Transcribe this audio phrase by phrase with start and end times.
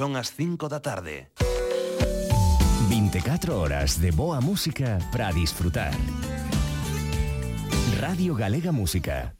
[0.00, 1.28] son as 5 da tarde.
[2.88, 5.92] 24 horas de boa música para disfrutar.
[8.00, 9.36] Radio Galega Música.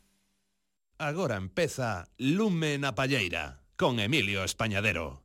[0.98, 5.24] Agora empeza Lume na Palleira con Emilio Españadero.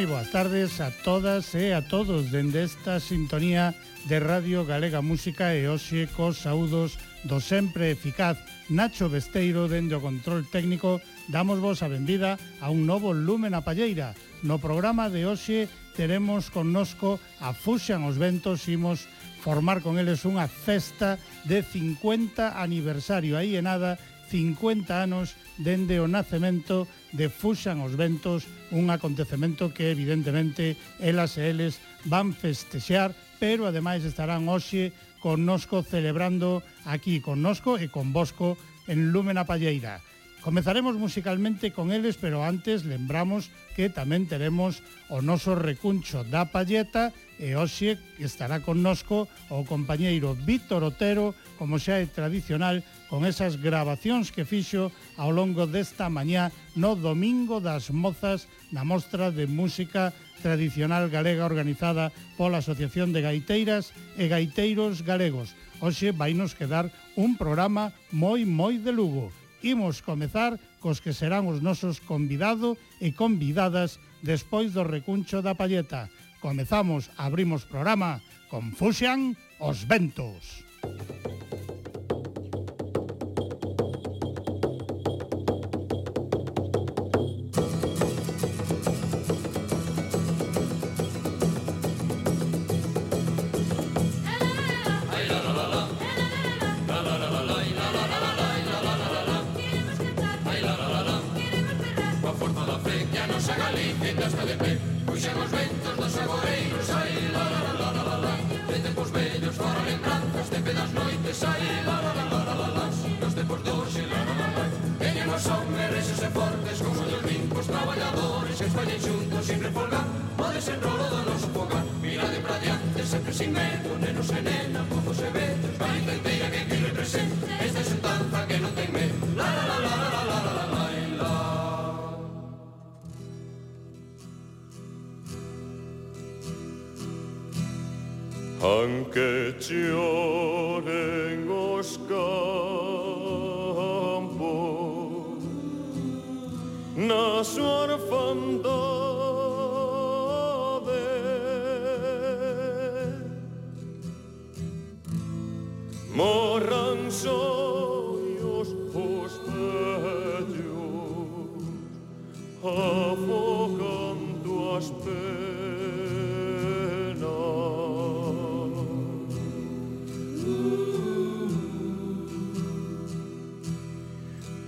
[0.00, 3.76] Moi boas tardes a todas e a todos dende esta sintonía
[4.08, 6.96] de Radio Galega Música e hoxe cos saúdos
[7.28, 8.40] do sempre eficaz
[8.72, 13.60] Nacho Besteiro dende o control técnico damos vos a benvida a un novo Lumen a
[13.60, 14.16] Palleira.
[14.40, 19.04] No programa de hoxe teremos connosco a Fuxan os Ventos imos
[19.44, 24.00] formar con eles unha festa de 50 aniversario aí e nada
[24.30, 31.50] 50 anos dende o nacemento de Fuxan os Ventos, un acontecemento que evidentemente elas e
[31.50, 33.10] eles van festexear,
[33.42, 38.54] pero ademais estarán hoxe connosco celebrando aquí connosco e con Bosco
[38.86, 39.98] en Lúmena Palleira.
[40.40, 44.80] Comezaremos musicalmente con eles, pero antes lembramos que tamén teremos
[45.12, 52.00] o noso recuncho da palleta e hoxe estará connosco o compañeiro Víctor Otero, como xa
[52.00, 52.80] é tradicional,
[53.12, 54.88] con esas grabacións que fixo
[55.20, 62.16] ao longo desta mañá no Domingo das Mozas na Mostra de Música Tradicional Galega organizada
[62.40, 65.52] pola Asociación de Gaiteiras e Gaiteiros Galegos.
[65.84, 69.39] Hoxe vai nos quedar un programa moi moi de Lugo.
[69.62, 76.08] Imos comezar cos que serán os nosos convidado e convidadas despois do recuncho da palleta.
[76.40, 80.64] Comezamos, abrimos programa con Fuxian os ventos.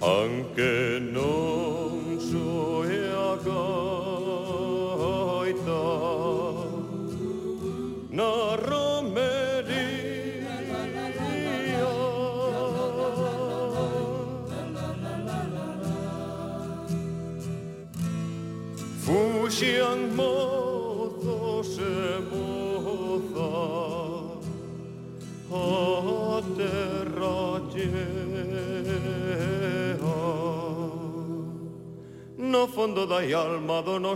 [0.02, 0.91] 함께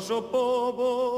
[0.06, 1.15] noso povo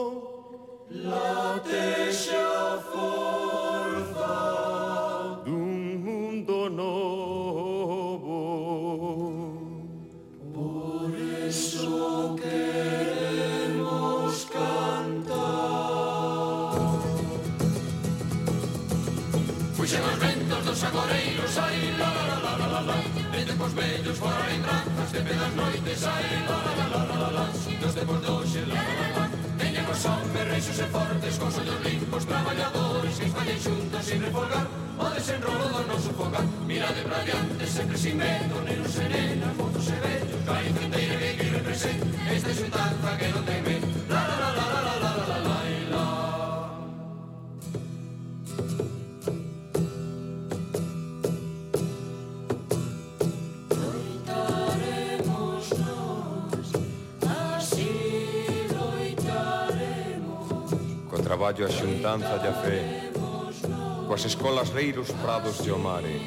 [64.19, 66.19] As escolas reiros prados de o mare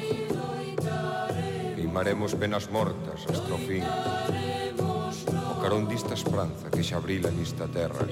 [1.76, 3.84] Limaremos penas mortas hasta o fin
[5.52, 8.08] O carón dista esperanza que xa brila nista terra.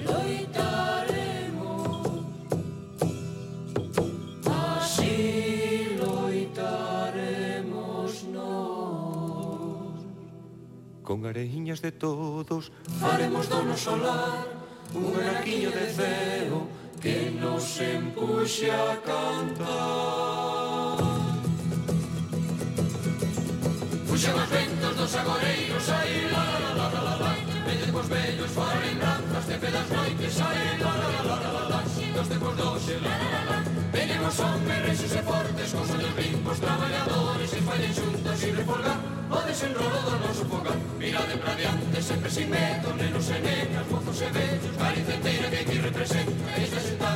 [11.01, 12.69] Con areiñas de todos
[13.01, 14.45] Faremos do noso lar
[14.93, 16.70] Un anaquiño de ceo
[17.61, 20.97] nos empuxe a cantar.
[24.09, 27.33] Puxan os ventos dos agoreiros, ai la la la la la la
[27.67, 31.65] Venden cos vellos, faren brandas, de pedas noites, ai la la la la la la
[31.73, 31.81] la
[32.17, 33.59] Dos tempos doxe, la la la la
[33.93, 38.99] Venen os homes rexes e fortes, cos ollos limpos, traballadores E fallen xuntos, sin refolgar,
[39.37, 44.21] o desenrolo do noso fogar Mirade pra diante, sempre sin medo, nenos e nenas, mozos
[44.25, 47.10] e vellos Galicia inteira que aquí representa, esta xenta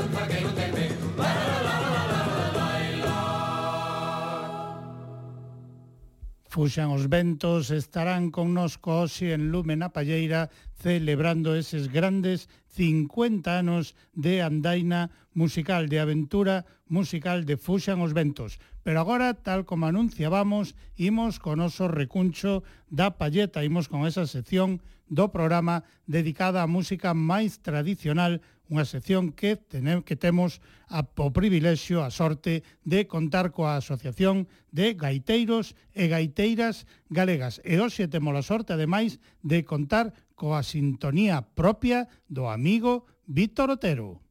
[6.54, 12.46] Fuxan os ventos, estarán connosco hoxe en Lume na Palleira celebrando eses grandes
[12.78, 18.62] 50 anos de andaina musical, de aventura musical de Fuxan os ventos.
[18.86, 24.78] Pero agora, tal como anunciábamos, imos con oso recuncho da palleta, imos con esa sección
[25.10, 28.38] do programa dedicada á música máis tradicional
[28.72, 34.48] unha sección que, tenem, que temos a, o privilexio, a sorte de contar coa Asociación
[34.72, 37.60] de Gaiteiros e Gaiteiras Galegas.
[37.64, 44.24] E hoxe temos a sorte, ademais, de contar coa sintonía propia do amigo Víctor Otero.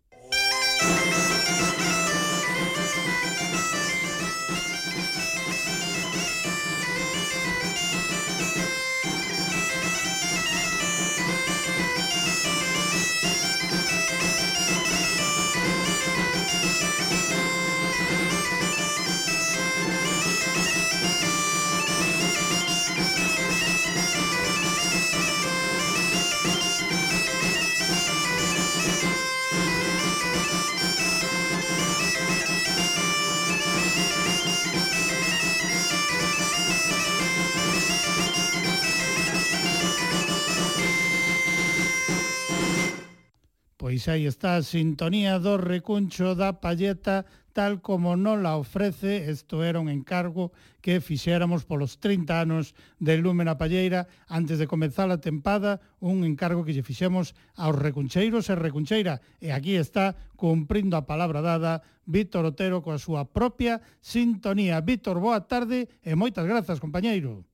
[0.83, 1.52] Música
[44.03, 47.23] Pois aí está a sintonía do recuncho da palleta
[47.55, 50.51] tal como non la ofrece, isto era un encargo
[50.83, 56.27] que fixéramos polos 30 anos de Lume na Palleira antes de comenzar a tempada, un
[56.27, 59.23] encargo que lle fixemos aos recuncheiros e recuncheira.
[59.39, 64.83] E aquí está, cumprindo a palabra dada, Víctor Otero coa súa propia sintonía.
[64.83, 67.52] Víctor, boa tarde e moitas grazas, compañeiro.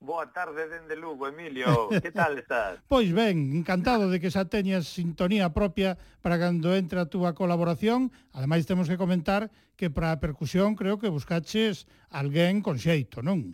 [0.00, 1.90] Boa tarde dende Lugo, Emilio.
[2.02, 2.78] Que tal estás?
[2.86, 8.14] pois ben, encantado de que xa teñas sintonía propia para cando entre a túa colaboración.
[8.30, 13.50] Ademais, temos que comentar que para a percusión creo que buscaches alguén con xeito, non?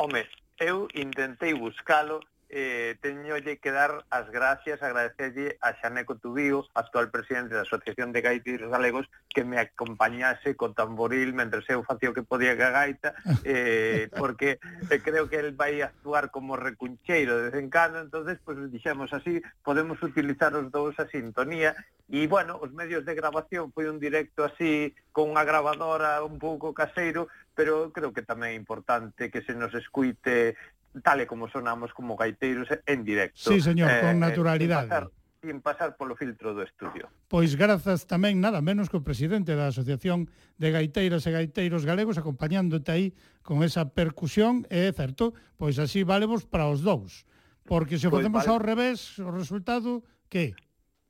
[0.00, 0.24] Home,
[0.56, 7.54] eu intentei buscalo, eh, teñolle que dar as gracias, agradecerlle a Xaneco Tubío, actual presidente
[7.54, 12.26] da Asociación de Gaiteiros Galegos, que me acompañase co tamboril mentre eu facía o que
[12.26, 13.14] podía que a gaita,
[13.46, 14.58] eh, porque
[14.90, 19.14] eh, creo que el vai actuar como recuncheiro de vez en cando, entonces pues, dixemos
[19.14, 21.78] así, podemos utilizar os dous a sintonía,
[22.10, 26.74] e bueno, os medios de grabación foi un directo así, con unha grabadora un pouco
[26.74, 30.58] caseiro, pero creo que tamén é importante que se nos escuite
[30.98, 33.38] tal e como sonamos como gaiteiros en directo.
[33.38, 34.90] Sí, señor, eh, con naturalidade.
[34.90, 35.04] Sin pasar,
[35.40, 37.06] sin pasar polo filtro do estudio.
[37.30, 40.26] Pois grazas tamén nada menos que o presidente da Asociación
[40.58, 43.06] de Gaiteiras e Gaiteiros Galegos acompañándote aí
[43.46, 47.24] con esa percusión, é certo, pois así valemos para os dous.
[47.64, 48.52] Porque se o pois facemos vale.
[48.52, 50.58] ao revés, o resultado que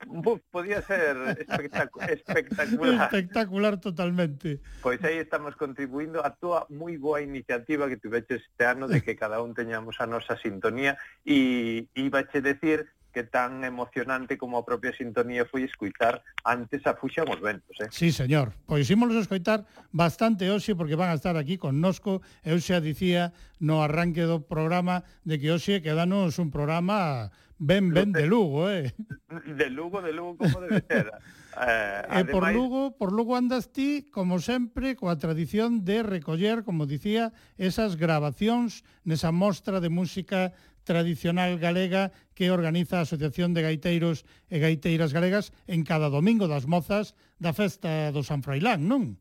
[0.06, 3.04] Buf, podía ser espectacu espectacular.
[3.04, 4.60] espectacular totalmente.
[4.80, 9.16] Pois aí estamos contribuindo a túa moi boa iniciativa que tuveches este ano de que
[9.16, 14.94] cada un teñamos a nosa sintonía e ibache decir que tan emocionante como a propia
[14.94, 17.74] sintonía foi escoitar antes a Fuxa os Ventos.
[17.82, 17.90] Eh?
[17.90, 18.54] Sí, señor.
[18.66, 22.22] Pois ímonos escoitar bastante hoxe porque van a estar aquí connosco.
[22.46, 28.10] Eu xa dicía no arranque do programa de que hoxe quedanos un programa Ben, ben
[28.10, 28.94] de Lugo, eh.
[29.46, 31.12] De Lugo, de Lugo, como debe ser.
[31.60, 32.20] Eh.
[32.20, 37.36] E por Lugo, por Lugo andas ti, como sempre, coa tradición de recoller, como dicía,
[37.60, 40.56] esas grabacións nesa mostra de música
[40.88, 46.64] tradicional galega que organiza a Asociación de Gaiteiros e Gaiteiras Galegas en cada domingo das
[46.64, 49.20] mozas da festa do San Froilán, non?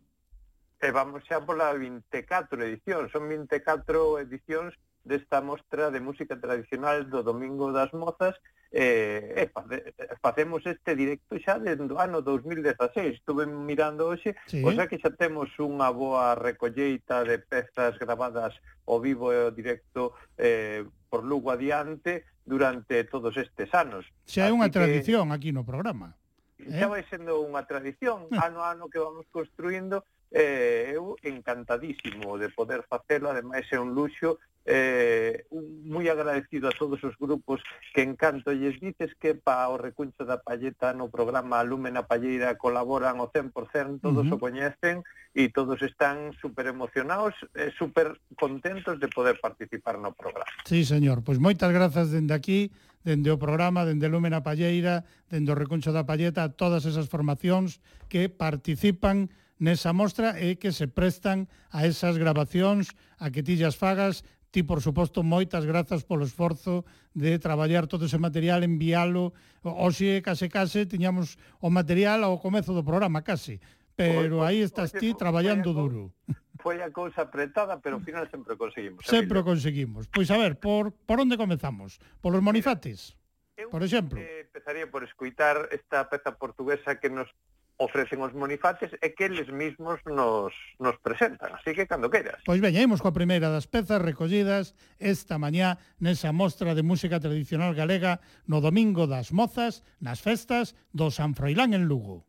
[0.80, 7.26] E vamos xa pola 24 edición, son 24 edicións desta mostra de música tradicional do
[7.26, 8.38] Domingo das Mozas
[8.72, 14.62] eh, eh, facemos este directo xa dentro do ano 2016 estuve mirando hoxe sí.
[14.62, 18.54] o xa que xa temos unha boa recolleita de pezas grabadas
[18.86, 24.54] ao vivo e ao directo eh, por Lugo adiante durante todos estes anos xa é
[24.54, 26.14] unha tradición aquí no programa
[26.62, 26.78] eh?
[26.78, 28.38] xa vai sendo unha tradición eh.
[28.38, 33.98] ano a ano que vamos construindo eh, eu encantadísimo de poder facelo, ademais é un
[33.98, 34.38] luxo
[34.70, 35.50] eh,
[35.90, 37.58] moi agradecido a todos os grupos
[37.90, 43.18] que encanto lles dices que pa o recuncho da palleta no programa Lúmena Palleira colaboran
[43.18, 44.38] o 100%, todos uh -huh.
[44.38, 45.02] o coñecen
[45.34, 50.54] e todos están super emocionados e eh, super contentos de poder participar no programa.
[50.70, 52.70] Sí, señor, pois moitas grazas dende aquí,
[53.02, 55.02] dende o programa, dende Lúmena Palleira,
[55.34, 60.72] dende o recuncho da palleta a todas esas formacións que participan nesa mostra e que
[60.72, 66.02] se prestan a esas grabacións, a que ti as fagas Ti, por suposto, moitas grazas
[66.02, 66.82] polo esforzo
[67.14, 69.34] de traballar todo ese material, enviálo.
[69.62, 73.62] Oxe, case, case, tiñamos o material ao comezo do programa, case.
[73.94, 76.16] Pero aí estás ti traballando duro.
[76.60, 79.06] Foi a cousa apretada, pero ao final sempre conseguimos.
[79.08, 80.12] Sempre o conseguimos.
[80.12, 82.02] Pois a ver, por, por onde comezamos?
[82.20, 83.16] Polos monizates?
[83.16, 84.20] monifates, por exemplo.
[84.20, 87.32] Eh, empezaría por escuitar esta peza portuguesa que nos
[87.80, 90.52] ofrecen os monifaces e que eles mismos nos,
[90.84, 91.56] nos presentan.
[91.56, 92.44] Así que, cando queiras.
[92.44, 98.20] Pois veñemos coa primeira das pezas recollidas esta mañá nesa mostra de música tradicional galega
[98.46, 102.28] no Domingo das Mozas nas festas do San Froilán en Lugo.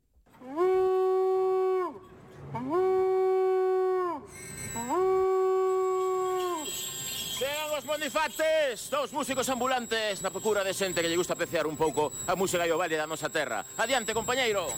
[7.80, 12.12] Os Bonifates, dous músicos ambulantes na procura de xente que lle gusta pecear un pouco
[12.28, 13.64] a música e o baile da nosa terra.
[13.80, 14.68] Adiante, compañeiro.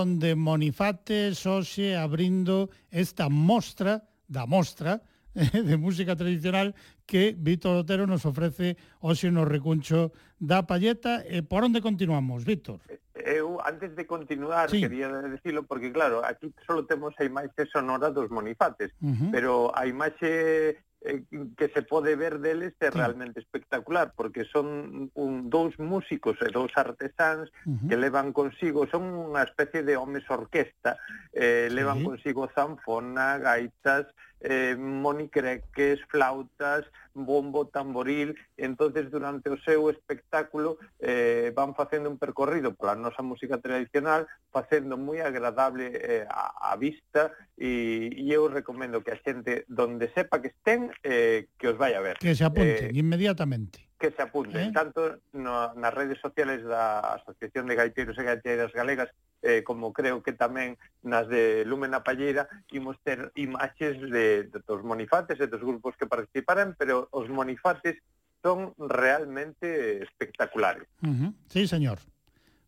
[0.00, 5.04] Son de Monifates, hoxe, abrindo esta mostra da mostra
[5.36, 6.72] de música tradicional
[7.04, 10.08] que Víctor Otero nos ofrece hoxe no recuncho
[10.40, 11.20] da Palleta.
[11.28, 12.80] E por onde continuamos, Víctor?
[12.88, 14.80] Eh, eu, antes de continuar, sí.
[14.80, 19.28] quería decirlo, porque claro, aquí só temos a imaxe sonora dos Monifates, uh -huh.
[19.28, 21.24] pero a imaxe eh,
[21.56, 26.72] que se pode ver deles é realmente espectacular, porque son un, dous músicos e dous
[26.76, 27.88] artesáns uh -huh.
[27.88, 31.00] que levan consigo, son unha especie de homes orquesta,
[31.32, 32.04] eh, levan sí.
[32.04, 41.74] consigo zanfona, gaitas, eh, monicreques, flautas, bombo, tamboril, entonces durante o seu espectáculo eh, van
[41.74, 48.14] facendo un percorrido pola nosa música tradicional, facendo moi agradable eh, a, a vista e,
[48.16, 52.00] e eu recomendo que a xente donde sepa que estén eh, que os vai a
[52.00, 52.16] ver.
[52.16, 54.72] Que se apunten eh, inmediatamente que se apunten, eh?
[54.72, 59.12] tanto no, nas redes sociales da Asociación de Gaiteiros e Gaiteiras Galegas,
[59.44, 64.58] eh, como creo que tamén nas de Lumen na Palleira, imos ter imaxes de, de,
[64.64, 68.00] dos monifates e dos grupos que participaran, pero os monifates
[68.40, 70.88] son realmente espectaculares.
[71.04, 71.30] Uh -huh.
[71.52, 72.00] Sí, señor.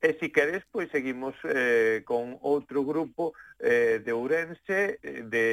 [0.03, 5.47] E si queres, pois seguimos eh, con outro grupo eh, de Ourense eh, de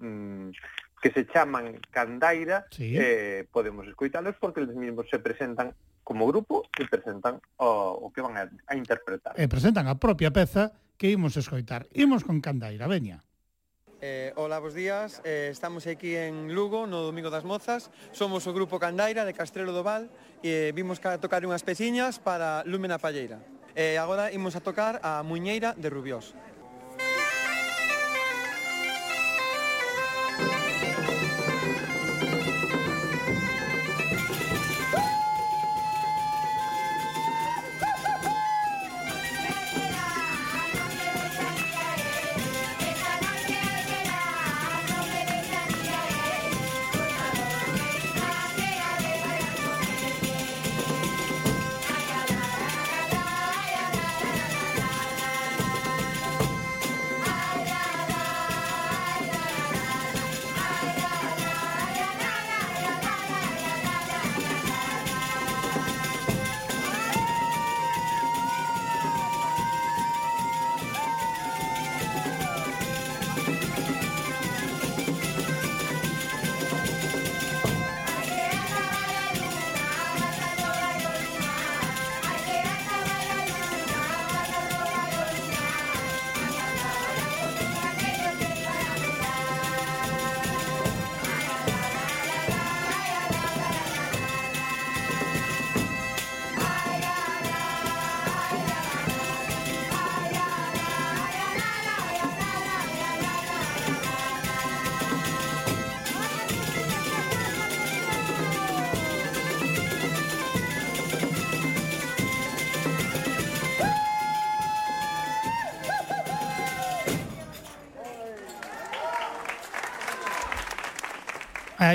[0.00, 0.50] mm,
[1.04, 2.96] que se chaman Candaira, sí.
[2.96, 8.24] eh, podemos escoitalos porque eles mesmos se presentan como grupo e presentan o, o que
[8.24, 9.36] van a, a interpretar.
[9.36, 11.84] E presentan a propia peza que imos escoitar.
[11.92, 13.20] Imos con Candaira, veña.
[14.00, 15.20] Eh, hola, bos días.
[15.28, 17.92] Eh, estamos aquí en Lugo, no Domingo das Mozas.
[18.16, 20.08] Somos o grupo Candaira de Castrelo do Val
[20.40, 23.44] e eh, vimos ca tocar unhas peciñas para Lúmena Palleira.
[23.76, 26.32] Eh, agora imos a tocar a Muñeira de Rubiós.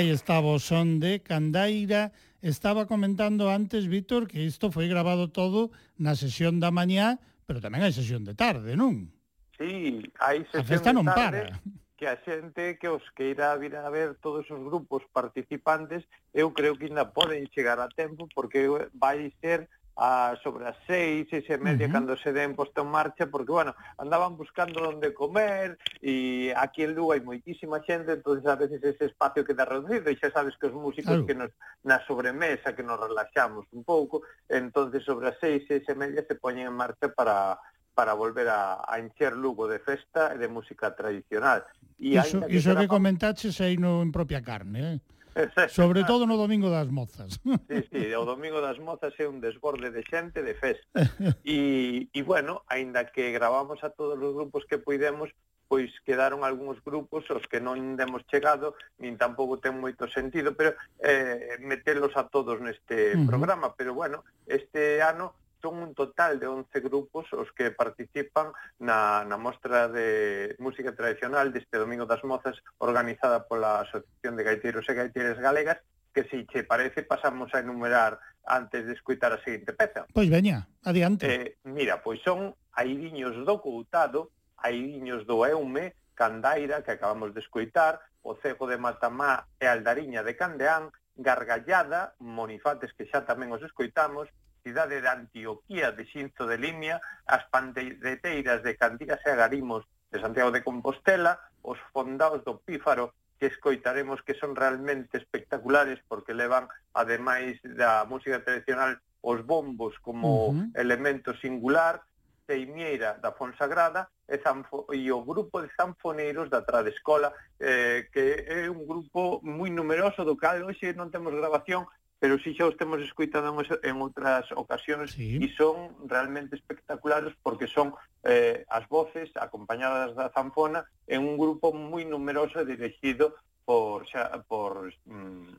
[0.00, 2.10] Aí estaba o son de Candaira.
[2.40, 7.84] Estaba comentando antes, Víctor, que isto foi grabado todo na sesión da mañá, pero tamén
[7.84, 9.12] hai sesión de tarde, non?
[9.60, 11.52] Sí, hai sesión a festa non de tarde.
[11.52, 11.60] para
[12.00, 16.80] que a xente que os queira vir a ver todos os grupos participantes, eu creo
[16.80, 19.68] que ainda poden chegar a tempo porque vai ser
[20.00, 21.92] a sobre as seis, seis e media, uh -huh.
[21.92, 26.96] cando se den posta en marcha, porque, bueno, andaban buscando onde comer, e aquí en
[26.96, 30.72] Lugo hai moitísima xente, entonces a veces ese espacio queda reducido, e xa sabes que
[30.72, 31.28] os músicos claro.
[31.28, 31.52] que nos,
[31.84, 36.32] na sobremesa, que nos relaxamos un pouco, entonces sobre as seis, seis e media se
[36.32, 37.60] poñen en marcha para
[37.92, 41.68] para volver a, a encher Lugo de festa e de música tradicional.
[42.00, 44.98] E iso, iso que, que comentaches aí no, en propia carne, eh?
[45.70, 47.40] Sobre todo no domingo das mozas.
[47.70, 50.86] Sí, sí, o domingo das mozas é un desborde de xente de festa.
[51.44, 55.30] E, e bueno, aínda que gravamos a todos os grupos que puidemos,
[55.70, 60.74] pois quedaron algúns grupos os que non demos chegado, nin tampouco ten moito sentido, pero
[60.98, 63.28] eh, metelos a todos neste uh -huh.
[63.30, 63.70] programa.
[63.78, 69.36] Pero bueno, este ano son un total de 11 grupos os que participan na, na
[69.36, 75.38] mostra de música tradicional deste Domingo das Mozas organizada pola Asociación de Gaiteiros e Gaiteiras
[75.38, 75.78] Galegas
[76.12, 80.06] que si che parece pasamos a enumerar antes de escutar a seguinte peza.
[80.12, 81.22] Pois veña, adiante.
[81.26, 88.00] Eh, mira, pois son Airiños do Coutado, Airiños do Eume, Candaira, que acabamos de escutar,
[88.22, 94.28] O Cego de Matamá e Aldariña de Candeán, Gargallada, Monifates, que xa tamén os escoitamos,
[94.62, 100.50] cidade de Antioquía de Xinzo de Limia, as pandeireteiras de Cantigas e Agarimos de Santiago
[100.50, 107.56] de Compostela, os fondaos do Pífaro que escoitaremos que son realmente espectaculares porque levan, ademais
[107.64, 110.70] da música tradicional, os bombos como uh -huh.
[110.76, 112.04] elemento singular,
[112.50, 118.68] Teimieira da Fonsagrada e, Zanfo, e o grupo de zanfoneiros da Tradescola, eh, que é
[118.68, 121.86] un grupo moi numeroso do cal hoxe non temos grabación,
[122.20, 125.40] pero si xa os temos escoitado en outras ocasións sí.
[125.40, 127.96] e son realmente espectaculares porque son
[128.28, 133.32] eh, as voces acompañadas da zanfona en un grupo moi numeroso dirigido
[133.64, 135.56] por xa, por mm,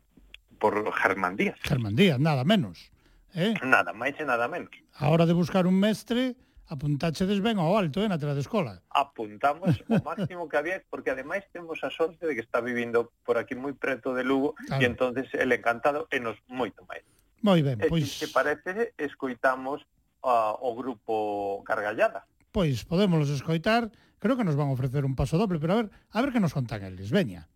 [0.62, 1.58] por Germán Díaz.
[1.65, 2.93] Germán Díaz, nada menos.
[3.34, 3.58] Eh?
[3.65, 4.69] Nada máis e nada menos.
[4.93, 6.38] A hora de buscar un mestre,
[6.72, 8.80] apuntáchedes ben ao alto, eh, na tela de escola.
[8.96, 13.36] Apuntamos o máximo que había, porque ademais temos a sorte de que está vivindo por
[13.36, 14.80] aquí moi preto de Lugo, claro.
[14.80, 17.04] e entonces el encantado e nos moito máis.
[17.44, 18.08] Moi ben, e, pois...
[18.08, 19.84] Se parece, escoitamos
[20.24, 22.24] uh, o grupo Cargallada.
[22.56, 23.92] Pois, podémolos escoitar,
[24.24, 26.40] creo que nos van a ofrecer un paso doble, pero a ver, a ver que
[26.40, 27.52] nos contan eles, veña.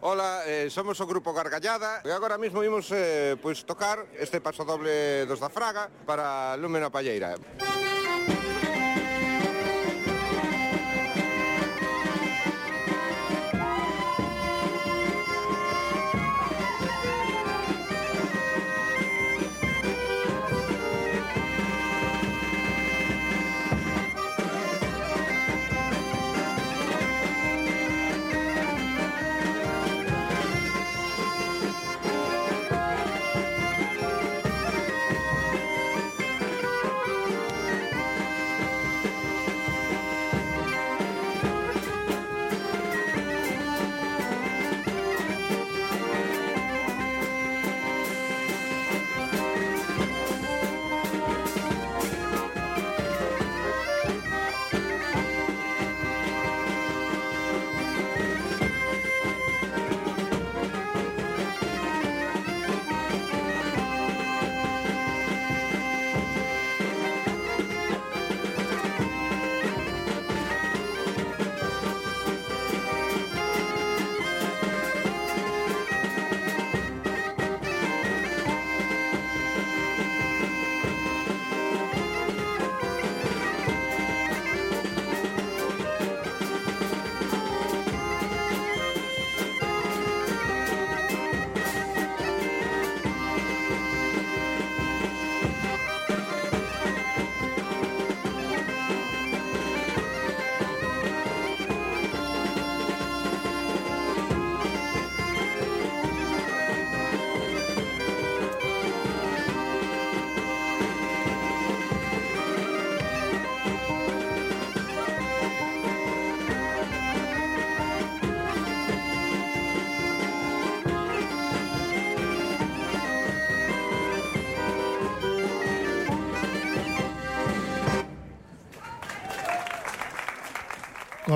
[0.00, 4.68] Ola, eh, somos o Grupo Gargallada e agora mesmo imos eh, pois, tocar este paso
[4.68, 7.40] doble dos da Fraga para Lúmena Palleira.
[7.40, 7.95] Música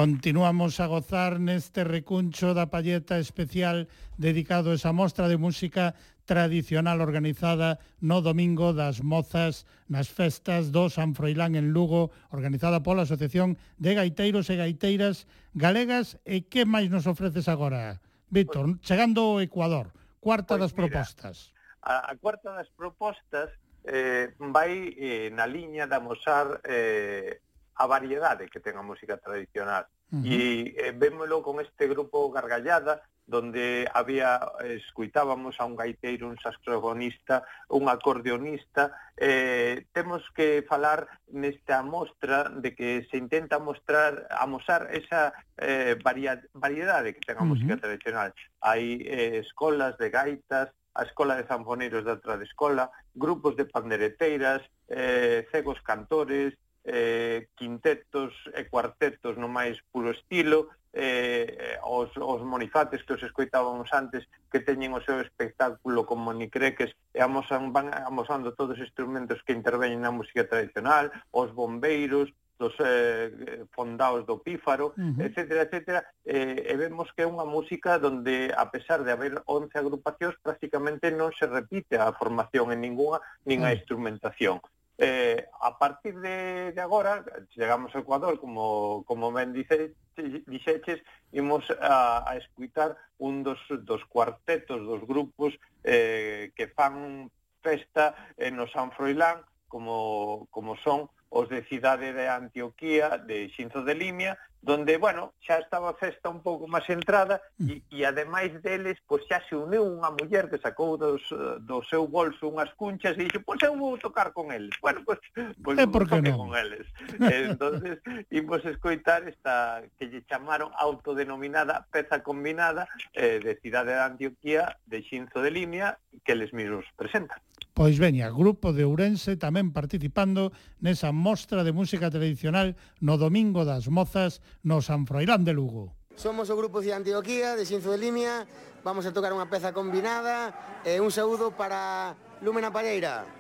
[0.01, 3.85] Continuamos a gozar neste recuncho da palleta especial
[4.17, 5.93] dedicado a esa mostra de música
[6.25, 13.05] tradicional organizada no Domingo das Mozas nas festas do San Froilán en Lugo, organizada pola
[13.05, 16.17] Asociación de Gaiteiros e Gaiteiras Galegas.
[16.25, 18.01] E que máis nos ofreces agora,
[18.33, 18.73] Víctor?
[18.73, 21.53] Pois- chegando ao Ecuador, cuarta pois, das propostas.
[21.53, 23.53] Mira, a, a cuarta das propostas
[23.85, 27.45] eh, vai eh, na liña de amosar eh,
[27.77, 29.87] a variedade que ten a música tradicional.
[30.11, 30.27] Uh -huh.
[30.27, 30.41] E
[30.75, 37.47] eh, vémolo con este grupo Gargallada, donde había eh, escuitábamos a un gaiteiro, un saxofonista,
[37.69, 45.33] un acordeonista, eh, temos que falar nesta mostra de que se intenta mostrar, amosar esa
[45.57, 47.85] eh, varia, variedade que ten a música uh -huh.
[47.87, 48.31] tradicional.
[48.61, 54.63] Hai eh, escolas de gaitas, a Escola de Zanfoneiros da outra escola, grupos de pandereteiras,
[54.89, 63.03] eh, cegos cantores, eh, quintetos e cuartetos no máis puro estilo, eh, os, os monifates
[63.05, 68.57] que os escoitábamos antes que teñen o seu espectáculo con monicreques e amosan, van amosando
[68.59, 74.93] todos os instrumentos que interveñen na música tradicional, os bombeiros, dos eh, fondaos do pífaro,
[74.93, 75.25] uh -huh.
[75.25, 79.73] etcétera, etcétera, eh, e vemos que é unha música donde, a pesar de haber 11
[79.81, 83.77] agrupacións, prácticamente non se repite a formación en ninguna, nin a mm.
[83.81, 84.61] instrumentación.
[85.03, 87.25] Eh, a partir de, de agora,
[87.57, 89.97] chegamos ao Ecuador, como, como ben dice,
[90.45, 91.01] dixeches,
[91.33, 93.57] imos a, a escuitar un dos,
[93.89, 95.57] dos cuartetos, dos grupos
[95.89, 97.33] eh, que fan
[97.65, 99.41] festa eh, no San Froilán,
[99.73, 105.59] como, como son os de Cidade de Antioquía, de Xinzo de Limia, donde, bueno, xa
[105.59, 107.69] estaba a festa un pouco máis entrada mm.
[107.71, 111.25] e, e ademais deles, pois xa se uniu unha muller que sacou dos,
[111.65, 114.77] do seu bolso unhas cunchas e dixo, pois eu vou tocar con eles.
[114.85, 115.21] Bueno, pois,
[115.65, 116.49] pois eh, por que non?
[116.49, 116.85] con eles.
[117.21, 122.85] entonces imos escoitar esta que lle chamaron autodenominada peza combinada
[123.17, 127.41] eh, de Cidade de Antioquía de Xinzo de Limia que les mismos presentan.
[127.73, 130.53] Pois veña, grupo de Ourense tamén participando
[130.85, 135.95] nesa mostra de música tradicional no Domingo das Mozas no San Froilán de Lugo.
[136.15, 138.45] Somos o grupo de Antioquía de Xinzo de Limia,
[138.85, 142.13] vamos a tocar unha peza combinada e eh, un saúdo para
[142.45, 143.40] Lúmena Pareira.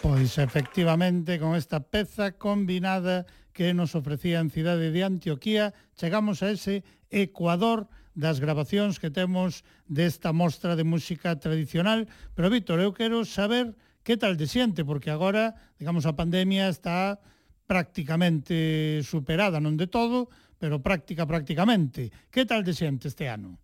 [0.00, 6.48] Pois efectivamente, con esta peza combinada que nos ofrecía en cidade de Antioquía, chegamos a
[6.48, 7.84] ese Ecuador
[8.16, 12.08] das grabacións que temos desta mostra de música tradicional.
[12.32, 17.20] Pero, Víctor, eu quero saber que tal te siente, porque agora, digamos, a pandemia está
[17.68, 22.08] prácticamente superada, non de todo, pero práctica prácticamente.
[22.32, 23.60] Que tal te siente este ano?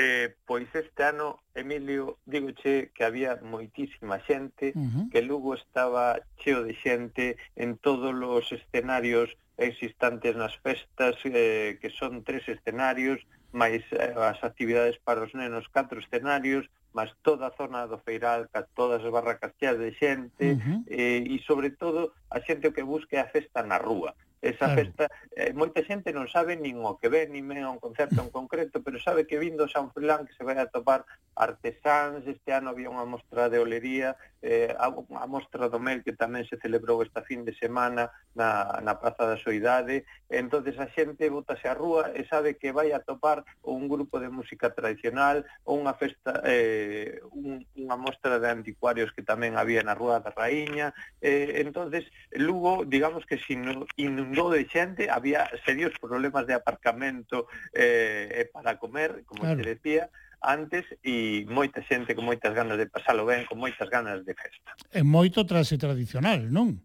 [0.00, 5.04] Eh, pois este ano, Emilio, digoche que había moitísima xente, uh -huh.
[5.10, 11.90] que Lugo estaba cheo de xente en todos os escenarios existentes nas festas, eh, que
[11.90, 13.18] son tres escenarios,
[13.50, 18.46] máis eh, as actividades para os nenos, catro escenarios, máis toda a zona do Feiral,
[18.54, 20.78] ca todas as barracas cheas de xente, uh -huh.
[20.86, 24.14] eh, e sobre todo a xente que busque a festa na rúa.
[24.40, 24.78] Esa claro.
[24.78, 28.30] festa, eh, moita xente non sabe nin o que ve, nin mesmo un concerto en
[28.30, 31.02] concreto, pero sabe que vindo San Frilán que se vai a topar
[31.34, 36.14] artesáns, este ano había unha mostra de olería, eh, a, a mostra do Mel que
[36.14, 41.26] tamén se celebrou esta fin de semana na, na Praza da Soidade entonces a xente
[41.28, 45.78] botase a rúa e sabe que vai a topar un grupo de música tradicional ou
[45.78, 50.94] unha festa eh, un, unha mostra de anticuarios que tamén había na Rúa da Raíña
[51.18, 53.58] eh, entonces Lugo digamos que se
[53.98, 59.62] inundou de xente había serios problemas de aparcamento eh, para comer, como claro.
[59.62, 64.22] se decía antes e moita xente con moitas ganas de pasalo ben, con moitas ganas
[64.24, 64.74] de festa.
[64.94, 66.78] É moito traxe tradicional, non?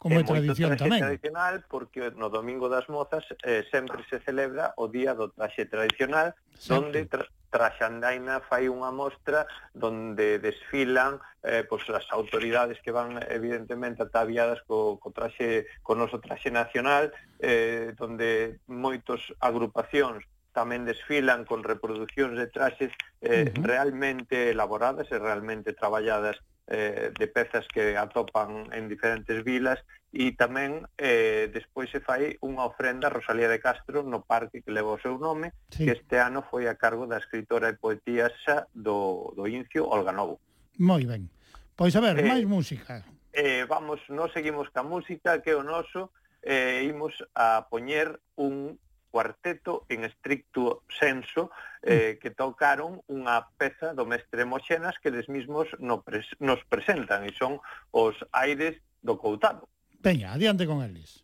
[0.00, 1.02] Como é, é tradición moito traxe tamén.
[1.04, 6.36] tradicional porque no Domingo das Mozas eh, sempre se celebra o Día do Traxe Tradicional,
[6.56, 6.74] sempre.
[6.76, 14.02] donde tra Traxandaina fai unha mostra donde desfilan eh, pois as autoridades que van evidentemente
[14.02, 21.66] ataviadas co, co traxe co noso traxe nacional, eh, donde moitos agrupacións tamén desfilan con
[21.66, 23.66] reproduccións de traxes eh, uh -huh.
[23.66, 29.82] realmente elaboradas e realmente traballadas eh, de pezas que atopan en diferentes vilas
[30.14, 34.70] e tamén eh, despois se fai unha ofrenda a Rosalía de Castro no parque que
[34.70, 35.84] leva o seu nome, sí.
[35.84, 40.38] que este ano foi a cargo da escritora e poetisa do, do Incio Olga Novo.
[40.78, 41.26] Moi ben.
[41.74, 43.02] Pois a ver, eh, máis música.
[43.34, 46.14] Eh, vamos, non seguimos ca música que o noso,
[46.46, 48.78] eh, imos a poñer un
[49.14, 51.86] cuarteto en estricto senso mm.
[51.86, 57.22] eh, que tocaron unha peza do mestre Moxenas que les mismos no pres, nos presentan
[57.22, 57.62] e son
[57.94, 58.74] os aires
[59.06, 59.70] do Coutado.
[60.02, 61.22] Peña, adiante con eles.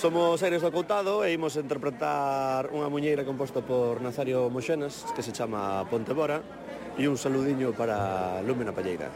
[0.00, 5.36] Somos Aires do Coutado e imos interpretar unha muñeira composta por Nazario Moxenas que se
[5.36, 6.40] chama Pontebora
[6.96, 9.12] e un saludiño para Lúmena Palleira.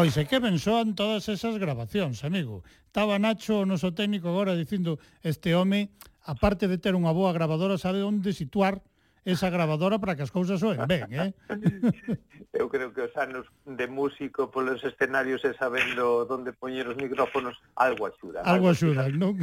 [0.00, 2.64] Oise, que ben soan todas esas grabacións, amigo.
[2.88, 5.92] Estaba Nacho, o noso técnico, agora dicindo este home,
[6.24, 8.80] aparte de ter unha boa grabadora, sabe onde situar
[9.28, 11.36] esa grabadora para que as cousas soen ben, eh?
[12.56, 17.60] Eu creo que os anos de músico polos escenarios e sabendo onde poñer os micrófonos
[17.76, 18.40] algo axuda.
[18.40, 19.36] Algo, algo axuda, non?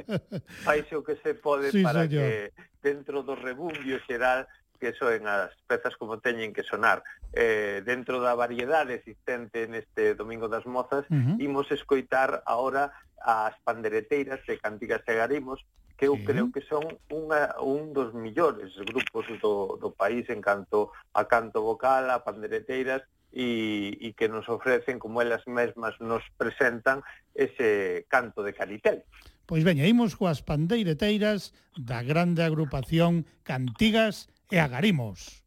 [0.68, 2.28] Faise o que se pode sí, para señor.
[2.28, 2.52] que
[2.84, 4.44] dentro do rebumbio xeral
[4.84, 7.00] que soen as pezas como teñen que sonar.
[7.32, 11.40] Eh, dentro da variedade existente neste Domingo das Mozas, uh -huh.
[11.40, 12.92] imos escoitar agora
[13.24, 15.64] as pandereteiras e cantigas e garimos,
[15.96, 16.24] que eu sí.
[16.28, 21.64] creo que son unha, un dos millores grupos do, do país en canto a canto
[21.64, 23.00] vocal, a pandereteiras,
[23.32, 27.00] e, e que nos ofrecen, como elas mesmas nos presentan,
[27.32, 29.08] ese canto de caritel.
[29.48, 35.44] Pois veña, imos coas pandeireteiras da grande agrupación Cantigas e Agarimos.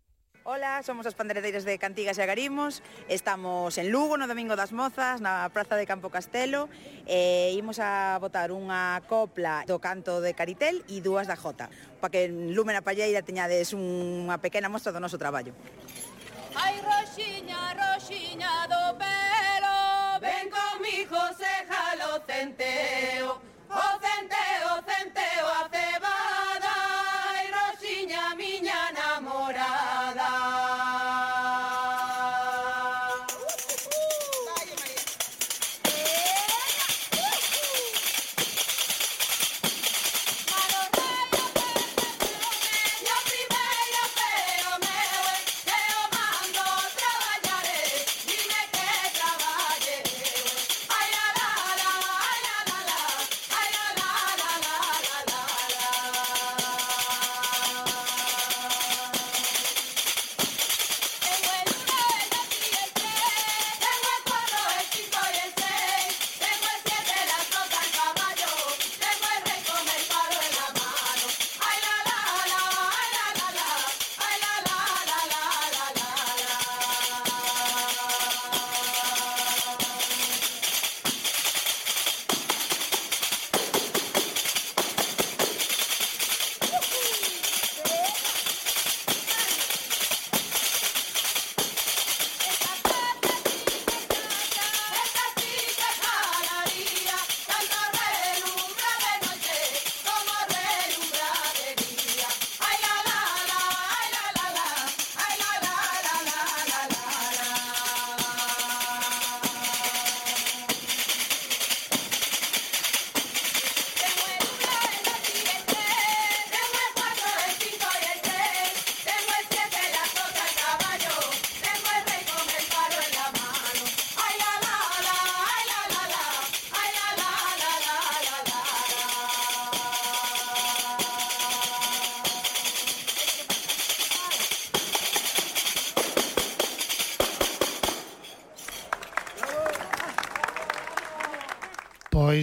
[0.48, 2.80] Ola, somos as pandereteiras de Cantigas e Agarimos.
[3.12, 6.72] Estamos en Lugo, no Domingo das Mozas Na Praza de Campo Castelo
[7.04, 11.68] E imos a votar unha copla do canto de Caritel E dúas da Jota
[12.00, 15.52] Para que en Lumen a Palleira teñades unha pequena mostra do noso traballo.
[16.56, 19.78] Ai, roxiña, roxiña do pelo.
[20.24, 23.36] Ven comigo, se jalo centeo.
[23.68, 25.87] O centeo, centeo, a centeo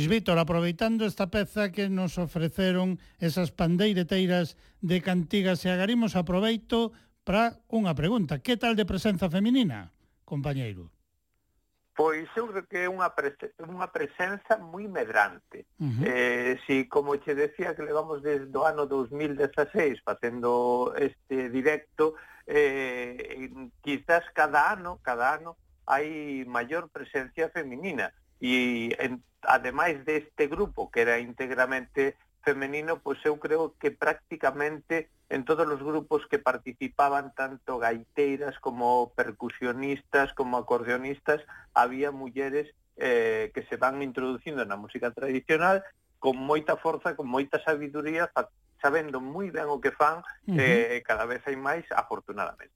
[0.05, 6.93] Pois, Víctor, aproveitando esta peza que nos ofreceron esas pandeireteiras de cantigas e agarimos, aproveito
[7.25, 8.37] para unha pregunta.
[8.45, 9.97] Que tal de presenza feminina,
[10.29, 10.93] compañeiro?
[11.97, 15.65] Pois eu creo que é unha, prese unha presenza moi medrante.
[15.81, 16.05] Uh -huh.
[16.05, 22.13] eh, si, como che decía, que levamos desde o ano 2016 facendo este directo,
[22.45, 23.49] eh,
[23.81, 25.57] quizás cada ano, cada ano,
[25.89, 28.13] hai maior presencia feminina.
[28.37, 35.45] E en ademais deste grupo que era íntegramente femenino, pois eu creo que prácticamente en
[35.45, 41.41] todos os grupos que participaban, tanto gaiteiras como percusionistas, como acordeonistas,
[41.73, 45.83] había mulleres eh, que se van introducindo na música tradicional
[46.21, 48.31] con moita forza, con moita sabiduría,
[48.81, 50.61] sabendo moi ben o que fan, uh -huh.
[50.61, 52.73] eh, cada vez hai máis, afortunadamente.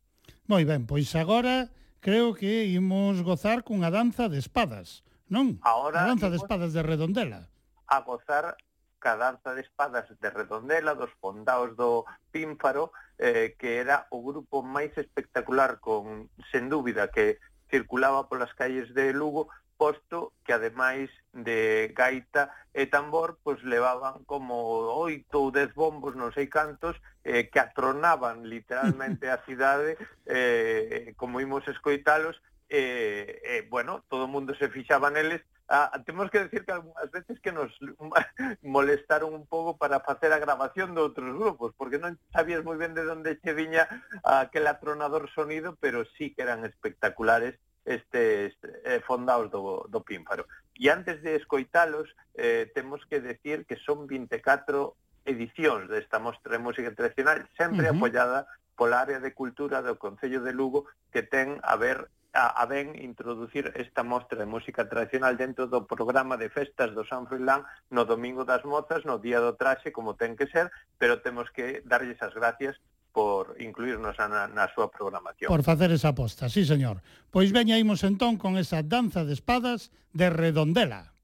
[0.49, 1.69] Moi ben, pois agora
[2.01, 6.83] creo que imos gozar cunha danza de espadas, Non, Ahora, a danza de espadas de
[6.83, 7.49] Redondela.
[7.89, 8.57] A gozar
[8.99, 14.65] ca danza de espadas de Redondela dos fondaos do Pínfaro, eh, que era o grupo
[14.65, 17.39] máis espectacular con, sen dúbida, que
[17.71, 19.49] circulaba polas calles de Lugo,
[19.79, 26.35] posto que ademais de gaita e tambor, pois levaban como oito ou dez bombos, non
[26.35, 29.95] sei cantos, eh, que atronaban literalmente a cidade,
[30.27, 36.31] eh, como imos escoitalos, eh, eh, bueno, todo o mundo se fixaba neles, Ah, temos
[36.31, 37.71] que decir que algunhas veces que nos
[38.63, 42.97] molestaron un pouco para facer a grabación de outros grupos, porque non sabías moi ben
[42.97, 43.85] de onde che viña
[44.25, 48.57] aquel atronador sonido, pero sí que eran espectaculares estes
[48.89, 50.49] eh, fondaos do, do Pínfaro.
[50.73, 54.97] E antes de escoitalos, eh, temos que decir que son 24
[55.29, 58.01] edicións desta Mostra de Música Tradicional, sempre uh -huh.
[58.01, 62.67] apoiada pola área de cultura do Concello de Lugo, que ten a ver a, a
[62.67, 67.65] ben introducir esta mostra de música tradicional dentro do programa de festas do San Froilán
[67.91, 70.71] no Domingo das Mozas, no Día do Traxe, como ten que ser,
[71.01, 72.77] pero temos que darlles as gracias
[73.13, 75.49] por incluirnos na, na súa programación.
[75.51, 77.03] Por facer esa aposta, sí, señor.
[77.33, 81.18] Pois veñaímos entón con esa danza de espadas de Redondela.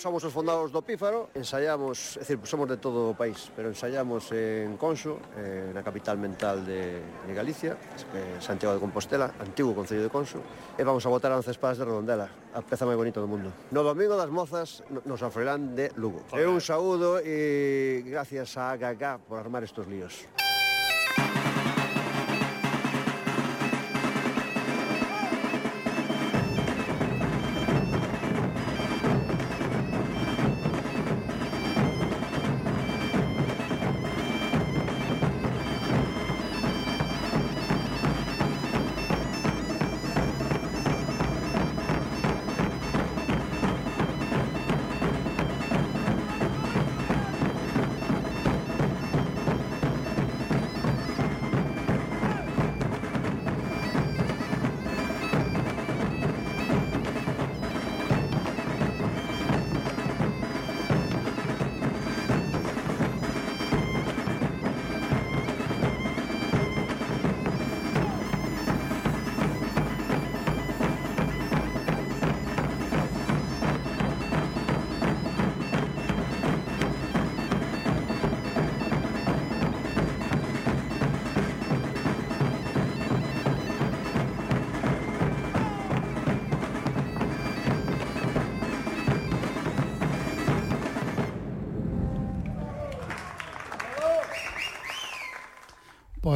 [0.00, 4.32] Somos os fondados do Pífaro, ensaiamos, é dicir, somos de todo o país, pero ensaiamos
[4.32, 7.76] en Conxo, eh, na capital mental de, de Galicia,
[8.16, 10.40] eh, Santiago de Compostela, antigo Concello de Conxo,
[10.78, 13.52] e vamos a votar a Once Espadas de Redondela, a peza máis bonita do mundo.
[13.68, 16.24] No domingo das mozas nos ofrerán de Lugo.
[16.32, 20.24] É un saúdo e gracias a AKK por armar estos líos.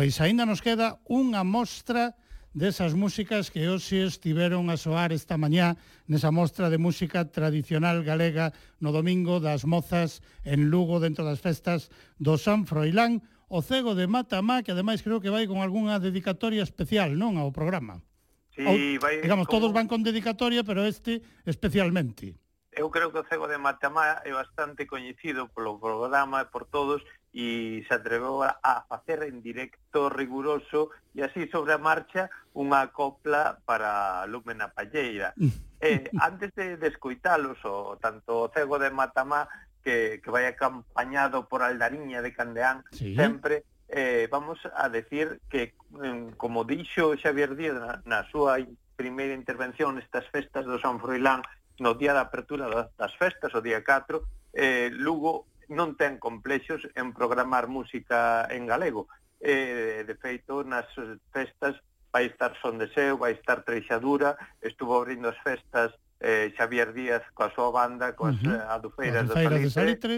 [0.05, 2.12] Pois aínda nos queda unha mostra
[2.52, 8.52] desas músicas que hoxe estiveron a soar esta mañá nesa mostra de música tradicional galega
[8.84, 11.88] no domingo das mozas en Lugo dentro das festas
[12.20, 16.61] do San Froilán, o cego de Matamá, que ademais creo que vai con algunha dedicatoria
[16.61, 18.05] especial, non, ao programa.
[18.52, 19.57] Sí, Ou, vai, digamos, como...
[19.57, 22.36] todos van con dedicatoria, pero este especialmente.
[22.76, 27.00] Eu creo que o cego de Matamá é bastante coñecido polo programa e por todos,
[27.35, 33.59] e se atreveu a facer en directo riguroso e así sobre a marcha unha copla
[33.66, 35.35] para Lumen a Palleira.
[35.35, 35.51] Mm.
[35.82, 39.51] Eh, antes de, de escoitalos, o, tanto o cego de Matamá
[39.82, 43.18] que, que vai acompañado por Aldariña de Candeán sí.
[43.18, 48.62] sempre, eh, vamos a decir que, mm, como dixo Xavier Díaz na, na súa
[48.95, 51.43] primeira intervención nestas festas do San Froilán
[51.82, 54.22] no día da apertura das festas, o día 4,
[54.55, 59.08] eh, Lugo non ten complexos en programar música en galego.
[59.40, 60.88] Eh, de feito, nas
[61.32, 61.76] festas
[62.14, 67.22] vai estar Son de Seu, vai estar Treixadura, estuvo abrindo as festas eh, Xavier Díaz
[67.34, 68.56] coa súa banda, coas uh -huh.
[68.56, 69.60] Eh, adufeiras, do Salitre.
[69.60, 70.16] De Salitre.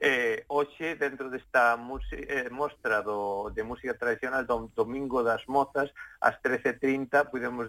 [0.00, 6.40] Eh, hoxe, dentro desta eh, mostra do, de música tradicional do Domingo das Mozas, ás
[6.40, 7.68] 13.30 podemos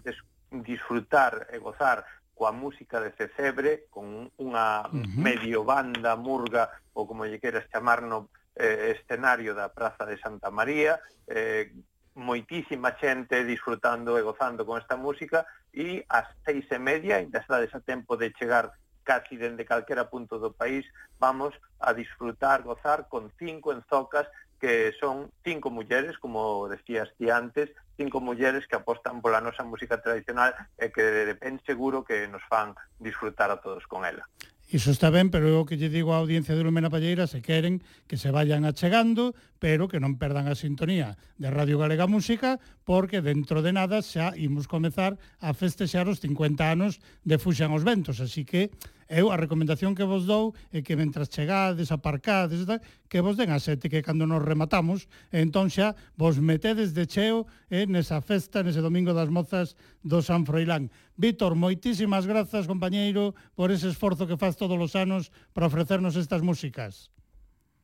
[0.51, 2.07] disfrutar e gozar
[2.41, 5.05] coa música de Cecebre, con unha uh -huh.
[5.13, 10.49] medio banda murga, ou como lle queras chamar no eh, escenario da Praza de Santa
[10.49, 10.97] María,
[11.29, 11.69] eh,
[12.17, 17.69] moitísima xente disfrutando e gozando con esta música, e ás seis e media, ainda estades
[17.77, 18.73] a tempo de chegar
[19.05, 20.81] casi dende calquera punto do país,
[21.21, 24.25] vamos a disfrutar, gozar con cinco enzocas
[24.57, 27.69] que son cinco mulleres, como decías ti antes,
[28.01, 32.41] cinco mulleres que apostan pola nosa música tradicional e que de ben seguro que nos
[32.49, 34.25] fan disfrutar a todos con ela.
[34.71, 37.83] Iso está ben, pero eu que lle digo á audiencia de Lumena Palleira se queren
[38.07, 43.19] que se vayan achegando, pero que non perdan a sintonía de Radio Galega Música, porque
[43.19, 48.23] dentro de nada xa imos comezar a festexar os 50 anos de Fuxan os Ventos,
[48.23, 48.71] así que
[49.11, 52.79] Eu a recomendación que vos dou é que mentras chegades, aparcades, tal,
[53.11, 57.43] que vos den a sete, que cando nos rematamos, entón xa vos metedes de cheo
[57.67, 60.87] eh, nesa festa, nese domingo das mozas do San Froilán.
[61.19, 66.39] Víctor, moitísimas grazas, compañeiro, por ese esforzo que faz todos os anos para ofrecernos estas
[66.39, 67.11] músicas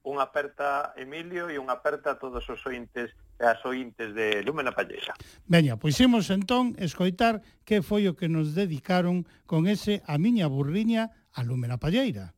[0.07, 4.71] unha aperta Emilio e unha aperta a todos os ointes e as ointes de Lúmena
[4.71, 5.11] Palleira.
[5.43, 10.47] Veña, pois imos entón escoitar que foi o que nos dedicaron con ese A miña
[10.47, 12.31] burriña a Lúmena Palleira.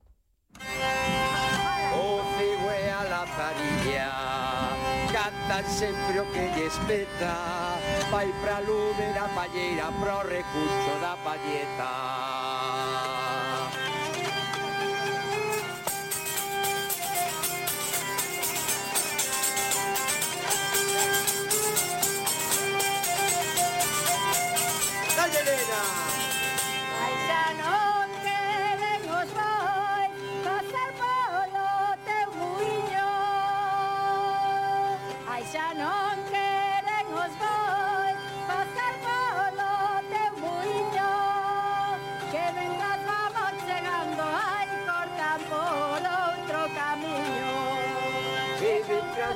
[1.94, 4.10] O cigüe a la parilla
[5.14, 7.78] Canta sempre o que lle espeta
[8.10, 13.19] Vai pra Lúmena Palleira Pro recurso da palleta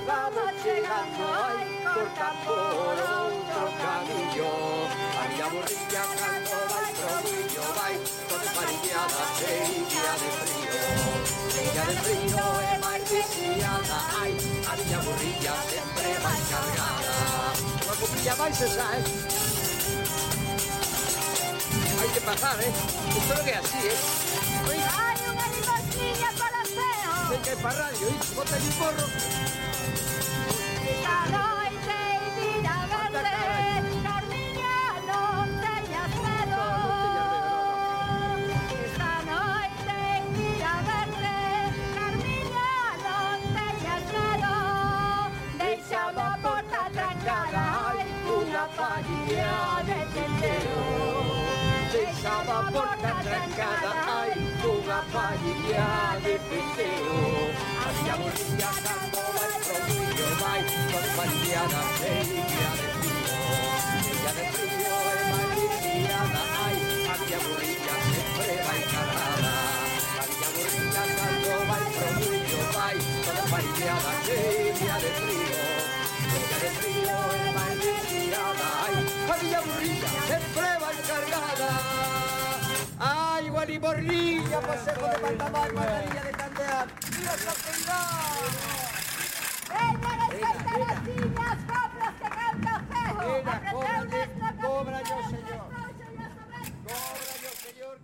[0.06, 4.52] vamos llegando hoy corta por otro camillo.
[5.22, 7.98] Había burrilla, canto, va y trovillo, va y
[8.30, 10.82] toda parillada, seilla de frío.
[11.54, 12.44] Seilla de frío,
[12.76, 14.32] ema y viciada, ay,
[14.68, 17.14] había burrilla, siempre va cargada.
[17.88, 18.52] La copilla va ¿eh?
[18.52, 19.04] y se sale.
[22.02, 22.72] Hay que pasar, ¿eh?
[23.18, 23.98] Esto que así, ¿eh?
[24.98, 27.32] ¡Ay, una limosnilla para feo!
[27.32, 28.20] Hay que ir para radio, ¿eh?
[28.36, 29.53] ¡Bota el porro!
[53.26, 56.34] hay una paella de.
[57.84, 58.70] Hacia Bolivia,
[59.12, 60.54] Córdoba y Trujillo va
[60.92, 63.38] con ella de frío.
[64.12, 66.78] Ella de frío es maliciada, ay,
[67.12, 69.56] hacia Bolivia siempre va encarada.
[70.20, 71.04] Hacia Bolivia,
[71.44, 72.88] Córdoba y Trujillo va
[73.50, 73.66] con
[74.34, 75.64] ella de frío.
[76.34, 78.96] Ella de frío es maliciada, ay,
[79.32, 82.33] hacia Bolivia siempre va encargada.
[83.64, 86.86] Giovanni Borlilla, Consejo de Pantamá y Margarilla de Candea.
[87.18, 87.34] ¡Mira
[89.70, 93.22] ¡Vengan a cantar las niñas, coplas que canta Fejo!
[93.24, 95.64] ¡Aprendeu nuestro Cobra yo, señor.
[96.84, 97.96] Cobra yo, señor.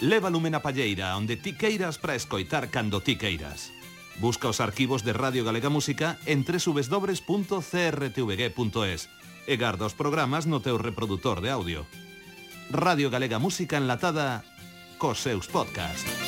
[0.00, 3.70] Leva lumen a palleira, onde ti queiras para escoitar cando ti queiras.
[4.16, 7.28] Busca os arquivos de Radio Galega Música en www.crtvg.es
[9.46, 12.07] e garda os programas no teu reproductor de audio.
[12.70, 14.44] Radio Galega Música Enlatada
[14.98, 16.27] cos seus podcasts.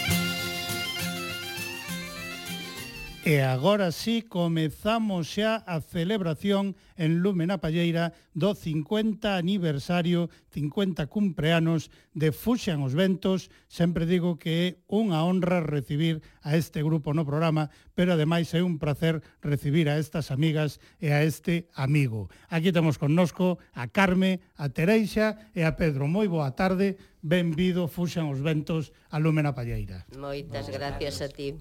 [3.20, 11.04] E agora sí comezamos xa a celebración en Lume na Palleira do 50 aniversario, 50
[11.04, 13.52] cumpleanos de Fuxan os Ventos.
[13.68, 18.64] Sempre digo que é unha honra recibir a este grupo no programa, pero ademais é
[18.64, 22.32] un placer recibir a estas amigas e a este amigo.
[22.48, 26.08] Aquí temos connosco a Carme, a Tereixa e a Pedro.
[26.08, 30.08] Moi boa tarde, benvido Fuxan os Ventos a Lume na Palleira.
[30.16, 31.60] Moitas gracias a ti.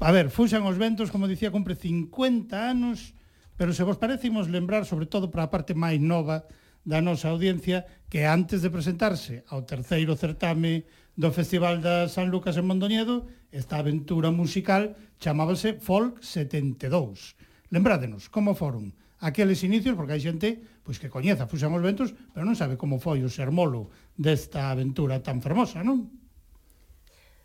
[0.00, 3.14] A ver, fuxan os ventos, como dicía, cumpre 50 anos,
[3.56, 6.44] pero se vos parece, imos lembrar, sobre todo para a parte máis nova
[6.84, 10.84] da nosa audiencia, que antes de presentarse ao terceiro certame
[11.14, 17.38] do Festival da San Lucas en Mondoñedo, esta aventura musical chamábase Folk 72.
[17.70, 18.92] Lembrádenos, como foron?
[19.24, 23.00] aqueles inicios, porque hai xente pois que coñeza Fuxan os Ventos, pero non sabe como
[23.00, 23.88] foi o sermolo
[24.20, 26.12] desta aventura tan fermosa, non?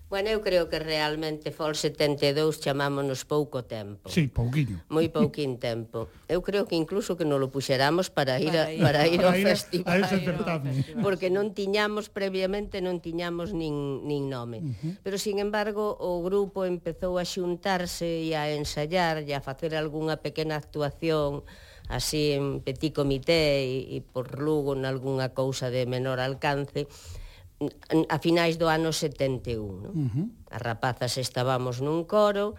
[0.09, 4.09] Bueno, eu creo que realmente fol 72 chamámonos pouco tempo.
[4.09, 4.81] Sí, pouquiño.
[4.89, 6.09] Moi pouquín tempo.
[6.25, 9.21] Eu creo que incluso que non lo puxeramos para ir, a, para ir, para ir
[9.21, 10.01] ao festival.
[10.01, 10.81] A ese certamen.
[11.05, 14.65] Porque non tiñamos previamente, non tiñamos nin, nin nome.
[14.65, 14.93] Uh -huh.
[15.05, 20.17] Pero, sin embargo, o grupo empezou a xuntarse e a ensayar e a facer algunha
[20.25, 21.45] pequena actuación
[21.89, 26.85] así en petit comité e, e por Lugo en algunha cousa de menor alcance
[28.07, 29.59] a finais do ano 71.
[29.59, 29.89] No?
[29.91, 30.27] Uh -huh.
[30.47, 32.55] As rapazas estábamos nun coro,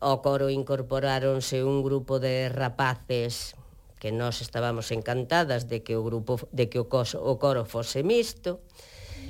[0.00, 3.54] ao coro incorporáronse un grupo de rapaces
[4.00, 8.00] que nós estábamos encantadas de que o grupo de que o, cos, o coro fose
[8.00, 8.64] mixto.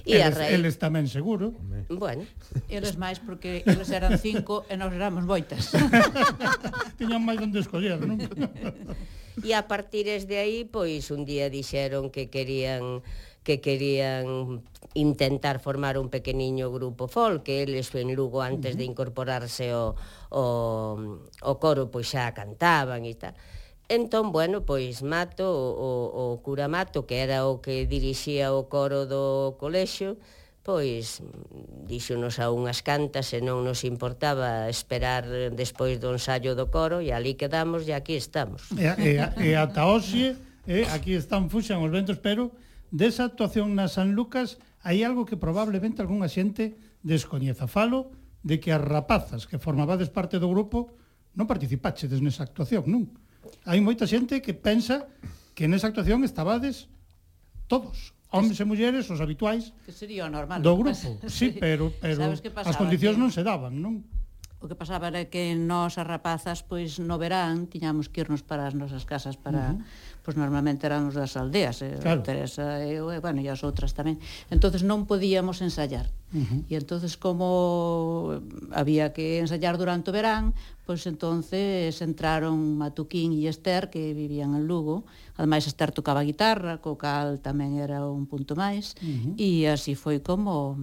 [0.06, 0.54] E eles, raíz...
[0.54, 1.52] eles tamén seguro.
[1.90, 2.24] Bueno.
[2.70, 5.74] Eles máis porque eles eran cinco e nós éramos moitas.
[6.98, 8.16] Tiñan máis onde escoller, non?
[9.42, 13.02] e a partir de aí, pois, un día dixeron que querían
[13.43, 14.62] que querían
[14.95, 19.95] intentar formar un pequeniño grupo folk, que eles en Lugo antes de incorporarse o,
[20.30, 20.45] o,
[21.43, 23.34] o coro pois xa cantaban e tal.
[23.91, 29.07] Entón, bueno, pois Mato, o, o cura Mato, que era o que dirixía o coro
[29.07, 30.14] do colexio,
[30.62, 31.22] pois
[31.88, 35.26] dixonos a unhas cantas e non nos importaba esperar
[35.57, 38.68] despois do ensayo do coro e ali quedamos e aquí estamos.
[38.76, 40.38] E, e, e ata hoxe,
[40.70, 42.55] eh, aquí están fuxan os ventos, pero
[42.91, 46.74] desa actuación na San Lucas hai algo que probablemente algunha xente
[47.07, 47.70] descoñeza.
[47.70, 48.11] Falo
[48.43, 50.99] de que as rapazas que formabades parte do grupo
[51.38, 53.14] non participaxedes nesa actuación, non?
[53.64, 55.07] Hai moita xente que pensa
[55.55, 56.91] que nesa actuación estabades
[57.70, 60.99] todos, homens e mulleres, os habituais que sería o normal do grupo.
[61.30, 63.22] sí, pero, pero as condicións que...
[63.22, 64.03] non se daban, non?
[64.61, 68.66] O que pasaba era que nós as rapazas pois no verán tiñamos que irnos para
[68.66, 72.21] as nosas casas para uh -huh pois normalmente eran os das aldeas, eh, claro.
[72.23, 74.21] Teresa e, eh, bueno, e as outras tamén.
[74.53, 76.12] Entonces non podíamos ensayar.
[76.31, 76.61] Uh -huh.
[76.68, 78.39] E entonces como
[78.71, 80.53] había que ensayar durante o verán,
[80.85, 85.09] pois entonces entraron Matuquín e Esther que vivían en Lugo.
[85.41, 89.33] Ademais Esther tocaba guitarra, co cal tamén era un punto máis uh -huh.
[89.41, 90.77] e así foi como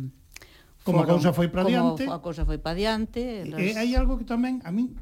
[0.88, 2.08] como a cousa foi para diante.
[2.08, 3.44] Como a cousa foi para diante.
[3.44, 4.96] E hai algo que tamén a min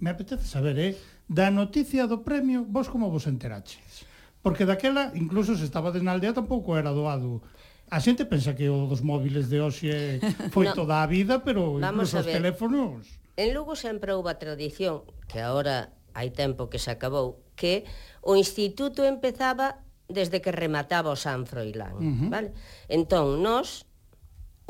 [0.00, 0.92] me apetece saber, eh?
[1.30, 4.02] Da noticia do premio, vos como vos enteraches?
[4.42, 7.38] Porque daquela, incluso se estaba na aldea, tampouco era doado
[7.90, 10.22] A xente pensa que o dos móviles de hoxe
[10.54, 10.74] foi no.
[10.78, 13.18] toda a vida, pero Vamos incluso os teléfonos...
[13.34, 17.82] En Lugo sempre houve a tradición, que agora hai tempo que se acabou, que
[18.22, 22.30] o instituto empezaba desde que remataba o San Froilán, uh -huh.
[22.30, 22.54] vale?
[22.86, 23.90] Entón, nós,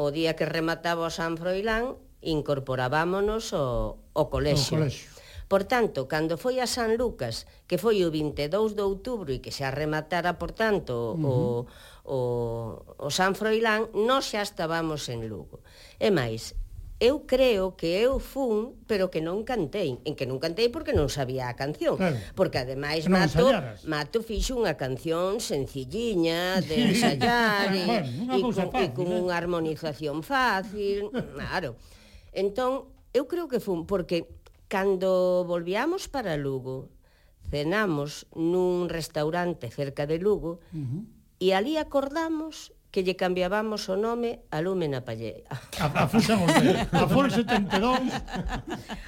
[0.00, 4.80] o día que remataba o San Froilán, incorporábamos ao, ao colexio.
[4.80, 5.19] O colexio.
[5.50, 9.50] Por tanto, cando foi a San Lucas, que foi o 22 de outubro e que
[9.50, 11.66] se rematara, por tanto, uh -huh.
[12.06, 12.18] o, o,
[13.02, 15.58] o San Froilán, nós xa estábamos en Lugo.
[15.98, 16.54] E máis,
[17.02, 21.10] eu creo que eu fun, pero que non cantei, en que non cantei porque non
[21.10, 22.14] sabía a canción, claro.
[22.38, 23.50] porque ademais Mato,
[23.90, 31.10] Mato fixo unha canción sencilliña de ensayar e, bueno, e, e con unha armonización fácil,
[31.34, 31.74] claro.
[32.30, 34.28] Entón, eu creo que fun porque
[34.70, 36.94] Cando volvíamos para Lugo,
[37.50, 41.02] cenamos nun restaurante cerca de Lugo uh -huh.
[41.42, 45.50] e ali acordamos que lle cambiábamos o nome a Lúmena Pallera.
[45.82, 46.86] A, a Fol 72.
[46.94, 47.98] A Fol 72.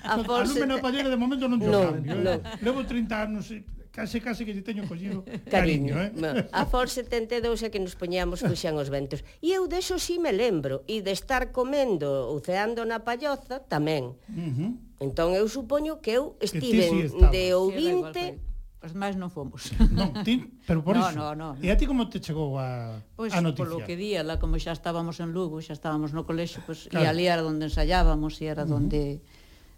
[0.02, 2.10] A, Fol a Lúmena Pallera de momento non te no, cambio.
[2.10, 2.22] Eh.
[2.26, 2.34] No.
[2.58, 3.46] Levo 30 anos
[3.92, 5.22] case case que lle teño collido
[5.52, 6.10] cariño, cariño eh?
[6.16, 6.30] No.
[6.50, 9.20] A for 72 é que nos poñíamos fuxan os ventos.
[9.44, 14.16] E eu deso si me lembro, e de estar comendo ou ceando na palloza tamén.
[14.32, 14.70] Uh -huh.
[15.04, 18.40] Entón eu supoño que eu estive sí de ouvinte
[18.82, 19.70] Os máis non fomos.
[19.94, 21.14] Non, ti, pero por no, iso.
[21.14, 21.62] No, no, no.
[21.62, 23.70] E a ti como te chegou a, pois, a noticia?
[23.70, 26.90] Pois polo que día, la, como xa estábamos en Lugo, xa estábamos no colexo, pois,
[26.90, 27.06] claro.
[27.06, 28.82] e ali era onde ensayábamos, e era uh -huh.
[28.82, 29.22] onde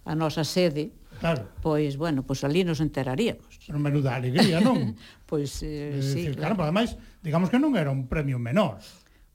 [0.09, 1.49] a nosa sede, Claro.
[1.65, 3.49] Pois, bueno, pois ali nos enteraríamos.
[3.65, 4.93] Pero menuda alegría, non?
[5.25, 6.53] pois, eh, de sí, decir, claro.
[6.53, 8.77] caramba, ademais, digamos que non era un premio menor.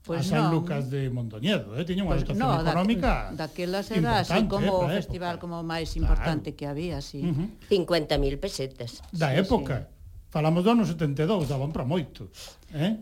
[0.05, 0.53] Pois a San non.
[0.53, 1.81] Lucas de Mondoñedo, eh?
[1.89, 5.41] tiña unha pois, dotación no, económica da, daquelas era así eh, como eh, o festival
[5.41, 5.49] época.
[5.49, 6.57] como máis importante claro.
[6.61, 7.25] que había, sí.
[7.25, 7.73] Uh -huh.
[7.73, 9.01] 50.000 pesetas.
[9.09, 9.89] Da sí, época.
[9.89, 10.29] Sí.
[10.29, 12.29] Falamos do ano 72, daban para moito,
[12.69, 13.01] eh?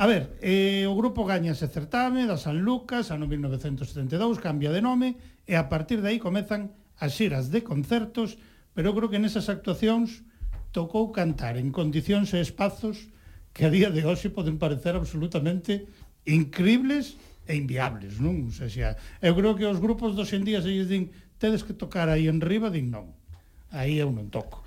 [0.00, 4.80] A ver, eh, o grupo gaña ese certame da San Lucas, ano 1972, cambia de
[4.80, 6.72] nome, e a partir de aí comezan
[7.02, 8.38] as xiras de concertos,
[8.78, 10.22] pero creo que nesas actuacións
[10.70, 13.10] tocou cantar en condicións e espazos
[13.50, 15.90] que a día de hoxe poden parecer absolutamente
[16.22, 17.18] incribles
[17.50, 18.46] e inviables, non?
[18.46, 21.10] O sea, xa, eu creo que os grupos dos en día se lles din
[21.42, 23.10] tedes que tocar aí en riba, din non.
[23.74, 24.61] Aí eu non toco.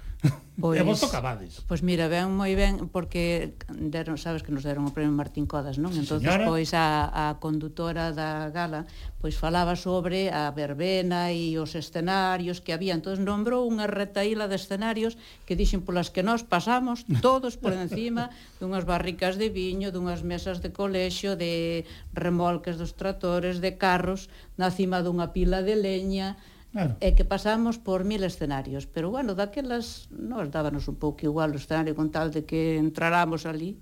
[0.55, 1.59] Pois, e vos tocabades.
[1.67, 5.75] Pois mira, ben moi ben porque deron, sabes que nos deron o premio Martín Codas,
[5.75, 5.91] non?
[5.91, 6.47] Sí, Entonces, señora.
[6.47, 8.87] pois a a condutora da gala
[9.19, 12.95] pois falaba sobre a verbena e os escenarios que había.
[12.95, 18.31] Entonces nombrou unha retaíla de escenarios que dixen polas que nós pasamos todos por encima
[18.63, 21.83] dunhas barricas de viño, dunhas mesas de colexio, de
[22.15, 26.39] remolques dos tratores, de carros, na cima dunha pila de leña,
[26.75, 26.99] Claro.
[26.99, 28.83] E que pasamos por mil escenarios.
[28.83, 33.47] Pero, bueno, daquelas nos dábanos un pouco igual o escenario con tal de que entráramos
[33.47, 33.79] ali.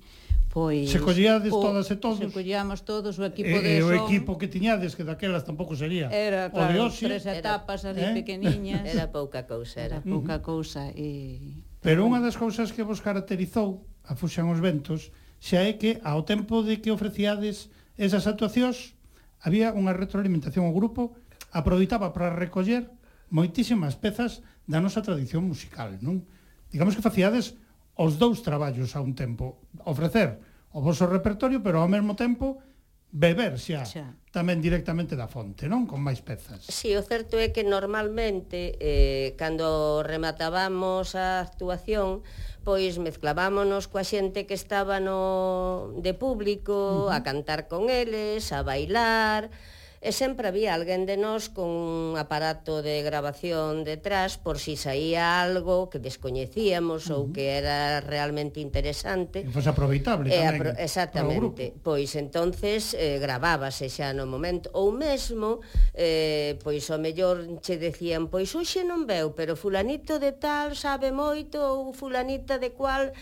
[0.53, 2.21] Pois, se collíades o, todas e todos.
[2.21, 3.89] Se collíamos todos o equipo e, de son.
[3.89, 6.13] E o equipo que tiñades, que daquelas tampouco sería.
[6.13, 8.13] Era, claro, o de Osi, tres etapas ali eh?
[8.13, 8.85] pequeniñas.
[8.93, 9.97] Era pouca cousa, era.
[9.97, 10.45] era pouca uh -huh.
[10.45, 10.93] cousa.
[10.93, 11.65] E...
[11.81, 15.09] Pero unha das cousas que vos caracterizou a Fuxan os Ventos
[15.41, 18.93] xa é que ao tempo de que ofrecíades esas actuacións
[19.41, 21.17] había unha retroalimentación ao grupo
[21.53, 22.89] aproveitaba para recoller
[23.29, 26.25] moitísimas pezas da nosa tradición musical, non?
[26.73, 27.55] Digamos que facíades
[27.93, 30.41] os dous traballos a un tempo, ofrecer
[30.73, 32.57] o vosso repertorio, pero ao mesmo tempo
[33.13, 35.85] beber xa, xa tamén directamente da fonte, non?
[35.85, 36.65] Con máis pezas.
[36.65, 42.25] Si, sí, o certo é que normalmente eh, cando rematábamos a actuación
[42.65, 47.15] pois mezclavámonos coa xente que estaba no de público uh -huh.
[47.15, 49.53] a cantar con eles, a bailar,
[50.03, 55.39] e sempre había alguén de nós con un aparato de grabación detrás por si saía
[55.39, 57.17] algo que descoñecíamos uh -huh.
[57.23, 59.47] ou que era realmente interesante.
[59.47, 60.43] E fose aproveitable tamén.
[60.43, 61.71] E apro exactamente.
[61.79, 65.63] Pois entonces eh, gravábase xa no momento ou mesmo
[65.95, 71.15] eh, pois o mellor che decían pois hoxe non veu, pero fulanito de tal sabe
[71.15, 73.15] moito ou fulanita de cual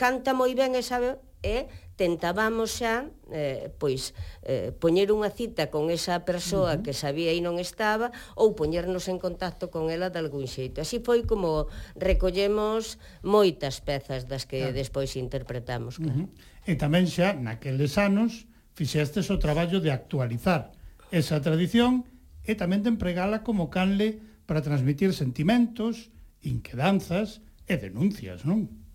[0.00, 4.12] canta moi ben e sabe e eh, tentábamos xa eh, pois
[4.44, 6.84] eh, poñer unha cita con esa persoa uh -huh.
[6.84, 10.84] que sabía e non estaba ou poñernos en contacto con ela de algún xeito.
[10.84, 14.76] Así foi como recollemos moitas pezas das que claro.
[14.76, 15.96] despois interpretamos.
[15.96, 16.12] Claro.
[16.12, 16.70] Uh -huh.
[16.70, 18.44] E tamén xa naqueles anos
[18.76, 20.76] fixestes o traballo de actualizar
[21.08, 22.04] esa tradición
[22.44, 26.12] e tamén de empregala como canle para transmitir sentimentos,
[26.44, 28.85] inquedanzas e denuncias, non?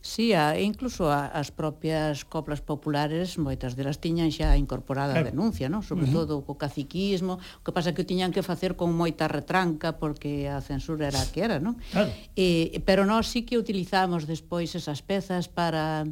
[0.00, 5.28] Sí, a, incluso a, as propias coplas populares moitas delas tiñan xa incorporada claro.
[5.28, 5.84] a denuncia, non?
[5.84, 6.18] Sobre uh -huh.
[6.24, 10.48] todo co caciquismo, o que pasa que o tiñan que facer con moita retranca porque
[10.48, 11.76] a censura era a que era, non?
[11.92, 12.08] Claro.
[12.32, 16.08] E, pero nós sí que utilizamos despois esas pezas para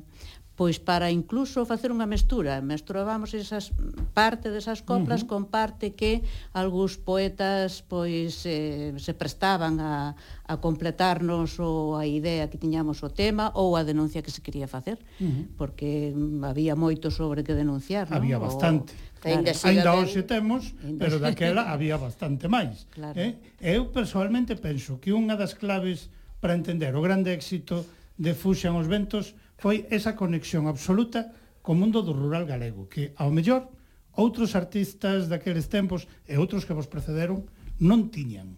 [0.58, 3.70] pois para incluso facer unha mestura, mesturábamos esas
[4.10, 5.30] parte desas coplas uh -huh.
[5.30, 12.50] con parte que algúns poetas pois eh, se prestaban a, a completarnos o a idea
[12.50, 15.44] que tiñamos o tema ou a denuncia que se quería facer, uh -huh.
[15.54, 18.18] porque mm, había moito sobre que denunciar, non?
[18.18, 18.98] Había bastante.
[18.98, 19.42] O, Claro.
[19.42, 22.86] Ainda, Ainda hoxe temos, pero daquela había bastante máis.
[22.94, 23.18] Claro.
[23.18, 23.34] Eh?
[23.58, 26.06] Eu personalmente penso que unha das claves
[26.38, 27.82] para entender o grande éxito
[28.14, 33.28] de Fuxan os Ventos foi esa conexión absoluta co mundo do rural galego, que ao
[33.34, 33.68] mellor
[34.14, 37.44] outros artistas daqueles tempos e outros que vos precederon
[37.82, 38.56] non tiñan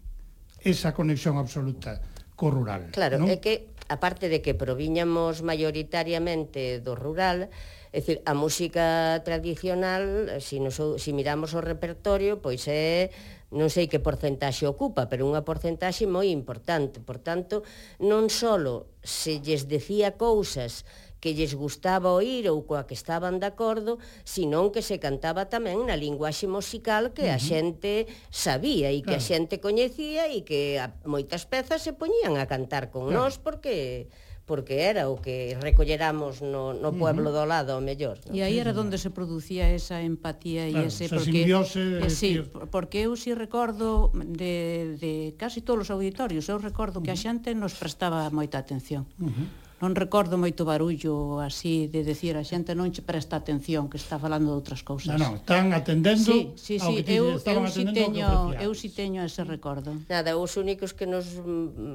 [0.61, 2.05] esa conexión absoluta
[2.37, 2.93] co rural.
[2.93, 3.29] Claro, non?
[3.33, 7.51] é que aparte de que proviñamos maioritariamente do rural,
[7.91, 13.11] é dicir, a música tradicional, se si, nos, si miramos o repertorio, pois é
[13.51, 17.03] non sei que porcentaxe ocupa, pero unha porcentaxe moi importante.
[17.03, 17.67] Por tanto,
[17.99, 18.55] non só
[19.03, 20.87] se lles decía cousas
[21.21, 25.85] que lles gustaba oír ou coa que estaban de acordo, senón que se cantaba tamén
[25.85, 27.37] na linguaxe musical que uh -huh.
[27.37, 27.93] a xente
[28.33, 29.21] sabía e que claro.
[29.21, 33.29] a xente coñecía e que a, moitas pezas se poñían a cantar con claro.
[33.29, 34.09] nós porque
[34.51, 37.39] porque era o que recolleramos no, no pueblo uh -huh.
[37.39, 38.19] do lado, ao mellor.
[38.35, 41.07] E aí era onde se producía esa empatía e claro, ese...
[41.07, 42.03] porque, simbiose...
[42.03, 42.43] Eh, sí,
[42.75, 47.19] porque eu si sí recordo de, de casi todos os auditorios, eu recordo que a
[47.19, 49.07] xente nos prestaba moita atención.
[49.23, 53.89] Uh -huh non recordo moito barullo así de decir a xente non che presta atención
[53.89, 55.17] que está falando de outras cousas.
[55.17, 58.93] Non, non, están atendendo sí, sí, sí, ao que eu, eu si teño, eu si
[58.93, 59.97] teño ese recordo.
[60.13, 61.41] Nada, os únicos que nos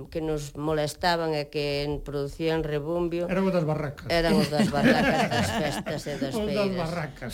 [0.09, 4.09] que nos molestaban e que producían rebumbio eran os das barracas.
[4.09, 6.41] Eran os das barracas das festas e das feiras.
[6.41, 7.33] Os das barracas.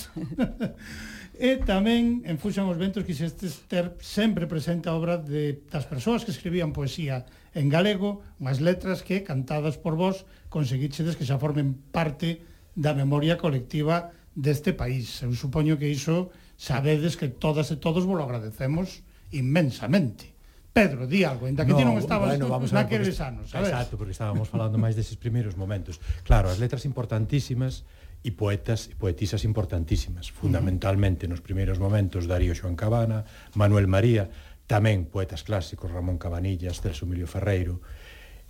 [1.39, 6.27] e tamén en Fuxan os Ventos quiseste ter sempre presente a obra de das persoas
[6.27, 7.23] que escribían poesía
[7.55, 12.43] en galego, unhas letras que cantadas por vos, conseguíchedes que xa formen parte
[12.75, 15.23] da memoria colectiva deste país.
[15.23, 20.35] Eu supoño que iso sabedes que todas e todos vos lo agradecemos inmensamente.
[20.71, 23.71] Pedro, di algo, ainda que no, ti non estabas bueno, vamos naqueles anos, sabes?
[23.71, 25.99] Exacto, porque estábamos falando máis deses primeiros momentos.
[26.23, 27.83] Claro, as letras importantísimas
[28.23, 34.31] e poetas e poetisas importantísimas, fundamentalmente nos primeiros momentos Darío Xoan Cabana, Manuel María,
[34.63, 37.83] tamén poetas clásicos Ramón Cabanillas, Celso Emilio Ferreiro,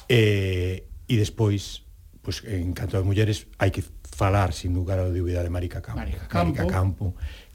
[0.05, 1.89] e, e despois
[2.21, 6.01] pues, en canto de mulleres hai que falar sin lugar a dúbida de Marica Campo.
[6.01, 7.05] Marica Campo, Marica Campo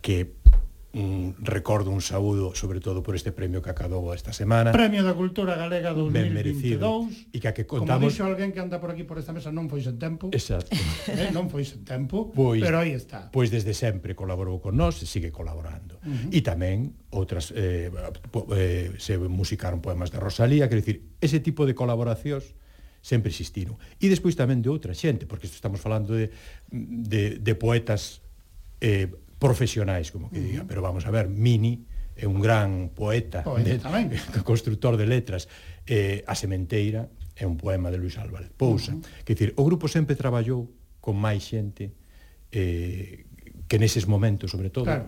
[0.02, 0.34] que
[0.96, 4.72] un recordo un saúdo sobre todo por este premio que acadou esta semana.
[4.72, 6.16] Premio da Cultura Galega 2022.
[6.16, 7.04] Ben merecido.
[7.32, 8.00] E que a que contamos...
[8.00, 10.32] Como dixo alguén que anda por aquí por esta mesa non foi sen tempo.
[10.32, 10.72] Exacto.
[11.06, 13.28] Eh, non foi sen tempo, pois, pero aí está.
[13.30, 16.00] Pois desde sempre colaborou con nós e sigue colaborando.
[16.02, 16.28] Uh -huh.
[16.32, 17.92] E tamén outras eh,
[18.32, 22.56] po, eh, se musicaron poemas de Rosalía, quer dicir, ese tipo de colaboracións
[23.06, 23.78] sempre existiron.
[24.02, 26.26] E despois tamén de outra xente, porque isto estamos falando de,
[26.74, 28.18] de, de poetas
[28.82, 29.06] eh,
[29.38, 30.68] profesionais, como que diga, uh -huh.
[30.74, 31.86] pero vamos a ver, Mini
[32.18, 34.10] é un gran poeta, poeta de, tamén.
[34.42, 35.46] constructor de letras,
[35.86, 37.06] eh, A Sementeira
[37.38, 38.90] é un poema de Luis Álvarez Pousa.
[38.90, 39.22] Uh -huh.
[39.22, 40.66] Que dicir, o grupo sempre traballou
[40.98, 41.94] con máis xente
[42.50, 43.22] eh,
[43.70, 45.06] que neses momentos, sobre todo, claro.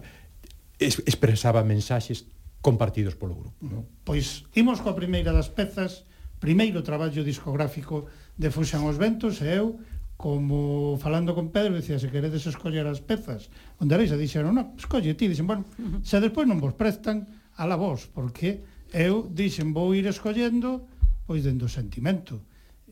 [0.78, 2.30] es, expresaba mensaxes
[2.62, 3.58] compartidos polo grupo.
[3.58, 3.82] Uh -huh.
[3.82, 4.06] ¿no?
[4.06, 6.06] Pois imos coa primeira das pezas
[6.38, 8.06] primeiro traballo discográfico
[8.38, 9.78] de Fuxan os Ventos e eu
[10.18, 14.74] como falando con Pedro, dicía, se queredes escoller as pezas, onde erais, e dixeron, non,
[14.74, 15.62] escolle ti, dixen, bueno,
[16.02, 17.22] se despois non vos prestan,
[17.54, 20.90] a la vos, porque eu, dixen, vou ir escollendo,
[21.22, 22.42] pois, dendo sentimento.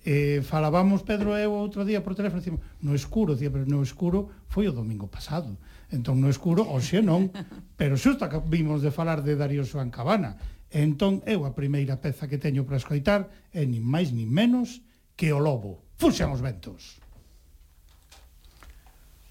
[0.06, 3.82] Eh, falábamos Pedro e eu outro día por teléfono, dicimos, no escuro, dicía, pero no
[3.82, 5.58] escuro foi o domingo pasado.
[5.90, 7.34] Entón, no escuro, oxe non,
[7.78, 10.38] pero xusto que vimos de falar de Darío Suan Cabana,
[10.70, 14.82] E entón eu a primeira peza que teño para escoitar é nin máis nin menos
[15.14, 15.86] que o lobo.
[15.96, 17.00] Fuxan os ventos.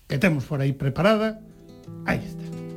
[0.08, 1.42] Que temos por aí preparada.
[2.06, 2.75] Aí está.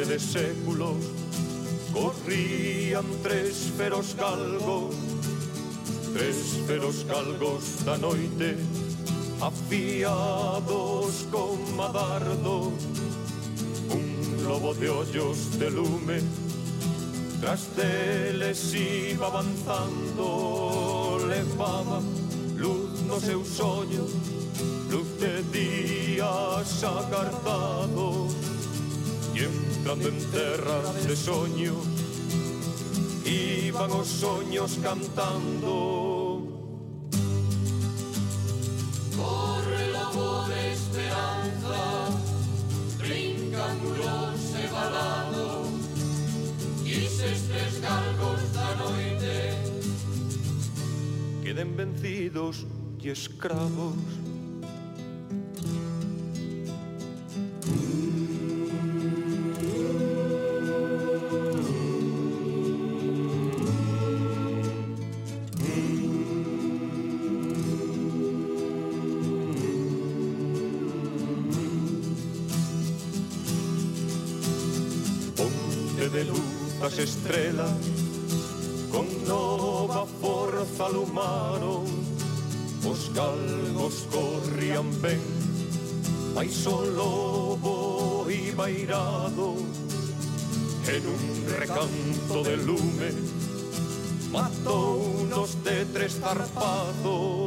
[0.00, 0.96] noite de séculos
[1.92, 4.94] Corrían tres feros galgos
[6.12, 6.36] Tres
[6.66, 8.56] feros galgos da noite
[9.40, 12.72] Afiados con madardos
[13.90, 16.20] Un lobo de ollos de lume
[17.40, 22.00] Tras deles iba avanzando Levaba
[22.56, 24.12] luz nos seus ollos
[24.90, 28.34] Luz de días acartados
[29.34, 31.86] E en cando en terra de soños
[33.24, 36.42] iban os soños cantando.
[39.16, 41.80] Corre lobo de esperanza
[42.98, 45.46] brincan muros e balado
[46.84, 49.36] quises tres galgos da noite
[51.42, 52.66] queden vencidos
[53.02, 53.96] e escravos
[86.60, 89.56] Mais o lobo irado
[90.84, 93.10] En un recanto de lume.
[94.30, 97.39] Matou unos de tres zarpazos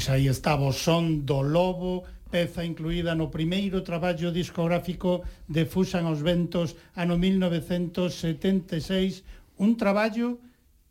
[0.00, 6.08] Pois aí estaba o son do lobo, peza incluída no primeiro traballo discográfico de Fusan
[6.08, 8.80] aos Ventos ano 1976,
[9.60, 10.40] un traballo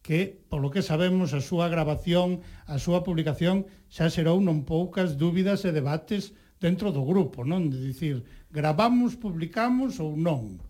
[0.05, 5.65] que, polo que sabemos, a súa grabación, a súa publicación xa xerou non poucas dúbidas
[5.65, 7.73] e debates dentro do grupo, non?
[7.73, 8.21] De dicir,
[8.53, 10.61] gravamos, publicamos ou non?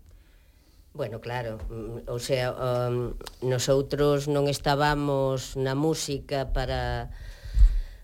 [0.96, 3.12] Bueno, claro, mm, o sea, um,
[3.44, 7.12] nosotros non estábamos na música para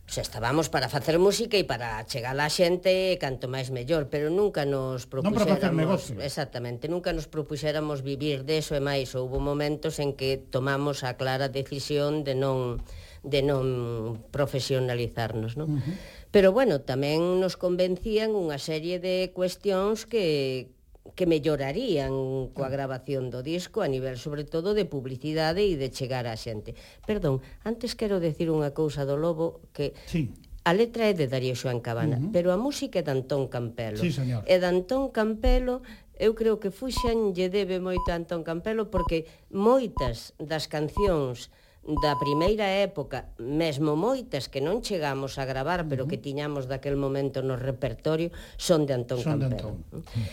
[0.06, 4.62] Xa estábamos para facer música e para chegar á xente canto máis mellor, pero nunca
[4.62, 5.34] nos propuxéramos...
[5.34, 6.14] Non para facer negocio.
[6.22, 9.18] Exactamente, nunca nos propuxéramos vivir deso e máis.
[9.18, 12.78] Houve momentos en que tomamos a clara decisión de non
[13.26, 15.74] de non profesionalizarnos, non?
[15.74, 15.94] Uh -huh.
[16.30, 20.70] Pero bueno, tamén nos convencían unha serie de cuestións que
[21.14, 22.74] que mellorarían coa mm.
[22.74, 26.74] grabación do disco a nivel sobre todo de publicidade e de chegar á xente.
[27.04, 30.32] Perdón, antes quero decir unha cousa do Lobo que sí.
[30.66, 32.32] A letra é de Darío Xoán Cabana, uh -huh.
[32.34, 34.02] pero a música é de Antón Campelo.
[34.02, 34.42] Sí, señor.
[34.50, 35.86] E de Antón Campelo
[36.18, 41.54] eu creo que Fuxan lle debe moito a Antón Campelo porque moitas das cancións
[41.86, 47.46] da primeira época, mesmo moitas que non chegamos a gravar, pero que tiñamos daquel momento
[47.46, 49.70] no repertorio, son de Antón son Campero.
[49.70, 49.74] De Antón.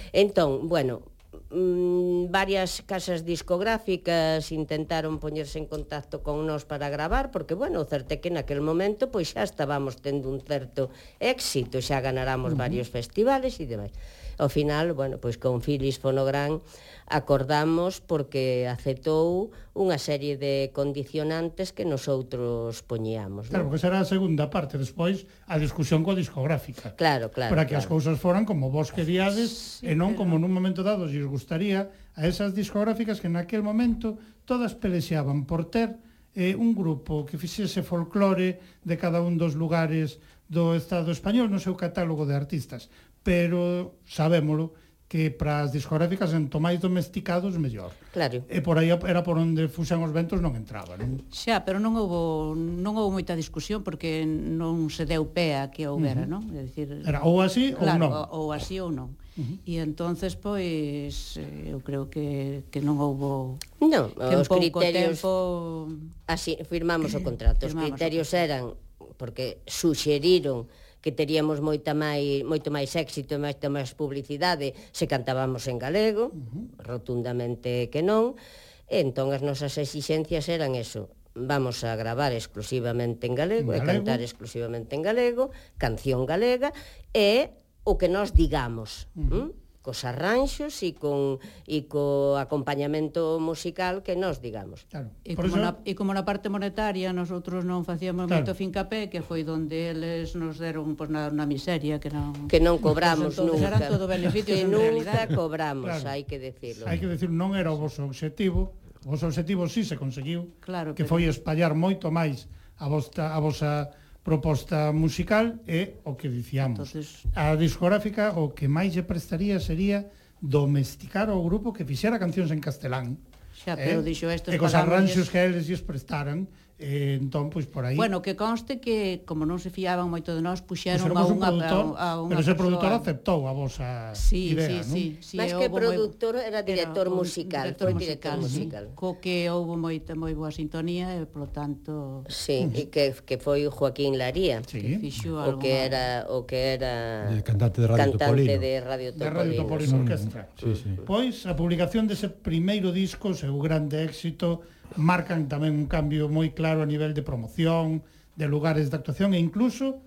[0.10, 1.06] Entón, bueno,
[1.54, 7.86] mm, varias casas discográficas intentaron poñerse en contacto con nós para gravar, porque, bueno, o
[7.86, 10.90] certe que naquel momento pois xa estábamos tendo un certo
[11.22, 12.66] éxito, xa ganáramos uh -huh.
[12.66, 13.94] varios festivales e demais.
[14.38, 16.62] Ao final, bueno, pois con Filis Fonogran
[17.08, 23.50] acordamos porque aceptou unha serie de condicionantes que nosotros poñíamos.
[23.50, 23.70] Claro, non?
[23.74, 26.96] porque será a segunda parte, despois a discusión coa discográfica.
[26.96, 27.52] Claro, claro.
[27.52, 27.86] Para que claro.
[27.86, 30.26] as cousas foran como vos ah, queríades sí, e non pero...
[30.26, 34.18] como nun momento dado lles gustaría a esas discográficas que naquel momento
[34.48, 35.98] todas pelexeaban por ter
[36.34, 40.18] eh, un grupo que fixese folclore de cada un dos lugares
[40.50, 42.90] do Estado español no seu catálogo de artistas
[43.24, 44.76] pero sabémolo
[45.14, 47.94] que para as discográficas entón en tomáis domesticados mellor.
[48.10, 48.42] Claro.
[48.50, 51.22] E por aí era por onde fuxan os ventos non entraba, non?
[51.30, 55.86] Xa, pero non houbo non houbo moita discusión porque non se deu pé a que
[55.86, 56.50] houbera, uh -huh.
[56.50, 56.58] non?
[56.58, 58.10] É dicir, era ou así claro, ou non.
[58.26, 59.14] ou así ou non.
[59.38, 59.58] Uh -huh.
[59.70, 65.94] E entonces pois eh, eu creo que que non houbo Non, os criterios tempo...
[66.26, 67.70] así firmamos o contrato.
[67.70, 68.74] Firmamos os criterios eran
[69.22, 70.66] porque suxeriron
[71.04, 76.32] que teríamos moita máis, moito máis éxito e moita máis publicidade se cantábamos en galego,
[76.32, 76.66] uh -huh.
[76.80, 78.40] rotundamente que non,
[78.88, 83.84] e entón as nosas exixencias eran eso, vamos a gravar exclusivamente en galego, en galego.
[83.84, 86.72] e cantar exclusivamente en galego, canción galega,
[87.12, 87.52] e
[87.84, 89.12] o que nós digamos.
[89.20, 89.44] Uh -huh.
[89.52, 89.63] ¿Mm?
[89.84, 94.88] cos arranxos e con e co acompañamento musical que nós digamos.
[94.88, 95.12] Claro.
[95.28, 95.60] E como, eso...
[95.60, 98.48] na, e como na parte monetaria nosotros non facíamos claro.
[98.48, 102.48] moito fincapé que foi onde eles nos deron pois, pues, na, na miseria que non
[102.48, 103.76] que non cobramos entonces, nunca.
[103.76, 106.08] Eran todo beneficios que nunca cobramos, claro.
[106.16, 106.88] hai que decirlo.
[106.88, 110.56] Hai que decir, non era o vosso obxectivo, o vosso obxectivo si sí se conseguiu,
[110.64, 111.12] claro, que pero...
[111.12, 112.48] foi espallar moito máis
[112.80, 113.92] a vosta a vosa
[114.24, 116.80] proposta musical é o que dicíamos.
[116.80, 117.28] Entonces...
[117.36, 120.08] A discográfica o que máis lle prestaría sería
[120.40, 123.20] domesticar o grupo que fixera cancións en castelán.
[123.54, 124.08] Xa, pero eh?
[124.08, 126.48] dixo estes E cos arranxos que eles lles prestaran
[126.84, 127.96] E, entón, pois, por aí...
[127.96, 131.48] Bueno, que conste que, como non se fiaban moito de nós, puxeron a unha...
[131.48, 134.92] Un a, a unha pero ese produtor aceptou a vosa sí, idea, sí, non?
[134.92, 136.44] Sí, sí, Mas que produtor moi...
[136.44, 138.84] era director era musical, director foi director musical.
[139.00, 142.28] Co que houve moita moi boa sintonía e, polo tanto...
[142.28, 144.84] Sí, e que, que foi Joaquín Laría, sí.
[144.84, 148.60] que fixo o que era o que era de cantante de Radio cantante Topolino.
[148.60, 150.02] de Radio Topolino, de Radio Topolino sí.
[150.04, 150.42] Orquestra.
[150.60, 150.92] Sí, sí.
[151.08, 156.86] Pois a publicación dese primeiro disco, seu grande éxito, marcan tamén un cambio moi claro
[156.86, 158.06] a nivel de promoción,
[158.36, 160.02] de lugares de actuación e incluso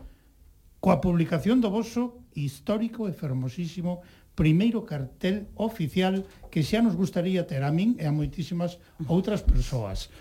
[0.83, 4.03] coa publicación do vosso histórico e fermosísimo
[4.37, 6.23] primeiro cartel oficial
[6.53, 10.13] que xa nos gustaría ter a min e a moitísimas outras persoas.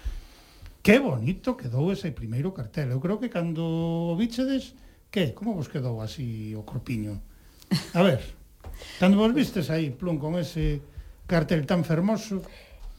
[0.86, 2.94] Que bonito quedou ese primeiro cartel.
[2.94, 4.78] Eu creo que cando o bichedes,
[5.10, 5.34] que?
[5.34, 7.20] Como vos quedou así o corpiño?
[7.98, 8.22] A ver,
[9.02, 10.82] cando vos vistes aí, Plum, con ese
[11.28, 12.46] cartel tan fermoso...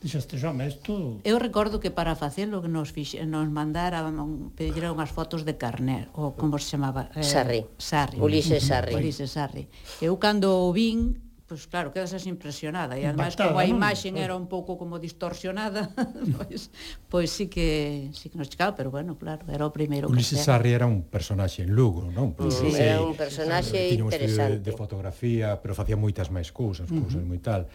[0.06, 1.18] Dixaste, xa, isto...
[1.26, 4.06] Eu recordo que para facelo que nos, fixe, nos mandara
[4.54, 7.10] pediron unhas fotos de carné, ou como se chamaba?
[7.18, 7.66] Eh, Sarri.
[7.74, 8.22] Sarri.
[8.22, 8.94] Ulises Sarri.
[8.94, 9.66] Ulises Sarri.
[9.98, 14.34] Eu cando o vin, pois pues claro, quedas impresionada e ademais como a imaxe era
[14.34, 15.90] un pouco como distorsionada,
[16.38, 16.70] pois
[17.10, 20.70] pois sí que sí que nos chegaba, pero bueno, claro, era o primeiro Ulises Sarri
[20.70, 22.34] era un personaxe en Lugo, non?
[22.34, 24.62] Pues, sí, sí, era un personaxe sí, interesante.
[24.62, 27.30] De, de fotografía, pero facía moitas máis cousas, cousas uh -huh.
[27.30, 27.66] moi tal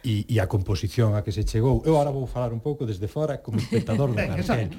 [0.00, 1.84] e, e a composición a que se chegou.
[1.84, 4.72] Eu agora vou falar un pouco desde fora como espectador do Carmel.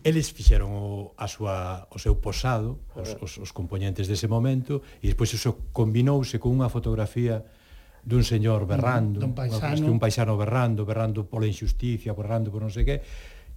[0.00, 5.12] Eles fixeron o, a súa, o seu posado, os, os, os componentes dese momento, e
[5.12, 7.44] despois iso combinouse con unha fotografía
[8.02, 12.82] dun señor berrando, dun paisano, un paisano berrando, berrando pola injusticia, berrando por non sei
[12.82, 12.96] que,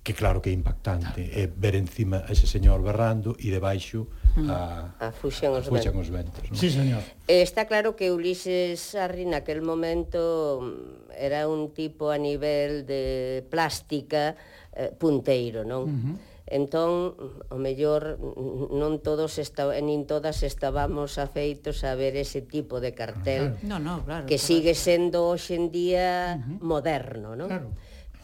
[0.06, 4.06] que claro que é impactante é ver encima a ese señor berrando e debaixo
[4.38, 4.46] mm.
[4.54, 6.62] a, a fuxan os, fuxan os ventos, ventos ¿no?
[6.62, 7.02] sí, señor.
[7.26, 13.42] Eh, está claro que Ulises Arri naquel momento mm, era un tipo a nivel de
[13.50, 14.38] plástica
[14.78, 15.90] eh, punteiro non?
[15.90, 16.16] Uh -huh.
[16.46, 17.18] Entón,
[17.50, 18.22] o mellor
[18.70, 23.66] non todos esta, nin todas estábamos afeitos a ver ese tipo de cartel claro.
[23.66, 24.46] no, no, claro, que claro.
[24.54, 26.58] sigue sendo hoxe en día uh -huh.
[26.62, 27.50] moderno, non?
[27.50, 27.74] Claro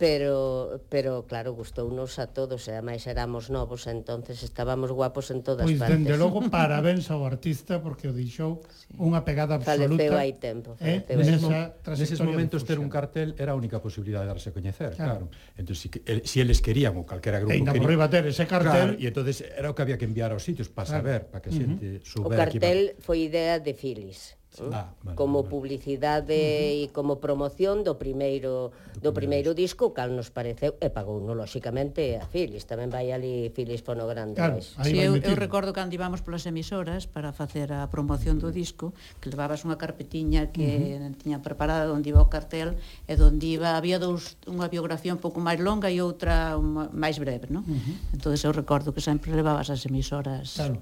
[0.02, 5.70] pero pero claro, gustounos a todos, e ademais éramos novos, entonces estábamos guapos en todas
[5.70, 5.94] pois, partes.
[5.94, 8.98] Pois dende logo parabéns ao artista porque o deixou sí.
[8.98, 10.02] unha pegada absoluta.
[10.02, 11.06] Faleceu hai tempo, eh?
[11.06, 15.30] nesa Neses momentos ter un cartel era a única posibilidade de darse a coñecer, claro.
[15.30, 15.54] claro.
[15.54, 18.98] Entón, si, el, si eles querían ou calquera grupo Ainda quería, por ter ese cartel.
[18.98, 20.98] Claro, e entonces era o que había que enviar aos sitios para claro.
[20.98, 22.10] saber, para que a xente uh -huh.
[22.10, 23.06] soubera O cartel que iba...
[23.06, 24.41] foi idea de Filis.
[24.60, 25.50] Ah, vale, como vale.
[25.50, 26.92] publicidade uh -huh.
[26.92, 31.32] e como promoción do primeiro do, do primeiro disco, cal nos pareceu e pagou no
[31.32, 34.36] lóxicamente a Filis, tamén vai ali Filis fonogrando.
[34.36, 38.92] Claro, sí, eu, eu recordo cando íbamos polas emisoras para facer a promoción do disco,
[39.24, 41.16] que levabas unha carpetiña que uh -huh.
[41.16, 42.76] tiña preparada onde iba o cartel
[43.08, 46.60] e onde iba había dous unha biografía un pouco máis longa e outra
[46.92, 47.64] máis breve, non?
[47.64, 47.96] Uh -huh.
[48.20, 50.60] Entonces eu recordo que sempre levabas as emisoras.
[50.60, 50.76] Claro.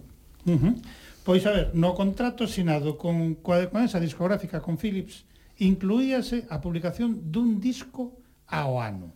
[0.50, 0.74] Uh -huh.
[1.30, 5.30] Pois a ver, no contrato sinado con, con esa discográfica, con Philips,
[5.62, 8.18] incluíase a publicación dun disco
[8.50, 9.14] ao ano.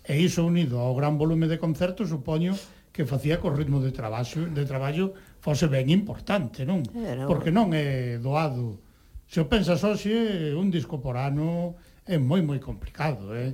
[0.00, 2.56] E iso unido ao gran volume de concertos, supoño
[2.96, 5.12] que facía co ritmo de traballo, de traballo
[5.44, 6.80] fose ben importante, non?
[6.96, 7.28] Era...
[7.28, 8.80] Porque non é doado.
[9.28, 11.76] Se o pensas hoxe, un disco por ano
[12.08, 13.52] é moi moi complicado, eh?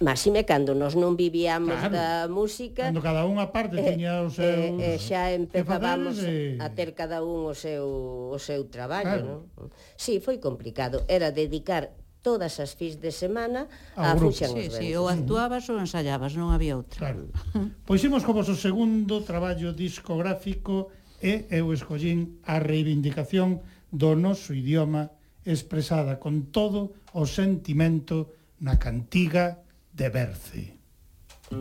[0.00, 1.96] Máxime cando nos non vivíamos claro.
[1.96, 6.60] da música Cando cada unha parte eh, tiña os seus eh, eh, Xa empezábamos e...
[6.60, 7.88] a ter cada un o seu,
[8.28, 9.48] o seu traballo claro.
[9.56, 9.72] non?
[9.96, 14.68] Si, sí, foi complicado Era dedicar todas as fins de semana a, a Fuxan sí,
[14.68, 17.32] os sí, ou actuabas ou ensayabas, non había outra claro.
[17.88, 20.92] Pois imos como o segundo traballo discográfico
[21.24, 25.16] E eu escollín a reivindicación do noso idioma
[25.48, 29.64] expresada con todo o sentimento na cantiga
[29.96, 30.78] de Berce.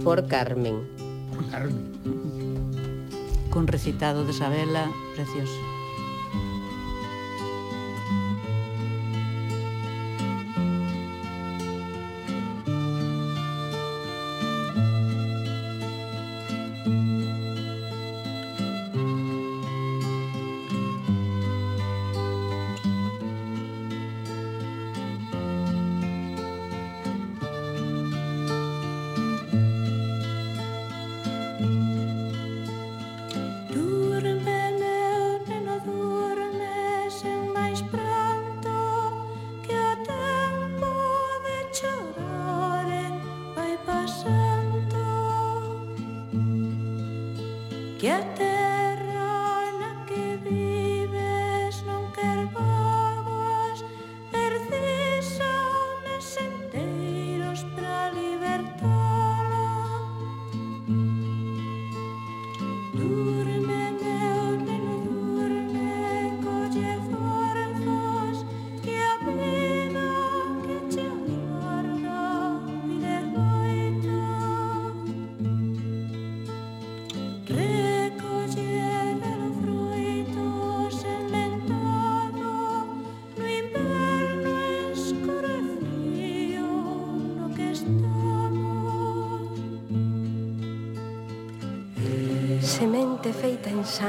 [0.03, 0.88] Por Carmen.
[1.33, 3.07] Por Carmen.
[3.49, 5.74] Con recitado de Sabela precioso.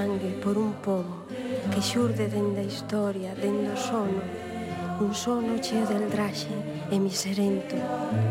[0.07, 1.27] sangue por un pomo
[1.73, 4.23] que xurde dende a historia, dende o sono,
[5.01, 6.55] un sono cheo de eldraxe
[6.95, 7.75] e miserento,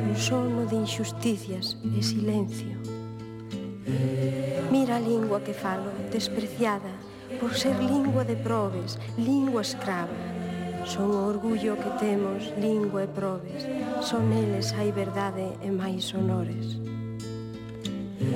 [0.07, 2.79] un sono de injusticias e silencio.
[4.71, 6.95] Mira a lingua que falo, despreciada,
[7.41, 10.15] por ser lingua de probes, lingua escrava.
[10.85, 13.67] Son o orgullo que temos, lingua e probes,
[13.99, 16.79] son eles hai verdade e máis honores.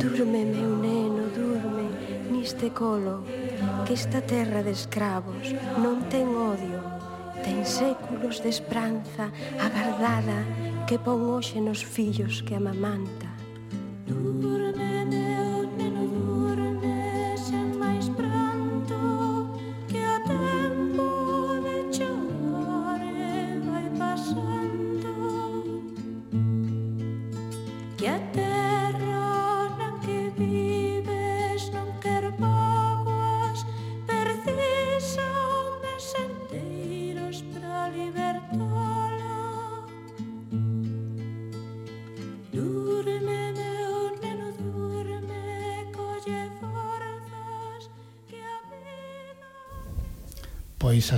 [0.02, 1.19] Durme, meu neno,
[2.50, 3.22] este colo
[3.86, 6.82] que esta terra de escravos non ten odio,
[7.46, 9.30] ten séculos de esperanza
[9.62, 10.42] agardada
[10.90, 13.29] que pon hoxe nos fillos que amamanta.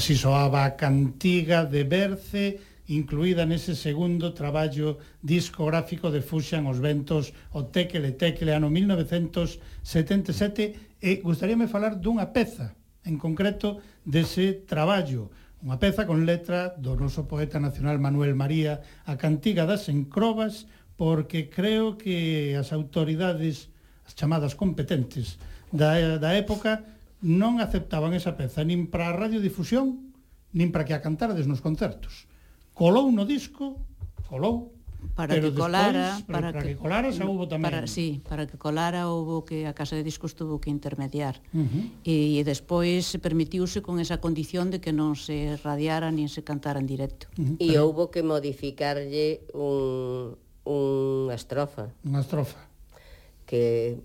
[0.01, 2.57] Así soaba a cantiga de Berce,
[2.89, 11.21] incluída nese segundo traballo discográfico de Fuxan os Ventos, o Tequele Tequele, ano 1977, e
[11.21, 12.73] gustaríame falar dunha peza,
[13.05, 15.29] en concreto dese traballo,
[15.61, 20.65] unha peza con letra do noso poeta nacional Manuel María, a cantiga das encrobas,
[20.97, 23.69] porque creo que as autoridades,
[24.01, 25.37] as chamadas competentes
[25.69, 26.89] da, da época,
[27.21, 30.11] non aceptaban esa peza nin para a radiodifusión
[30.51, 32.27] nin para que a cantardes nos concertos.
[32.73, 33.77] Colou no disco,
[34.27, 34.73] colou,
[35.15, 37.67] para pero que colara, despois, para, para que, que colara xa houbo tamén.
[37.67, 41.41] Para, sí, para que colara houbo que a Casa de Discos tuvo que intermediar.
[41.53, 41.83] Uh -huh.
[42.05, 46.79] E, e despois permitiuse con esa condición de que non se radiara nin se cantara
[46.79, 47.27] en directo.
[47.37, 47.55] Uh -huh.
[47.57, 47.85] E pero...
[47.85, 51.89] houbo que modificarlle un, unha estrofa.
[52.05, 52.61] Unha estrofa.
[53.49, 53.97] Que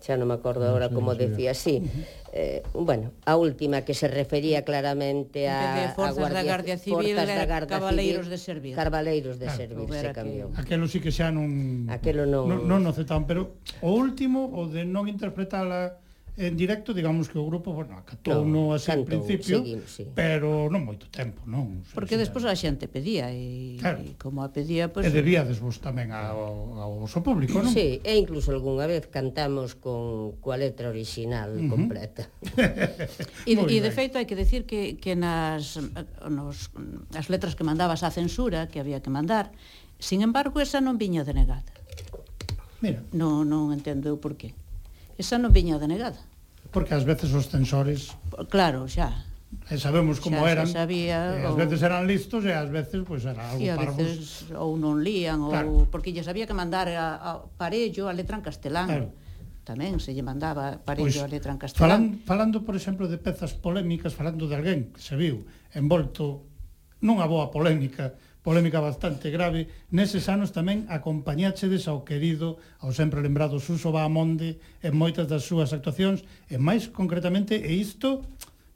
[0.00, 1.84] xa non me acordo agora no, como decía, sí.
[2.32, 7.14] Eh, bueno, a última que se refería claramente a, forzas a Guardia, da Guardia Civil,
[7.14, 8.72] forzas da eh, Garda Cabaleiros Civil, de Servir.
[8.74, 10.48] Carbaleiros de claro, Servir se cambiou.
[10.56, 14.88] Aquelo sí que xa non Aquelo non non, non aceptan, pero o último o de
[14.88, 16.00] non interpretar a
[16.40, 20.08] en directo, digamos que o grupo, bueno, acatou no, no así ao principio, seguimos, sí.
[20.16, 21.84] pero non moito tempo, non?
[21.84, 24.00] Sei Porque despois a xente pedía e, claro.
[24.00, 25.04] e como a pedía, pois...
[25.04, 27.68] Pues, e debíades vos tamén ao, ao oso público, non?
[27.68, 31.68] Sí, e incluso algunha vez cantamos con coa letra original uh -huh.
[31.68, 32.24] completa.
[33.44, 35.76] e, e de feito hai que decir que, que nas
[36.24, 36.72] nos,
[37.12, 39.52] as letras que mandabas á censura, que había que mandar,
[40.00, 41.68] sin embargo, esa non viña denegada.
[42.80, 43.04] Mira.
[43.12, 44.56] Non, non entendo eu por qué.
[45.20, 46.29] Esa non viña denegada
[46.70, 48.14] Porque ás veces os censores...
[48.48, 49.26] Claro, xa.
[49.66, 50.66] E sabemos como xa, eran.
[50.70, 51.58] Xa sabía, e ás ou...
[51.58, 53.98] veces eran listos e ás veces pois pues, era algo sí, parvos.
[53.98, 55.68] Veces, ou non lían, claro.
[55.70, 55.90] ou...
[55.90, 58.88] Porque lle sabía que mandar a, a parello a letra en castelán.
[58.88, 59.10] Claro
[59.60, 61.86] tamén se lle mandaba parello pois, a letra en castelán.
[61.86, 66.50] Falan, falando, por exemplo, de pezas polémicas, falando de alguén que se viu envolto
[67.04, 73.60] nunha boa polémica polémica bastante grave, neses anos tamén acompañáchedes ao querido, ao sempre lembrado
[73.60, 78.24] Suso Bahamonde en moitas das súas actuacións, e máis concretamente, e isto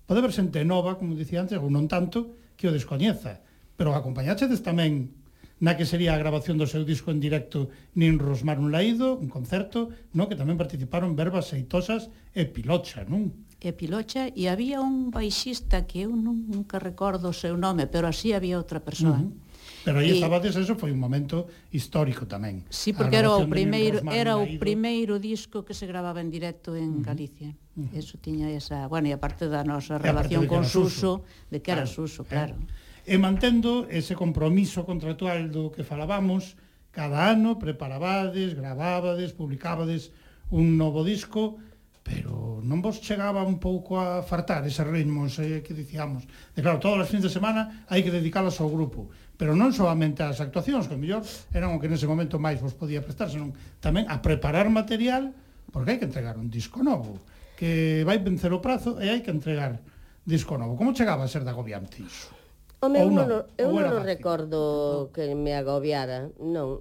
[0.04, 3.40] pode ver xente nova, como dicía antes, ou non tanto, que o descoñeza,
[3.76, 5.16] pero acompañáchedes tamén
[5.64, 9.32] na que sería a grabación do seu disco en directo Nin Rosmar un Laído, un
[9.32, 13.32] concerto, no que tamén participaron Verbas Seitosas e Pilocha, non?
[13.64, 18.36] E Pilocha, e había un baixista que eu nunca recordo o seu nome, pero así
[18.36, 19.24] había outra persoa.
[19.24, 19.44] Uh -huh.
[19.84, 22.64] Pero aí estabades, eso foi un momento histórico tamén.
[22.72, 26.88] Sí, porque era o primeiro era o primeiro disco que se gravaba en directo en
[26.88, 27.08] uh -huh.
[27.12, 27.52] Galicia.
[27.76, 28.00] Uh -huh.
[28.00, 32.24] Eso tiña esa, bueno, e aparte da nosa relación con Suso, de que era Suso,
[32.24, 32.32] eh.
[32.32, 32.56] claro.
[33.04, 36.56] E mantendo ese compromiso contractual do que falábamos,
[36.88, 40.16] cada ano preparabades, gravabades, publicabades
[40.48, 41.60] un novo disco,
[42.04, 46.28] pero non vos chegaba un pouco a fartar eses ritmos eh, que dicíamos.
[46.56, 50.22] De claro, todas as fins de semana hai que dedicalas ao grupo pero non solamente
[50.22, 54.06] as actuacións, que mellor eran o que nese momento máis vos podía prestar, senón tamén
[54.06, 55.34] a preparar material,
[55.74, 57.18] porque hai que entregar un disco novo,
[57.58, 59.82] que vai vencer o prazo e hai que entregar
[60.22, 60.78] disco novo.
[60.78, 62.30] Como chegaba a ser de agobiante iso?
[62.78, 66.78] Home, eu non, eu non recordo que me agobiara, non.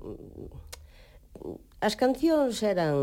[1.84, 2.96] As cancións eran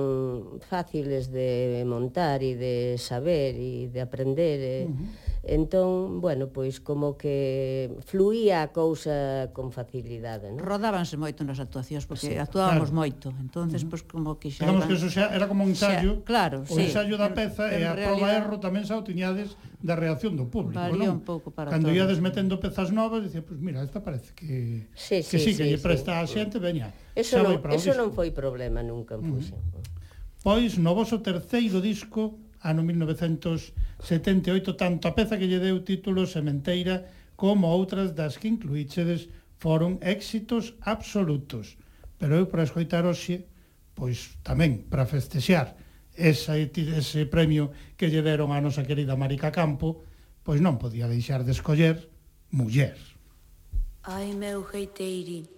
[0.64, 4.58] fáciles de montar e de saber e de aprender.
[4.62, 4.76] E...
[4.86, 10.60] Uh -huh Entón, bueno, pois como que fluía a cousa con facilidade, non?
[10.60, 13.00] Rodábanse moito nas actuacións porque sí, actuábamos claro.
[13.00, 13.26] moito.
[13.40, 14.88] Entonces, pois como que xa Digamos iban...
[14.92, 16.20] que eso xa era como un ensayo.
[16.20, 16.84] Xa, claro, o sí.
[16.84, 18.20] ensayo da peza en, e a realidad...
[18.20, 21.18] prova erro tamén xa o tiñades da reacción do público, Varía non?
[21.18, 21.96] un pouco para Cando todos.
[21.96, 25.40] iades metendo pezas novas, dicía, pois pues mira, esta parece que sí, sí, que sí,
[25.40, 26.20] sí que sí, lle presta sí.
[26.20, 26.92] a xente, veña.
[27.16, 27.96] Eso non, eso disco.
[27.96, 29.28] non foi problema nunca en mm.
[29.32, 29.60] Fuxen.
[30.44, 37.08] Pois no voso terceiro disco ano 1978, tanto a peza que lle deu título Sementeira
[37.36, 41.80] como outras das que incluíxedes foron éxitos absolutos.
[42.20, 43.48] Pero eu para escoitar hoxe,
[43.96, 45.76] pois tamén para festexear
[46.16, 50.04] esa, ese premio que lle deron a nosa querida Marica Campo,
[50.44, 52.08] pois non podía deixar de escoller
[52.52, 52.96] Muller.
[54.04, 55.48] Ai meu geiteirín,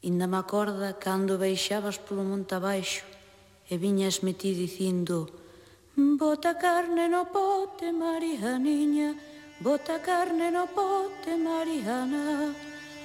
[0.00, 3.04] Inda me acorda cando baixabas polo monte abaixo
[3.68, 5.28] e viñasme ti dicindo
[6.00, 9.14] Bota carne no pote, Marianiña,
[9.60, 12.54] bota carne no pote, Mariana.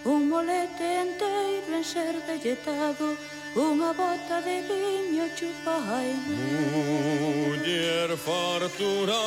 [0.05, 3.17] Un molete enteiro en ser velletado,
[3.53, 6.39] unha bota de viño chupa aire.
[6.71, 9.23] Muller fartura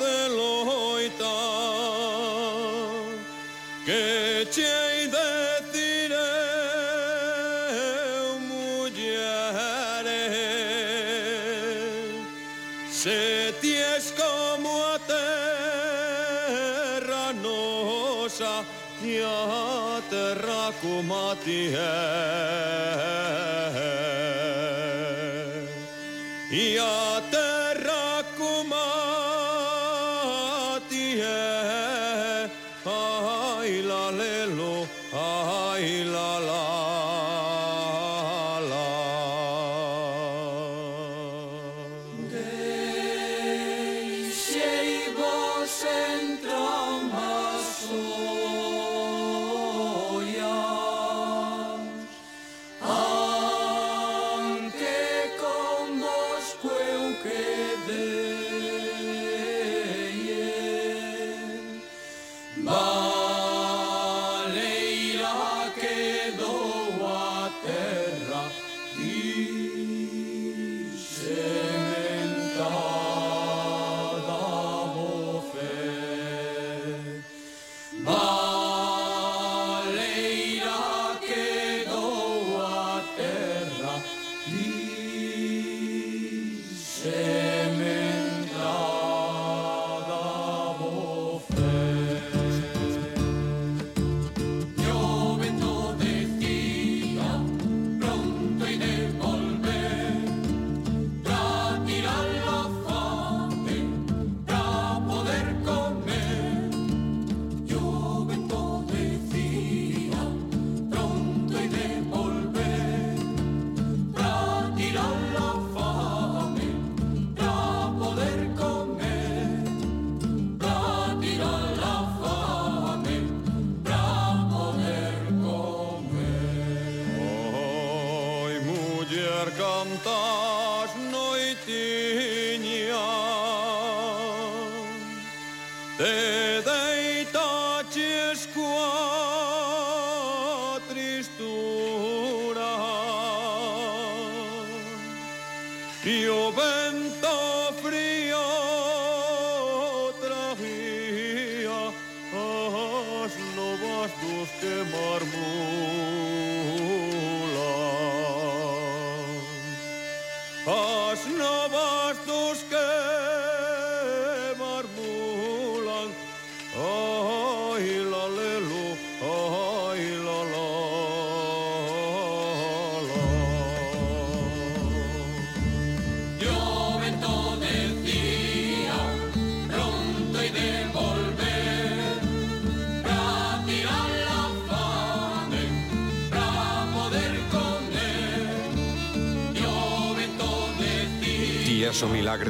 [0.00, 1.36] de loita,
[3.86, 4.93] que che
[19.24, 21.78] Iată racumatie
[26.74, 27.63] Iată
[68.96, 69.63] Peace.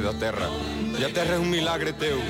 [0.05, 0.47] da terra
[0.99, 2.21] E a terra é un milagre teu.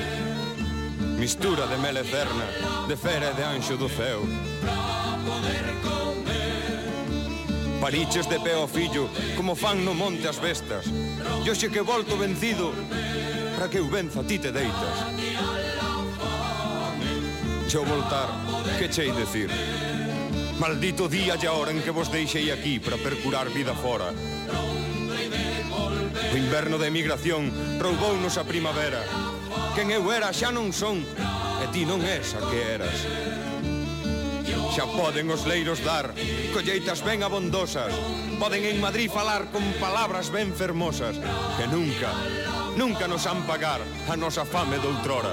[1.18, 2.48] Mistura de mel eterna
[2.88, 4.24] De fera e de anxo do céu
[7.78, 10.88] Pariches de pé ao fillo Como fan no monte as bestas.
[11.44, 12.72] E hoxe que volto vencido
[13.56, 14.96] Para que eu venza ti te deitas.
[17.68, 18.28] Che voltar,
[18.78, 19.50] que chei decir?
[20.58, 24.14] Maldito día e a hora en que vos deixei aquí para percurar vida fora.
[26.36, 27.48] O inverno de emigración
[27.80, 29.00] roubounos a primavera.
[29.72, 31.00] Quen eu era xa non son
[31.64, 32.98] E ti non és a que eras.
[34.68, 36.12] Xa poden os leiros dar
[36.52, 37.88] Colleitas ben abondosas
[38.36, 41.16] Poden en Madrid falar con palabras ben fermosas
[41.56, 42.12] Que nunca,
[42.76, 45.32] nunca nos han pagar A nosa fame doutrora.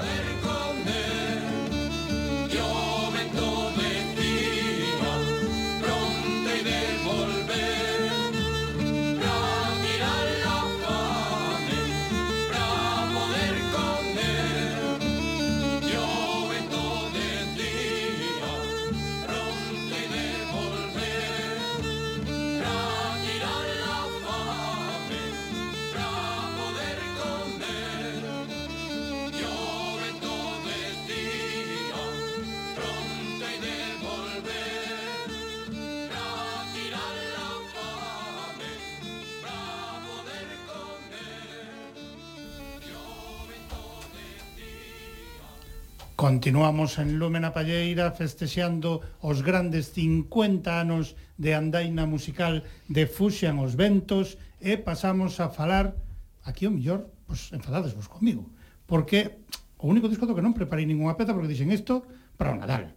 [46.44, 53.80] Continuamos en Lúmena Palleira festexando os grandes 50 anos de andaina musical de Fuxan os
[53.80, 55.96] Ventos e pasamos a falar,
[56.44, 58.52] aquí o millor, pois enfadades vos comigo,
[58.84, 59.40] porque
[59.80, 62.04] o único disco do que non preparei ninguna peza porque dixen isto
[62.36, 62.92] para o Nadal.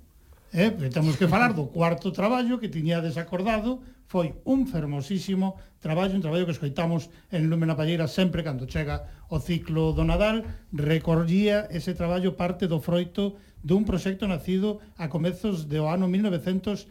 [0.53, 6.15] Eh, porque temos que falar do cuarto traballo que tiña desacordado, foi un fermosísimo traballo,
[6.15, 11.67] un traballo que escoitamos en Lúmena Palleira sempre cando chega o ciclo do Nadal, recollía
[11.67, 16.87] ese traballo parte do froito dun proxecto nacido a comezos do ano 1970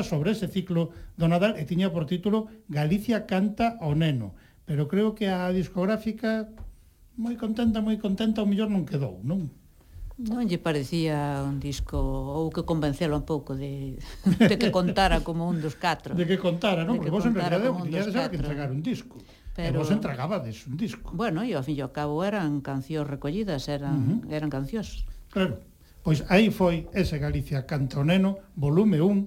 [0.00, 4.32] sobre ese ciclo do Nadal e tiña por título Galicia canta ao neno.
[4.64, 6.48] Pero creo que a discográfica
[7.20, 9.52] moi contenta, moi contenta, o mellor non quedou, non?
[10.18, 13.94] Non lle parecía un disco ou que convencelo un pouco de,
[14.26, 16.18] de que contara como un dos catro.
[16.18, 16.98] De que contara, non?
[16.98, 19.22] Porque vos en realidad o que tiñades que entregar un disco.
[19.54, 19.78] Pero...
[19.78, 21.14] E vos entregabades un disco.
[21.14, 24.34] Bueno, e ao fin e ao cabo eran cancións recollidas, eran, uh -huh.
[24.34, 25.06] eran cancións.
[25.30, 25.62] Claro.
[26.02, 29.22] Pois aí foi ese Galicia Cantoneno, volume 1,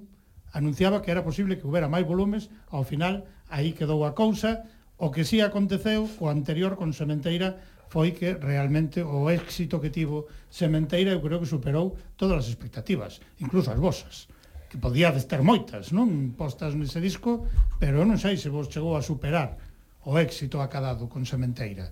[0.51, 4.67] anunciaba que era posible que houbera máis volumes, ao final aí quedou a cousa,
[4.99, 9.91] o que si sí aconteceu co anterior con Sementeira foi que realmente o éxito que
[9.91, 14.31] tivo Sementeira eu creo que superou todas as expectativas, incluso as vosas
[14.71, 16.31] que podíades ter moitas, non?
[16.39, 17.51] Postas nese disco,
[17.83, 19.59] pero eu non sei se vos chegou a superar
[20.07, 21.91] o éxito acadado con Sementeira.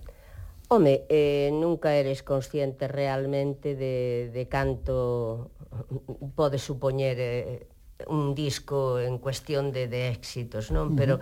[0.72, 5.52] Home, eh, nunca eres consciente realmente de, de canto
[6.32, 7.68] pode supoñer eh,
[8.08, 10.88] un disco en cuestión de, de éxitos, non?
[10.88, 10.96] Uh -huh.
[10.96, 11.14] Pero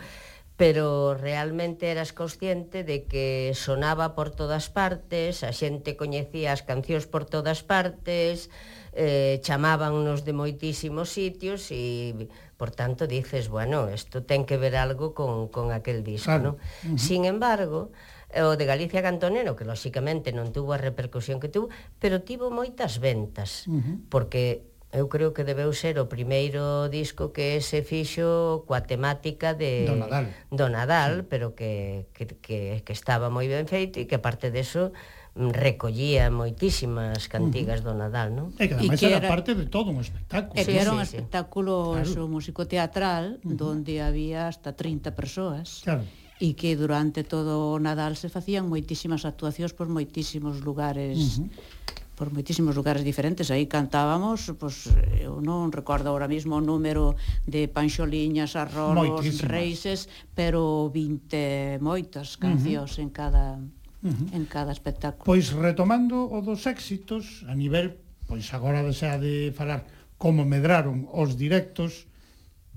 [0.58, 7.06] pero realmente eras consciente de que sonaba por todas partes, a xente coñecía as cancións
[7.06, 8.50] por todas partes,
[8.90, 12.26] eh, chamábannos de moitísimos sitios e,
[12.58, 16.42] por tanto, dices, bueno, isto ten que ver algo con, con aquel disco, claro.
[16.42, 16.54] non?
[16.58, 16.98] Uh -huh.
[16.98, 17.94] Sin embargo,
[18.34, 21.70] eh, o de Galicia Cantonero, que lóxicamente non tuvo a repercusión que tuvo,
[22.02, 24.10] pero tivo moitas ventas, uh -huh.
[24.10, 29.84] porque eu creo que debeu ser o primeiro disco que se fixo coa temática de
[29.84, 31.26] do Nadal, do Nadal sí.
[31.28, 34.96] pero que, que, que, que estaba moi ben feito e que aparte deso
[35.36, 38.48] recollía moitísimas cantigas do Nadal, non?
[38.56, 40.56] E que ademais que era, era parte de todo un espectáculo.
[40.56, 42.24] E que era un sí, espectáculo claro.
[42.26, 43.60] musicoteatral uh -huh.
[43.60, 45.84] donde había hasta 30 persoas.
[45.84, 46.08] Claro
[46.38, 51.76] e que durante todo o Nadal se facían moitísimas actuacións por moitísimos lugares uh -huh
[52.18, 53.54] por moitísimos lugares diferentes.
[53.54, 54.90] Aí cantábamos, pois,
[55.22, 57.14] eu non recordo ahora mismo o número
[57.46, 63.04] de panxoliñas, arrolos, reises, pero 20 moitas cancións uh -huh.
[63.06, 64.34] en cada uh -huh.
[64.34, 65.22] en cada espectáculo.
[65.22, 67.94] Pois retomando o dos éxitos a nivel,
[68.26, 69.86] pois agora desea de falar
[70.18, 72.10] como medraron os directos,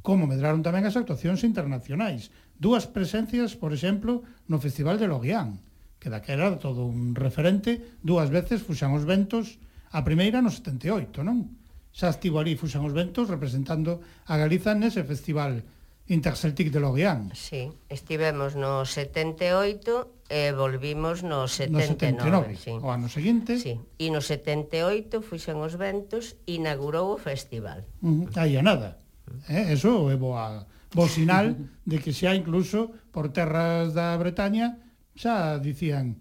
[0.05, 2.29] como medraron tamén as actuacións internacionais.
[2.61, 5.70] Dúas presencias, por exemplo, no Festival de Loguián
[6.01, 9.61] que daquela todo un referente, dúas veces fuxan os ventos,
[9.93, 11.45] a primeira no 78, non?
[11.93, 15.61] Xa estivo ali fuxan os ventos representando a Galiza nese festival
[16.09, 17.37] Interceltic de Lorient.
[17.37, 22.73] Sí, estivemos no 78 e volvimos no 79, no 79 sí.
[22.81, 23.61] o ano seguinte.
[23.61, 27.85] Sí, e no 78 fuxan os ventos, inaugurou o festival.
[28.01, 28.41] Uh -huh.
[28.41, 28.97] Aí a nada.
[29.45, 31.53] Eh, eso é boa, bo sinal
[31.85, 34.81] de que xa incluso por terras da Bretaña
[35.21, 36.17] xa dicían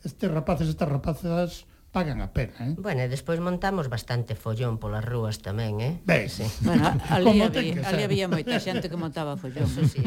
[0.00, 2.74] estes rapaces, estas rapazas pagan a pena, eh?
[2.80, 6.00] Bueno, e despois montamos bastante follón polas rúas tamén, eh?
[6.08, 6.48] Ben, sí.
[6.64, 9.68] bueno, ali, había, ali había moita xente que montaba follón.
[9.68, 10.00] Eso sí,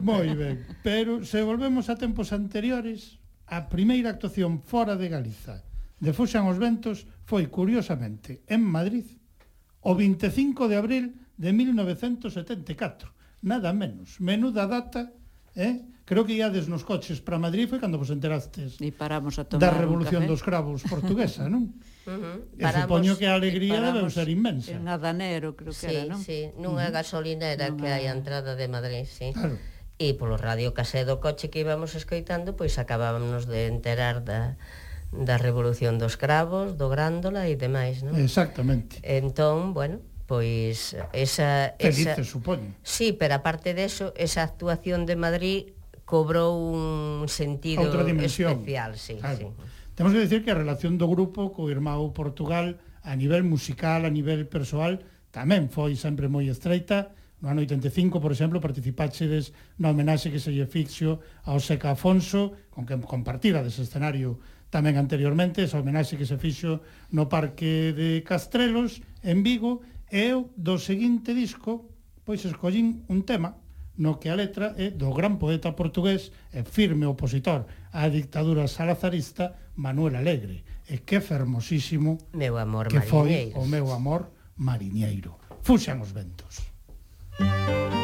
[0.00, 3.20] Moi ben, pero se volvemos a tempos anteriores,
[3.52, 5.60] a primeira actuación fora de Galiza
[6.00, 9.08] de Fuxan os Ventos foi, curiosamente, en Madrid,
[9.80, 11.04] o 25 de abril
[11.40, 13.08] de 1974.
[13.40, 14.20] Nada menos.
[14.20, 15.12] Menuda data
[15.56, 15.82] eh?
[16.04, 19.72] Creo que iades nos coches para Madrid foi cando vos enterastes e paramos a tomar
[19.72, 21.72] da Revolución dos Cravos portuguesa, non?
[22.04, 22.60] Uh -huh.
[22.60, 24.76] E supoño que a alegría debe ser inmensa.
[24.76, 26.20] En Adanero, creo que sí, era, non?
[26.20, 27.00] Sí, nunha uh -huh.
[27.00, 27.80] gasolinera nunha...
[27.80, 29.32] que hai a entrada de Madrid, sí.
[29.32, 29.56] Claro.
[29.96, 34.60] E polo radio casé do coche que íbamos escoitando, pois acabámonos de enterar da,
[35.16, 38.12] da Revolución dos Cravos, do Grándola e demais, non?
[38.20, 39.00] Exactamente.
[39.00, 41.74] Entón, bueno, Pois esa...
[41.76, 41.76] esa...
[41.78, 42.72] Felices, supoño.
[42.82, 45.60] Sí, pero aparte deso, esa actuación de Madrid
[46.04, 48.60] cobrou un sentido Outra dimensión.
[48.60, 48.96] especial.
[48.96, 49.38] Sí, claro.
[49.38, 49.72] sí.
[49.94, 54.12] Temos que decir que a relación do grupo co Irmão Portugal a nivel musical, a
[54.12, 57.12] nivel persoal, tamén foi sempre moi estreita.
[57.44, 62.56] No ano 85, por exemplo, participaxedes na homenaxe que se lle fixo ao Seca Afonso,
[62.72, 64.40] con que compartira dese escenario
[64.72, 66.82] tamén anteriormente, esa homenaxe que se fixo
[67.14, 69.84] no Parque de Castrelos, en Vigo,
[70.14, 71.90] E eu, do seguinte disco,
[72.22, 73.58] pois escollín un tema
[73.98, 79.74] no que a letra é do gran poeta portugués e firme opositor á dictadura salazarista
[79.74, 80.62] Manuel Alegre.
[80.86, 85.34] E que fermosísimo meu amor que foi o meu amor mariñeiro.
[85.66, 86.62] Fuxan os ventos.
[87.42, 88.03] Música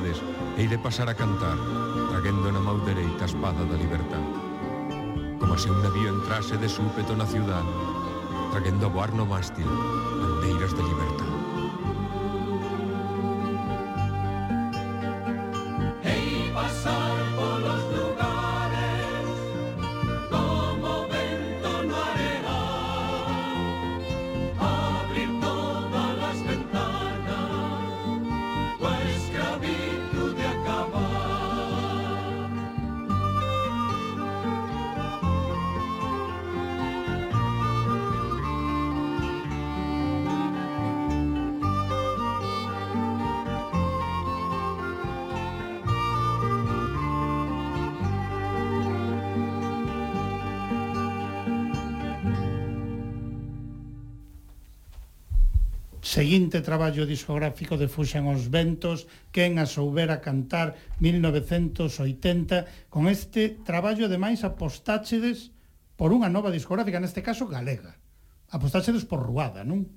[0.00, 0.22] saudades,
[0.56, 1.56] hei de pasar a cantar,
[2.10, 4.24] traguendo na mau dereita a espada da libertad.
[5.38, 7.64] Como se un navío entrase de súpeto na ciudad,
[8.52, 11.09] traguendo a voar no mástil, bandeiras de libertad.
[56.30, 64.06] seguinte traballo discográfico de Fuxan os Ventos, quen a soubera cantar 1980, con este traballo
[64.06, 65.50] ademais apostáchedes
[65.98, 67.98] por unha nova discográfica, neste caso galega.
[68.46, 69.90] Apostáchedes por Ruada, non?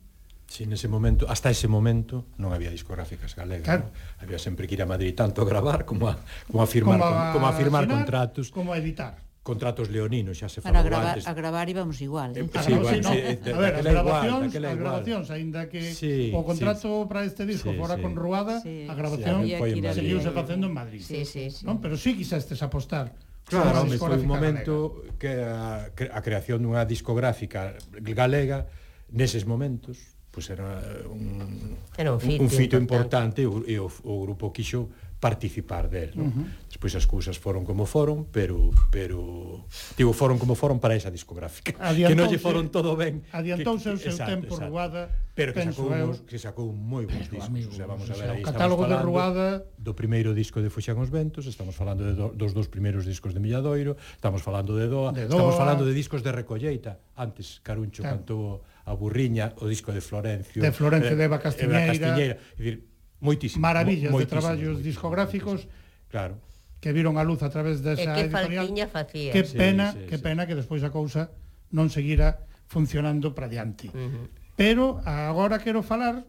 [0.50, 3.94] Si sí, nese momento, hasta ese momento non había discográficas galegas, claro.
[3.94, 4.26] non?
[4.26, 6.18] Había sempre que ir a Madrid tanto a gravar como a
[6.50, 10.40] como a firmar como a, como a firmar asinar, contratos, como a editar contratos leoninos,
[10.40, 11.28] xa se falou Para gravar, antes.
[11.28, 12.32] A gravar íbamos igual.
[12.32, 12.48] Eh?
[12.64, 16.32] Sí, igual, sí, de, eh, a ver, as grabacións, igual, as grabacións, aínda que sí,
[16.32, 19.84] o contrato sí, para este disco sí, fora sí, con Ruada, sí, a grabación sí,
[19.92, 21.04] seguiuse facendo en Madrid.
[21.04, 21.68] Sí, sí, sí.
[21.68, 23.12] Non, pero sí quisestes apostar.
[23.44, 25.20] Claro, home, foi un momento galega.
[25.20, 28.72] que a, a creación dunha discográfica galega
[29.12, 30.00] neses momentos,
[30.32, 30.80] pois pues era
[31.12, 34.88] un, era un, fito, un fito importante, importante e o, e o, o grupo quixo
[35.24, 36.28] participar del, non?
[36.28, 36.68] Uh -huh.
[36.68, 39.64] Despois as cousas foron como foron, pero pero
[39.96, 43.24] digo foron como foron para esa discográfica, adiantouse, que non lle foron todo ben.
[43.32, 44.60] Adiantouse o seu exacto, tempo.
[44.60, 48.12] Ruada, pero que sacou eu, que sacou moi bons discos, amigo, o sea, vamos o
[48.12, 52.04] a ver, o catálogo de Ruada do primeiro disco de Fuxan os Ventos, estamos falando
[52.04, 55.56] de do, dos dos primeiros discos de Milladoiro, estamos falando de Doa, de Doa, estamos
[55.56, 58.20] falando de discos de Recolleita, antes Caruncho claro.
[58.20, 58.44] cantou
[58.84, 62.60] a Burriña, o disco de Florencio, de Florencio eh, de Eva Castiñeira, Eva Castiñeira, é
[62.60, 62.93] dicir,
[63.24, 66.36] moitísimo, maravillas moitísimo, de traballos moitísimo, discográficos moitísimo, claro
[66.84, 68.68] que viron a luz a través desa e que editorial.
[68.92, 69.32] Facía.
[69.32, 70.24] Que pena, sí, sí, que sí.
[70.28, 71.32] pena que despois a cousa
[71.72, 73.88] non seguira funcionando para diante.
[73.96, 74.28] Uh -huh.
[74.60, 76.28] Pero agora quero falar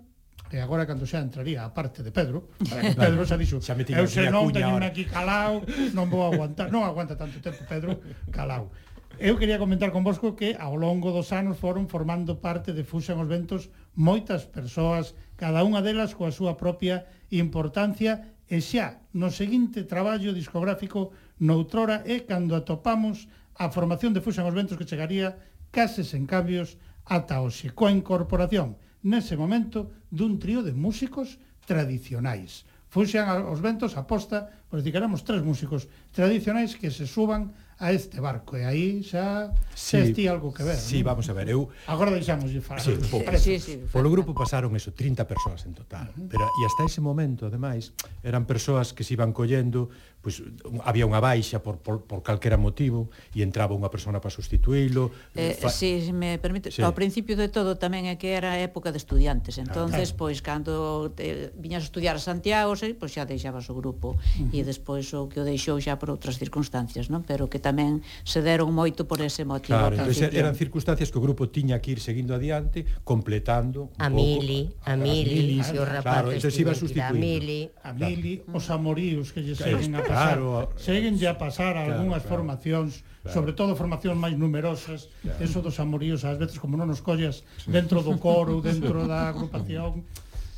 [0.54, 3.74] e agora cando xa entraría a parte de Pedro, para que Pedro xa dixo, xa
[3.74, 7.98] eu se non teño aquí calao, non vou aguantar, non aguanta tanto tempo Pedro
[8.30, 8.70] calao.
[9.18, 13.18] Eu quería comentar con vosco que ao longo dos anos foron formando parte de Fuxan
[13.18, 19.88] os Ventos moitas persoas cada unha delas coa súa propia importancia e xa no seguinte
[19.88, 25.38] traballo discográfico noutrora é cando atopamos a formación de Fuxan os Ventos que chegaría
[25.74, 31.36] case sen cambios ata hoxe, coa incorporación nese momento dun trío de músicos
[31.68, 32.64] tradicionais.
[32.88, 38.54] Fuxan os Ventos aposta, pois dicaremos tres músicos tradicionais que se suban a este barco
[38.56, 40.78] e aí xa sí, ti algo que ver.
[40.78, 41.10] Sí, non?
[41.10, 42.80] vamos a ver, eu Agora deixamos de falar.
[42.80, 46.30] Sí, po, sí, sí, polo grupo pasaron eso 30 persoas en total, uh -huh.
[46.30, 47.90] pero e hasta ese momento ademais
[48.22, 49.90] eran persoas que se iban collendo,
[50.22, 54.30] pois pues, había unha baixa por por por calquera motivo e entraba unha persona para
[54.30, 55.10] substituílo.
[55.34, 55.68] Eh, fa...
[55.68, 56.78] Eh, si sí, me permite, sí.
[56.78, 60.30] ao principio de todo tamén é que era época de estudiantes, entonces claro.
[60.30, 64.54] pois cando te, viñas a estudiar a Santiago, pois xa deixabas o grupo uh -huh.
[64.54, 67.26] e despois o que o deixou xa por outras circunstancias, non?
[67.26, 69.80] Pero que tamén se deron moito por ese motivo.
[69.80, 74.12] Claro, entonces, eran circunstancias que o grupo tiña que ir seguindo adiante, completando un a
[74.12, 74.44] pouco.
[74.44, 76.72] Mili, a, Mili, claro, Mili, o rapaces claro, entonces iba
[77.08, 78.58] a Mili, a Mili, claro.
[78.60, 80.36] os amoríos que lle seguen a pasar.
[80.36, 83.32] Claro, seguen a pasar claro, algunhas claro, formacións, claro.
[83.32, 85.40] sobre todo formacións máis numerosas, claro.
[85.40, 90.04] eso dos amoríos, ás veces como non nos collas dentro do coro, dentro da agrupación,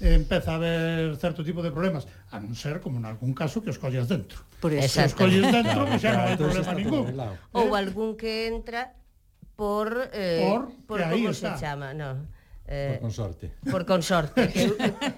[0.01, 3.64] eh, empeza a haber certo tipo de problemas, a non ser como en algún caso
[3.64, 4.44] que os colles dentro.
[4.60, 5.01] Por eso.
[5.01, 7.16] Se os colles dentro, pois xa non hai problema ningún.
[7.16, 7.56] Eh?
[7.56, 8.93] Ou algún que entra
[9.56, 12.28] por eh, por, por como se chama, no.
[12.66, 13.47] Eh, por consorte.
[13.70, 14.64] Por consorte, é que,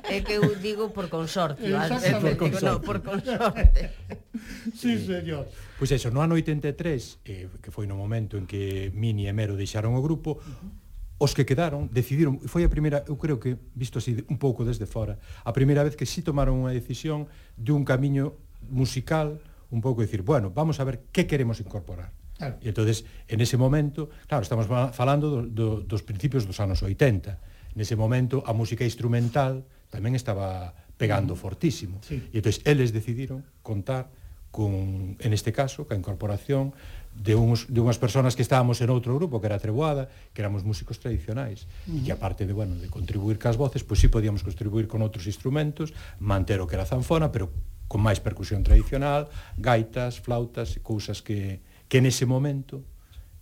[0.04, 1.64] é que eu digo por consorte.
[1.64, 2.60] al, é, por consorte.
[2.60, 3.82] Digo, no, por consorte.
[4.78, 5.48] sí, señor.
[5.80, 9.32] Pois pues eso, no ano 83, eh, que foi no momento en que Mini e
[9.32, 10.87] Mero deixaron o grupo, uh -huh
[11.18, 14.86] os que quedaron decidiron, foi a primeira, eu creo que visto así un pouco desde
[14.86, 17.26] fora, a primeira vez que si sí tomaron unha decisión
[17.58, 18.38] de un camiño
[18.70, 19.42] musical,
[19.74, 22.14] un pouco decir, bueno, vamos a ver que queremos incorporar.
[22.38, 22.54] Claro.
[22.62, 27.74] E entonces, en ese momento, claro, estamos falando do, do, dos principios dos anos 80.
[27.74, 31.38] Nese momento a música instrumental tamén estaba pegando mm.
[31.38, 31.98] fortísimo.
[32.06, 32.30] Sí.
[32.30, 34.14] E entonces eles decidiron contar
[34.54, 36.72] con en este caso, ca incorporación
[37.18, 40.62] de, uns, de unhas persoas que estábamos en outro grupo, que era Treboada, que éramos
[40.62, 41.98] músicos tradicionais, uh -huh.
[41.98, 45.26] e que aparte de, bueno, de contribuir cas voces, pois sí podíamos contribuir con outros
[45.26, 45.90] instrumentos,
[46.22, 47.50] manter o que era zanfona, pero
[47.90, 49.26] con máis percusión tradicional,
[49.58, 52.86] gaitas, flautas, cousas que, que nese momento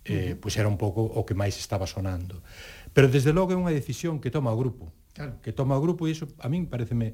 [0.07, 2.41] eh, pois era un pouco o que máis estaba sonando.
[2.95, 4.89] Pero desde logo é unha decisión que toma o grupo.
[5.13, 5.37] Claro.
[5.43, 7.13] Que toma o grupo e iso a min pareceme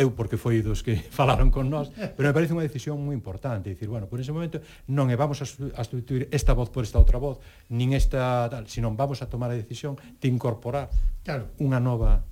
[0.00, 3.68] eu porque foi dos que falaron con nós, pero me parece unha decisión moi importante,
[3.68, 5.46] dicir, bueno, por ese momento non é vamos a
[5.84, 7.36] substituir esta voz por esta outra voz,
[7.68, 10.88] nin esta tal, senón vamos a tomar a decisión de incorporar
[11.20, 11.52] claro.
[11.60, 12.24] unha nova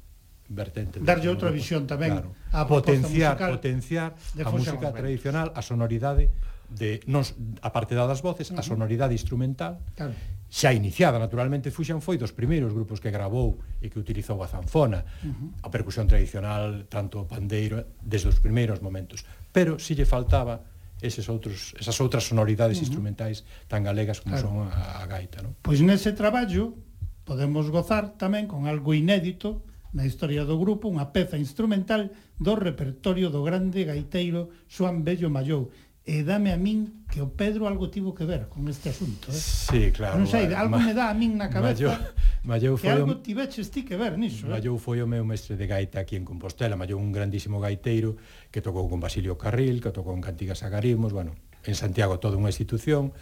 [0.48, 1.04] vertente.
[1.04, 2.32] Darlle outra visión tamén claro.
[2.56, 4.96] a potenciar, potenciar a música Romero.
[5.04, 6.32] tradicional, a sonoridade
[6.72, 7.20] de non
[7.60, 8.60] a parte das voces, uh -huh.
[8.60, 9.76] a sonoridade instrumental.
[9.92, 10.16] Claro
[10.48, 15.04] xa iniciada, naturalmente Fuxan foi dos primeiros grupos que gravou e que utilizou a zanfona,
[15.04, 15.48] uh -huh.
[15.62, 19.28] a percusión tradicional, tanto o pandeiro, eh, desde os primeiros momentos.
[19.52, 20.64] Pero si lle faltaba
[21.04, 22.86] eses outros, esas outras sonoridades uh -huh.
[22.88, 24.48] instrumentais tan galegas como claro.
[24.48, 25.44] son a, a gaita.
[25.44, 25.52] Non?
[25.60, 26.74] Pois nese traballo
[27.28, 33.32] podemos gozar tamén con algo inédito na historia do grupo, unha peza instrumental do repertorio
[33.32, 35.72] do grande gaiteiro Xoan Bello Mallou,
[36.08, 39.36] e dame a min que o Pedro algo tivo que ver con este asunto, eh?
[39.36, 40.16] Sí, claro.
[40.16, 41.84] Non sei, algo ma, me dá a min na cabeza.
[41.84, 42.00] Mallou,
[42.48, 44.48] Mallou foi que algo o, tiveches ti que ver niso.
[44.48, 44.56] Eh.
[44.56, 48.16] Mallou foi o meu mestre de gaita aquí en Compostela, Mallou un grandísimo gaiteiro
[48.48, 51.36] que tocou con Basilio Carril, que tocou con Cantigas Agarimos, bueno,
[51.68, 53.12] en Santiago toda unha institución.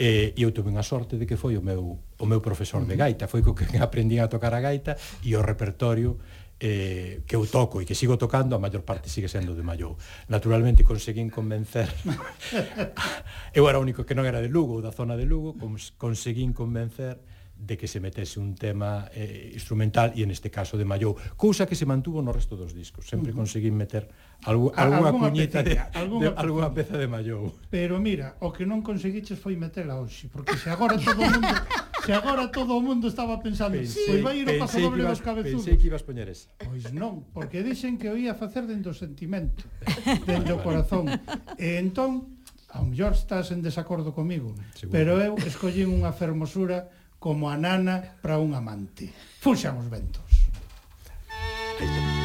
[0.00, 2.96] E, e eu tuve unha sorte de que foi o meu o meu profesor de
[2.96, 6.16] gaita, foi co que aprendín a tocar a gaita e o repertorio
[6.62, 9.98] eh, que eu toco e que sigo tocando, a maior parte sigue sendo de Mallou.
[10.30, 11.90] Naturalmente conseguín convencer
[13.58, 15.58] eu era o único que non era de Lugo, da zona de Lugo,
[15.98, 17.18] conseguín convencer
[17.58, 21.66] de que se metese un tema eh, instrumental e en este caso de Mallou, cousa
[21.66, 23.10] que se mantuvo no resto dos discos.
[23.10, 23.42] Sempre uh -huh.
[23.42, 24.06] conseguín meter
[24.44, 27.54] Algú, algunha cuñita de, alguna, de, algunha peza de mallou.
[27.70, 31.46] Pero mira, o que non conseguiches foi metela hoxe, porque se agora todo o mundo
[32.02, 35.22] se agora todo o mundo estaba pensando, pensei, pois vai ir o paso doble dos
[35.22, 35.62] cabezudos.
[35.62, 36.50] Pensei que ibas poñer esa.
[36.58, 39.62] Pois non, porque dixen que o ia facer dentro do sentimento,
[40.26, 41.06] dentro do corazón.
[41.54, 42.42] E entón,
[42.74, 44.90] ao mellor estás en desacordo comigo, Seguro.
[44.90, 46.90] pero eu escollín unha fermosura
[47.22, 49.06] como a nana para un amante.
[49.38, 50.26] Fuxan os ventos.
[51.78, 52.21] Aí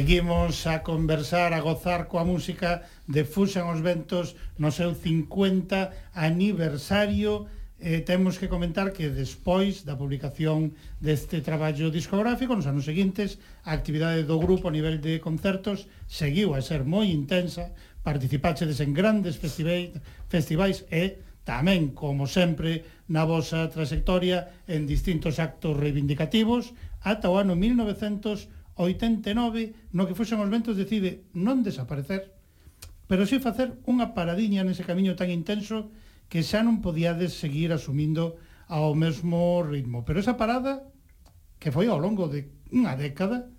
[0.00, 7.44] Seguimos a conversar, a gozar coa música de Fuxan os Ventos no seu 50 aniversario.
[7.76, 10.72] Eh, temos que comentar que despois da publicación
[11.04, 16.56] deste traballo discográfico, nos anos seguintes, a actividade do grupo a nivel de concertos seguiu
[16.56, 19.92] a ser moi intensa, participaxedes en grandes festivais,
[20.32, 26.72] festivais e tamén, como sempre, na vosa trayectoria en distintos actos reivindicativos
[27.04, 32.32] ata o ano 1990 89 no que foxan os ventos decide non desaparecer,
[33.10, 35.90] pero si facer unha paradiña nese camiño tan intenso
[36.30, 38.38] que xa non podíades seguir asumindo
[38.70, 40.06] ao mesmo ritmo.
[40.06, 40.86] Pero esa parada,
[41.58, 43.50] que foi ao longo de unha década,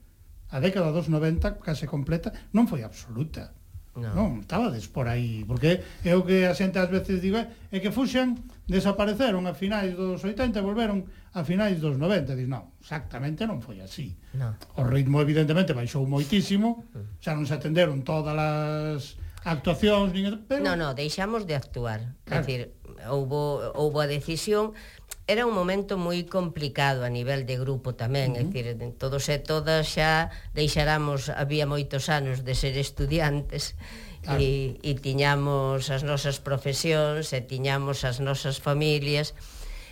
[0.48, 3.52] a década dos 90 case completa, non foi absoluta.
[3.91, 4.15] No.
[4.15, 7.77] Non, estabades por aí, porque é o que a xente ás veces digo, eh, é
[7.84, 11.03] que fuxan, desapareceron a finais dos 80 e volveron
[11.35, 12.31] a finais dos 90.
[12.39, 14.15] Diz, non, exactamente non foi así.
[14.31, 14.55] No.
[14.80, 17.19] O ritmo evidentemente baixou moitísimo, mm.
[17.19, 20.45] xa non se atenderon todas as actuacións, nin...
[20.47, 22.15] pero No, no, deixamos de actuar.
[22.26, 22.41] Claro.
[22.41, 22.61] É dicir,
[23.09, 24.73] houbo houbo a decisión
[25.27, 28.41] era un momento moi complicado a nivel de grupo tamén, uh -huh.
[28.41, 28.65] é dicir,
[28.99, 33.80] todos e todas xa deixáramos había moitos anos de ser estudiantes
[34.22, 34.41] claro.
[34.41, 39.34] e, e tiñamos as nosas profesións e tiñamos as nosas familias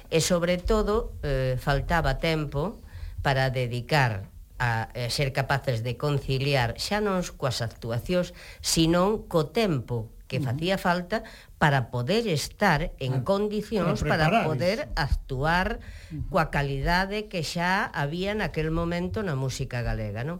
[0.09, 2.81] e sobre todo eh, faltaba tempo
[3.21, 4.27] para dedicar
[4.59, 11.25] a ser capaces de conciliar xa non coas actuacións, senón co tempo que facía falta
[11.57, 15.81] para poder estar en condicións para, para poder actuar
[16.29, 20.37] coa calidade que xa había naquel momento na música galega, non?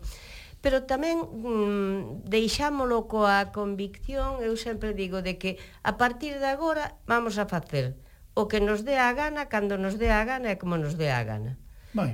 [0.62, 7.00] Pero tamén mm, deixámolo coa convicción, eu sempre digo, de que a partir de agora
[7.10, 7.98] vamos a facer
[8.38, 11.10] o que nos dé a gana, cando nos dé a gana e como nos dé
[11.10, 11.58] a gana.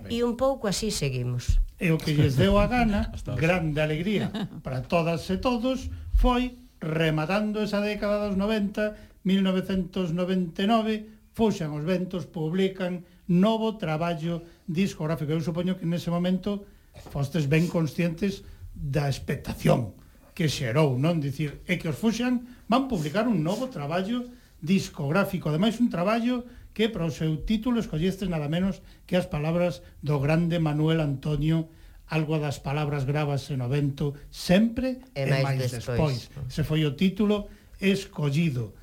[0.09, 1.59] E un pouco así seguimos.
[1.75, 4.31] E o que lles deu a gana, grande alegría
[4.63, 13.03] para todas e todos, foi rematando esa década dos 90, 1999, fuxan os ventos, publican
[13.27, 15.35] novo traballo discográfico.
[15.35, 16.63] Eu supoño que nese momento
[17.11, 19.91] fostes ben conscientes da expectación
[20.35, 21.19] que xerou, non?
[21.19, 24.27] Dicir, é que os fuxan van publicar un novo traballo
[24.59, 26.43] discográfico, ademais un traballo
[26.75, 31.71] que para o seu título escollestes nada menos que as palabras do grande Manuel Antonio
[32.11, 36.29] algo das palabras gravas en o vento sempre e, e máis, máis despois.
[36.29, 36.51] despois.
[36.51, 37.49] Se foi o título
[37.81, 38.75] escollido.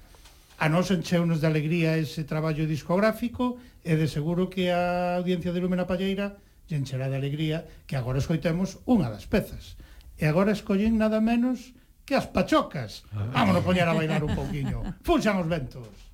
[0.58, 5.60] A nos encheunos de alegría ese traballo discográfico e de seguro que a audiencia de
[5.62, 9.76] Lúmena Palleira lle encherá de alegría que agora escoitemos unha das pezas.
[10.18, 11.76] E agora escollen nada menos
[12.08, 13.06] que as pachocas.
[13.14, 13.44] Ah.
[13.44, 14.82] Vámonos poñer a bailar un pouquiño.
[15.06, 16.11] Fuxan os ventos.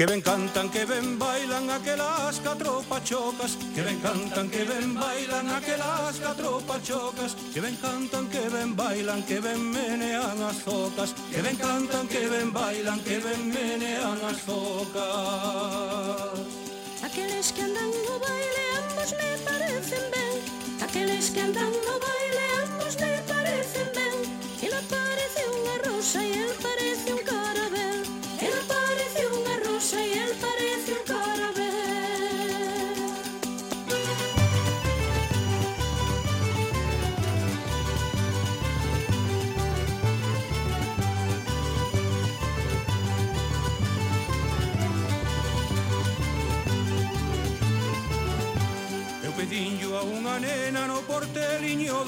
[0.00, 5.50] Que ben cantan, que ben bailan aquelas catro pachocas Que ben cantan, que ben bailan
[5.50, 11.12] aquelas catro pachocas Que ben cantan, que ben bailan, que ben menean as focas.
[11.30, 14.96] Que ben cantan, que ben bailan, que ben menean as focas.
[17.04, 20.34] Aqueles que andan no baile ambos me parecen ben.
[20.80, 23.29] Aqueles que andan no baile ambos me parecen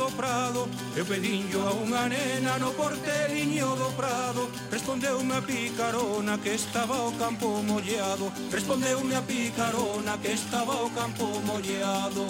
[0.03, 4.51] do prado Eu pedinho a unha nena no porteliño do prado.
[4.71, 11.27] Respondeume a picarona que estaba o campo mollado Respondeume a picarona que estaba o campo
[11.47, 12.27] mollado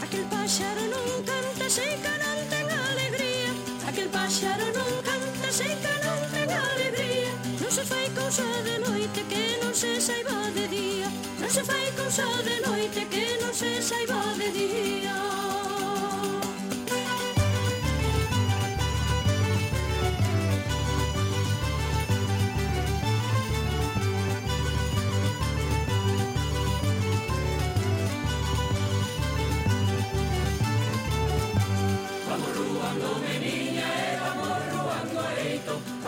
[0.00, 3.52] Aquel páxaro non canta seca non ten alegría.
[3.88, 7.32] Aquel páxaro non canta seca non ten alegría.
[7.60, 11.08] Non se fai cousa de noite que non se saiba de día.
[11.40, 14.84] Non se fai cousa de noite que non se saiba de día.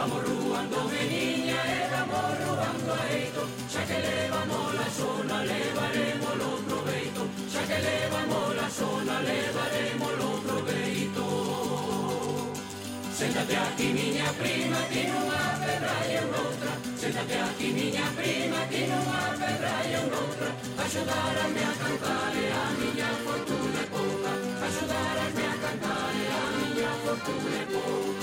[0.08, 3.42] morruando meniña e vamos roubando a eito
[3.72, 7.22] Xa que levamos la zona levaremos lo proveito
[7.52, 11.24] Xa que levamos la zona levaremos lo proveito
[13.18, 19.22] Séntate aquí miña prima que nunha pedra e outra Séntate aquí miña prima que nunha
[19.40, 20.48] pedra e outra
[20.84, 24.32] Axudarame a cantar e a miña fortuna pouca
[24.66, 28.15] Axudarame a cantar e a miña fortuna pouca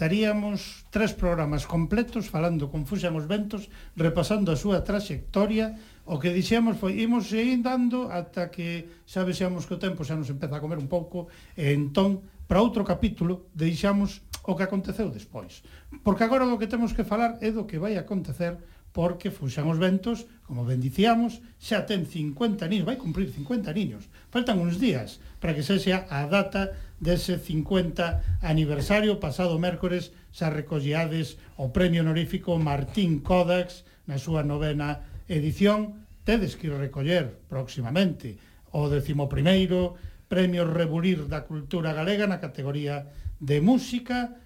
[0.00, 5.76] estaríamos tres programas completos falando con Fuxamos Ventos, repasando a súa traxectoria,
[6.08, 10.16] o que dixemos foi imos seguir dando ata que xa vexamos que o tempo xa
[10.16, 15.12] nos empeza a comer un pouco, e entón para outro capítulo deixamos o que aconteceu
[15.12, 15.60] despois.
[16.00, 18.56] Porque agora o que temos que falar é do que vai acontecer
[18.96, 24.08] porque Fuxan os Ventos, como bendicíamos, xa ten 50 niños, vai cumprir 50 niños.
[24.32, 31.40] Faltan uns días para que sexa a data dese 50 aniversario pasado mércores xa recolleades
[31.56, 36.06] o premio honorífico Martín Kodax na súa novena edición.
[36.28, 38.36] Tedes que recoller próximamente
[38.76, 39.96] o decimoprimeiro
[40.28, 43.08] premio Rebulir da Cultura Galega na categoría
[43.40, 44.38] de música.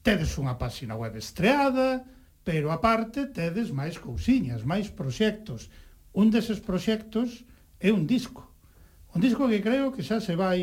[0.00, 2.06] Tedes unha páxina web estreada
[2.46, 5.66] pero aparte tedes máis cousiñas, máis proxectos.
[6.14, 7.42] Un deses proxectos
[7.82, 8.46] é un disco.
[9.10, 10.62] Un disco que creo que xa se vai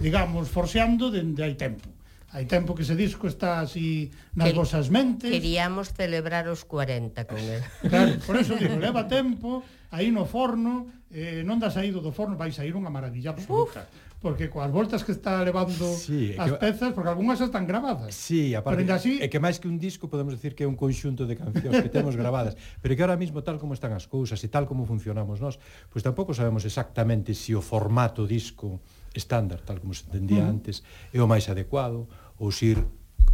[0.00, 1.88] digamos, forxeando dende hai tempo.
[2.28, 5.32] Hai tempo que ese disco está así nas Quer, vosas mentes.
[5.32, 7.64] Queríamos celebrar os 40 con el.
[7.88, 12.36] Claro, por eso digo, leva tempo, aí no forno, eh, non da saído do forno,
[12.36, 13.88] vai sair unha maravilla absoluta.
[13.88, 16.58] Uf porque coas voltas que está levando sí, as que...
[16.58, 18.14] pezas, porque algunhas están grabadas.
[18.14, 19.22] Sí, aparte, pero así...
[19.22, 21.90] é que máis que un disco podemos decir que é un conxunto de cancións que
[21.90, 22.58] temos grabadas.
[22.82, 26.02] pero que ahora mismo tal como están as cousas e tal como funcionamos nós, pois
[26.02, 28.82] pues tampouco sabemos exactamente se si o formato disco
[29.14, 30.54] estándar, tal como se entendía uh -huh.
[30.54, 30.82] antes,
[31.12, 32.08] é o máis adecuado,
[32.38, 32.78] ou se ir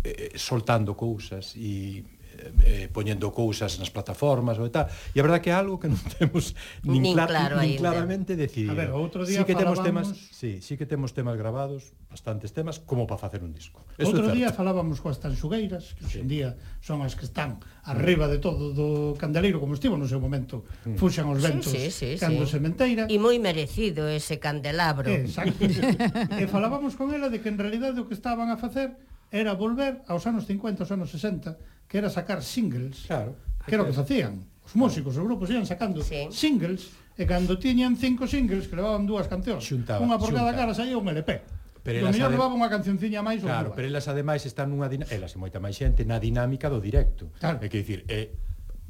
[0.04, 4.90] eh, soltando cousas e Eh, eh, poñendo cousas nas plataformas ou tal.
[5.14, 8.34] E a verdade que é algo que non temos nin, nin, cla claro nin claramente
[8.34, 8.74] decidido.
[8.74, 9.86] A ver, outro día sí que falábamos...
[9.86, 13.86] temos temas, sí, sí que temos temas grabados, bastantes temas como para facer un disco.
[13.94, 16.26] Eso outro día falábamos coas tanxugueiras, que sí.
[16.26, 20.66] día son as que están arriba de todo do candeleiro como estivo no seu momento.
[20.82, 20.98] Mm.
[20.98, 22.58] Fuxan os ventos sí, sí, sí, cando sí.
[22.58, 23.06] sementeira.
[23.06, 25.06] E moi merecido ese candelabro.
[25.06, 25.70] Exacto.
[26.42, 28.98] e falábamos con ela de que en realidade o que estaban a facer
[29.34, 33.86] era volver aos anos 50, aos anos 60, que era sacar singles, claro, que era
[33.86, 34.42] o que facían.
[34.66, 36.26] Os músicos, os grupos iban sacando sí.
[36.34, 40.74] singles, e cando tiñan cinco singles que levaban dúas cancións, Xuntaba, unha por cada cara
[40.74, 41.46] saía un LP.
[41.86, 45.30] Pero elas mellor levaba unha cancionciña máis ou Claro, pero elas ademais están nunha elas
[45.30, 47.30] e moita máis xente na dinámica do directo.
[47.38, 47.62] Claro.
[47.62, 48.34] É que dicir, é eh,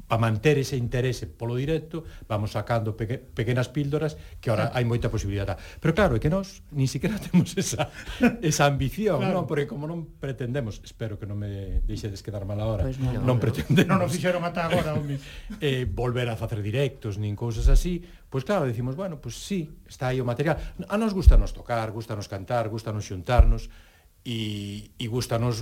[0.07, 4.77] para manter ese interese polo directo, vamos sacando peque, pequenas píldoras que ahora claro.
[4.77, 5.57] hai moita posibilidade.
[5.81, 7.89] Pero claro, é que nós ni siquiera temos esa,
[8.41, 9.41] esa ambición, claro.
[9.41, 9.49] non?
[9.49, 13.37] Porque como non pretendemos, espero que non me deixedes quedar mal agora, pues no, non
[13.37, 13.89] no, pretendemos...
[13.89, 15.17] Non o fixeron ata agora, home.
[15.57, 19.41] eh, volver a facer directos, nin cousas así, pois pues claro, decimos, bueno, pois pues
[19.41, 20.61] sí, está aí o material.
[20.85, 23.73] A nos gusta nos tocar, gusta nos cantar, gusta nos xuntarnos,
[24.25, 25.61] e, e gusta nos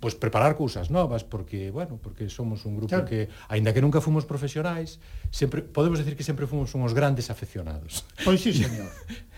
[0.00, 3.08] pois preparar cousas novas porque, bueno, porque somos un grupo claro.
[3.08, 5.00] que aínda que nunca fomos profesionais,
[5.32, 8.04] sempre podemos decir que sempre fomos uns grandes afeccionados.
[8.24, 8.92] Pois sí, señor.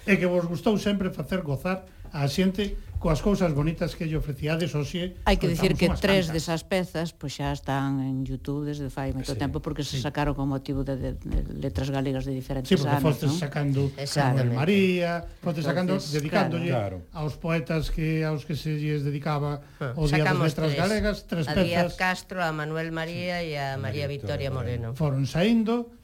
[0.08, 4.74] e que vos gustou sempre facer gozar a xente coas cousas bonitas que lle ofrecíades
[4.74, 5.14] hoxe.
[5.22, 9.32] Hai que dicir que tres desas pezas pois xa están en YouTube desde fai moito
[9.32, 9.96] sí, tempo porque sí.
[9.96, 13.38] se sacaron con motivo de, de, de letras galegas de diferentes sí, anos, foste ¿no?
[13.38, 16.98] sacando Manuel María, foste sacando dedicándolle claro.
[17.14, 19.94] aos poetas que aos que se lles dedicaba ah.
[19.94, 20.82] o Día Sacamos das Letras tres.
[20.82, 21.62] Galegas, tres a pezas.
[21.62, 23.54] A Díaz Castro, a Manuel María sí.
[23.54, 24.90] e a María, María Victoria Moreno.
[24.90, 24.98] Moreno.
[24.98, 25.97] Foron saindo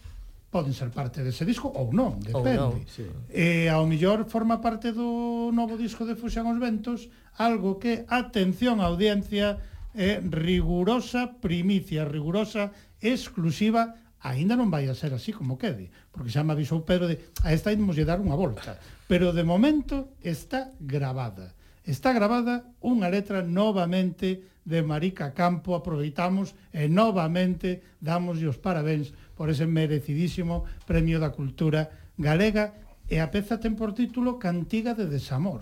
[0.55, 2.63] poden ser parte dese disco ou non, depende.
[2.63, 3.03] Ou non, sí.
[3.35, 8.79] E ao millor forma parte do novo disco de Fuxan os Ventos algo que, atención
[8.79, 9.59] a audiencia,
[9.99, 12.71] é rigurosa primicia, rigurosa
[13.03, 17.19] exclusiva aínda non vai a ser así como quede, porque xa me avisou Pedro de
[17.43, 18.79] a esta ímos lle dar unha volta,
[19.11, 21.53] pero de momento está grabada.
[21.85, 29.51] Está grabada unha letra novamente de Marica Campo, aproveitamos e novamente damos os parabéns por
[29.51, 32.79] ese merecidísimo Premio da Cultura Galega
[33.11, 35.61] e a peza ten por título Cantiga de Desamor.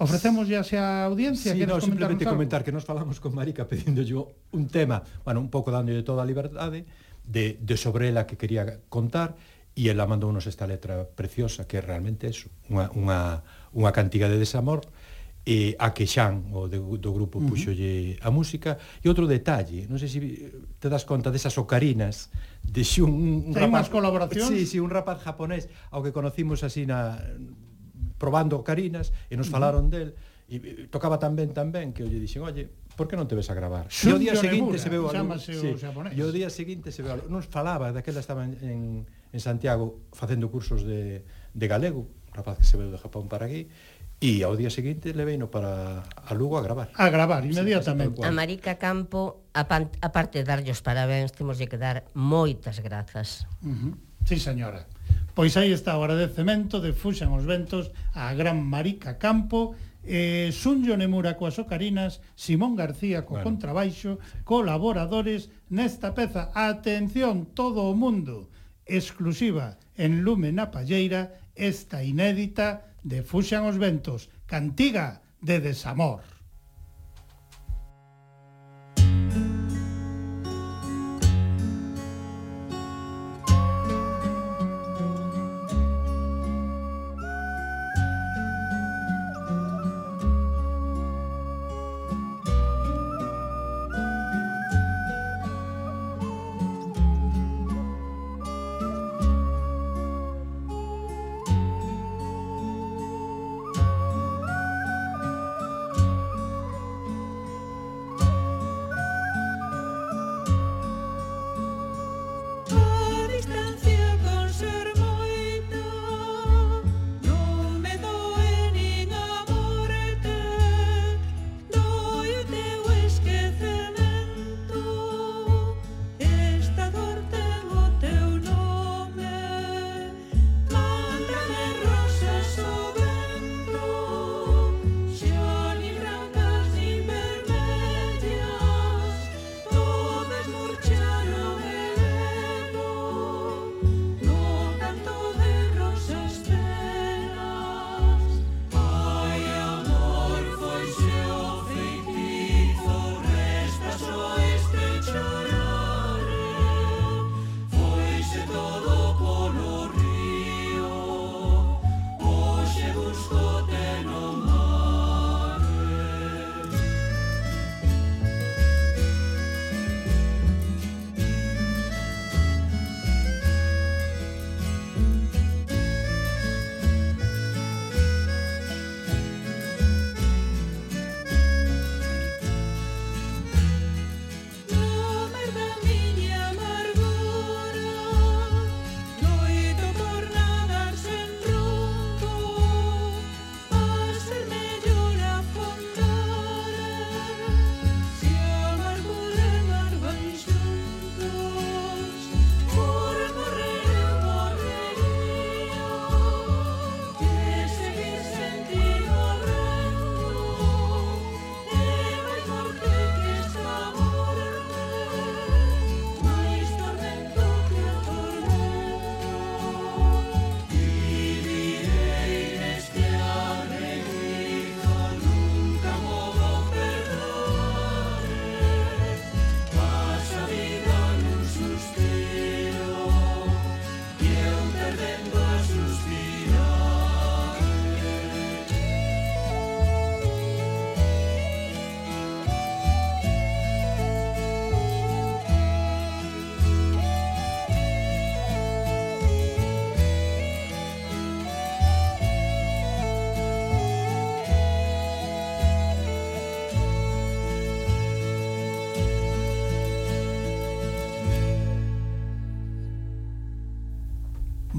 [0.00, 2.40] Ofrecemos ya a audiencia sí, no, simplemente algo?
[2.40, 4.16] comentar que nos falamos con Marica pedíndolle
[4.56, 6.88] un tema, bueno, un pouco dándolle toda a liberdade
[7.20, 9.36] de, de sobre ela que quería contar
[9.76, 12.34] e ela mandounos esta letra preciosa que realmente é
[12.72, 13.44] unha, unha,
[13.76, 14.88] unha cantiga de desamor
[15.50, 17.50] e a que Xan o de, do grupo uh -huh.
[17.50, 22.30] puxolle a música e outro detalle, non sei se eh, te das conta desas ocarinas
[22.62, 24.46] de xun un, un Ten rapaz, colaboracións?
[24.46, 27.18] Sí, sí, un rapaz japonés ao que conocimos así na
[28.14, 30.14] probando ocarinas e nos falaron uh -huh.
[30.14, 30.14] del
[30.46, 33.50] e tocaba tan ben tan ben que lle dixen, "Olle, por que non te ves
[33.50, 35.34] a gravar?" E o día seguinte Nebura, se veu algo.
[35.34, 37.26] Sí, e o día seguinte se veu algo.
[37.26, 38.80] Nos falaba daquela estaba en, en,
[39.34, 43.66] en Santiago facendo cursos de, de galego, rapaz que se veu de Japón para aquí,
[44.20, 46.92] E ao día seguinte leveino para a Lugo a gravar.
[46.92, 48.20] A gravar, inmediatamente.
[48.20, 51.80] Sí, a Marica Campo, a, pan, a parte de darlle os parabéns, temos de que
[51.80, 53.48] dar moitas grazas.
[53.64, 53.92] Uh -huh.
[54.28, 54.84] Sí, señora.
[55.32, 59.72] Pois aí está o agradecemento de Fuxan os Ventos a gran Marica Campo,
[60.04, 63.48] eh, Sunjo Nemura coas ocarinas, Simón García co bueno.
[63.48, 66.52] contrabaixo, colaboradores nesta peza.
[66.52, 68.52] Atención, todo o mundo,
[68.84, 76.22] exclusiva en Lume na Palleira, esta inédita de Fuxan os Ventos, cantiga de desamor.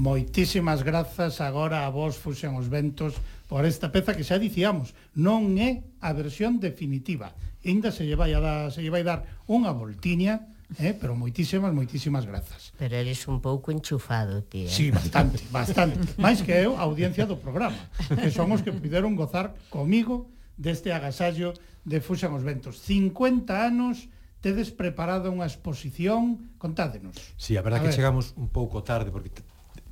[0.02, 3.14] Moitísimas grazas agora a vos fuxen os Ventos
[3.46, 7.30] por esta peza que xa dicíamos, non é a versión definitiva.
[7.62, 10.50] Ainda se lle vai a dar, se lle vai dar unha voltiña,
[10.82, 12.74] eh, pero moitísimas, moitísimas grazas.
[12.82, 14.66] Pero eres un pouco enchufado, ti.
[14.66, 14.74] Eh?
[14.74, 16.02] Sí, bastante, bastante.
[16.18, 17.78] Máis que eu, a audiencia do programa,
[18.10, 20.26] que son os que puderon gozar comigo
[20.58, 21.54] deste agasallo
[21.86, 22.82] de Fuxan os Ventos.
[22.90, 24.10] 50 anos
[24.42, 27.14] tedes preparado unha exposición, contádenos.
[27.38, 27.98] Sí, a verdad a que ver.
[28.02, 29.30] chegamos un pouco tarde porque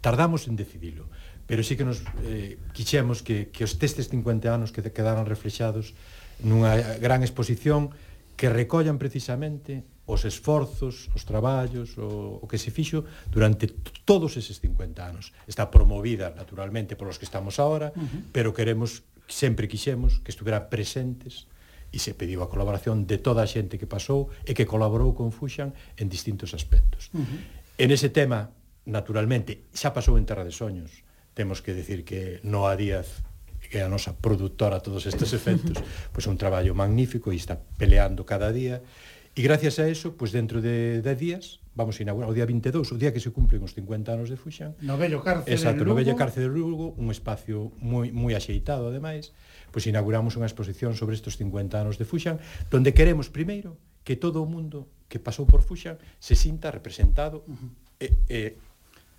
[0.00, 1.08] Tardamos en decidilo,
[1.46, 5.92] pero sí que nos eh, quixemos que, que os testes 50 anos que quedaran reflexados
[6.40, 7.92] nunha gran exposición
[8.40, 13.68] que recollan precisamente os esforzos, os traballos, o, o que se fixo durante
[14.08, 15.30] todos eses 50 anos.
[15.46, 18.32] Está promovida, naturalmente, polos que estamos agora, uh -huh.
[18.32, 21.46] pero queremos, sempre quixemos, que estuvera presentes
[21.92, 25.30] e se pediu a colaboración de toda a xente que pasou e que colaborou con
[25.30, 27.10] Fuxan en distintos aspectos.
[27.12, 27.38] Uh -huh.
[27.76, 28.50] En ese tema
[28.90, 33.22] naturalmente, xa pasou en Terra de Soños, temos que decir que Noa Díaz
[33.70, 35.78] que é a nosa produtora a todos estes efectos,
[36.12, 38.82] pois é un traballo magnífico e está peleando cada día.
[39.30, 42.82] E gracias a eso, pois dentro de 10 días vamos a inaugurar o día 22,
[42.90, 44.74] o día que se cumplen os 50 anos de Fuxan.
[44.82, 45.94] No bello cárcel Exacto, de Lugo.
[45.94, 49.30] no bello cárcel de Lugo, un espacio moi moi axeitado ademais,
[49.70, 52.42] pois inauguramos unha exposición sobre estes 50 anos de Fuxan,
[52.74, 57.54] donde queremos primeiro que todo o mundo que pasou por Fuxan se sinta representado uh
[57.54, 57.70] -huh.
[58.02, 58.38] e, e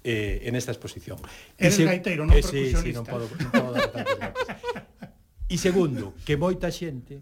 [0.04, 1.18] eh, en esta exposición.
[1.58, 1.86] Eres se...
[1.86, 4.46] gaiteiro, non eh, sí, sí, non podo, non podo dar tantos datos.
[5.52, 7.22] E segundo, que moita xente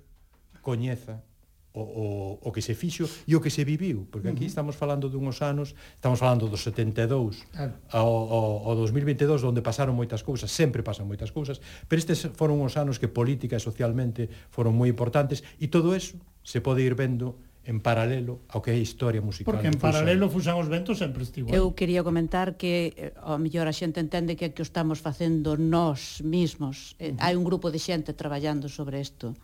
[0.61, 1.25] coñeza
[1.73, 2.05] o, o,
[2.41, 5.77] o que se fixo e o que se viviu, porque aquí estamos falando dunhos anos,
[5.95, 7.73] estamos falando dos 72 claro.
[7.93, 12.57] ao, ao, ao 2022 onde pasaron moitas cousas, sempre pasan moitas cousas, pero estes foron
[12.57, 16.97] uns anos que política e socialmente foron moi importantes e todo eso se pode ir
[16.97, 17.37] vendo
[17.69, 19.53] en paralelo ao que é a historia musical.
[19.53, 21.53] Porque en paralelo fusan os ventos sempre estivo.
[21.53, 24.97] Eu quería comentar que eh, ao mellor a xente entende que é que o estamos
[24.97, 26.97] facendo nós mismos.
[26.97, 27.21] Eh, uh -huh.
[27.21, 29.37] Hai un grupo de xente traballando sobre isto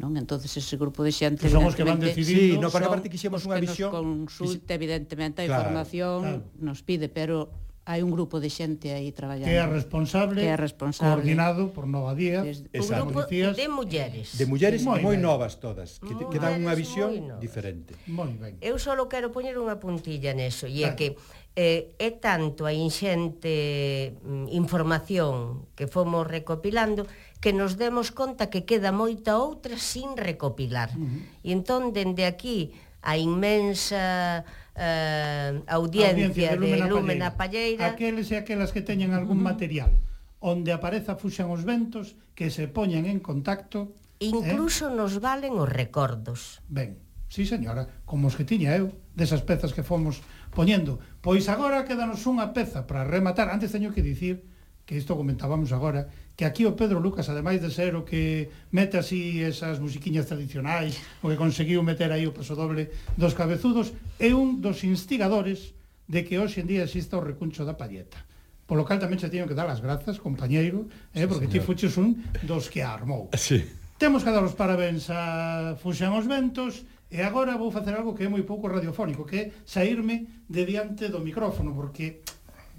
[0.00, 0.16] non?
[0.16, 3.12] Entonces ese grupo de xente que son os que van decidindo, sí, no, porque aparte
[3.12, 6.56] quixemos unha visión consulta evidentemente a claro, información claro.
[6.56, 7.52] nos pide, pero
[7.88, 9.48] hai un grupo de xente aí traballando.
[9.48, 11.24] Que é responsable, que é responsable.
[11.24, 14.36] coordinado por Nova Día, Desde, un grupo policías, de mulleres.
[14.36, 17.96] De mulleres moi, moi novas todas, que, que dan unha visión diferente.
[18.06, 18.60] Moi ben.
[18.60, 21.16] Eu só quero poñer unha puntilla neso, e é que
[21.56, 27.08] eh, é tanto a inxente mm, información que fomos recopilando
[27.40, 30.92] que nos demos conta que queda moita outra sin recopilar.
[30.92, 31.48] Uh -huh.
[31.48, 34.44] E entón, dende aquí, a inmensa
[34.80, 37.84] eh, audiencia, audiencia de, Lúmena, Lúmena Palleira.
[37.84, 37.92] Palleira.
[37.92, 39.50] Aqueles e aquelas que teñen algún uh -huh.
[39.52, 39.92] material
[40.40, 43.92] onde apareza fuxan os ventos que se poñan en contacto.
[44.18, 44.32] Eh.
[44.32, 44.96] Incluso eh?
[44.96, 46.64] nos valen os recordos.
[46.66, 46.96] Ben,
[47.28, 50.98] sí señora, como os que tiña eu, desas pezas que fomos poñendo.
[51.20, 53.52] Pois agora quedanos unha peza para rematar.
[53.52, 54.48] Antes teño que dicir
[54.88, 56.08] que isto comentábamos agora,
[56.40, 60.96] que aquí o Pedro Lucas, ademais de ser o que mete así esas musiquiñas tradicionais,
[61.20, 65.76] o que conseguiu meter aí o paso doble dos cabezudos, é un dos instigadores
[66.08, 68.24] de que hoxe en día exista o recuncho da palleta.
[68.64, 71.60] Por lo cal tamén se teño que dar as grazas, compañeiro, eh, porque sí, ti
[71.60, 73.28] fuches un dos que a armou.
[73.36, 73.60] Sí.
[74.00, 78.24] Temos que dar os parabéns a Fuxan os Ventos, e agora vou facer algo que
[78.24, 82.24] é moi pouco radiofónico, que é saírme de diante do micrófono, porque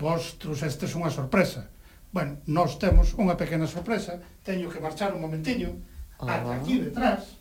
[0.02, 1.70] vostros, este é unha sorpresa
[2.12, 5.80] Bueno, nós temos unha pequena sorpresa, teño que marchar un momentiño,
[6.20, 6.44] ah.
[6.44, 7.40] ata aquí detrás.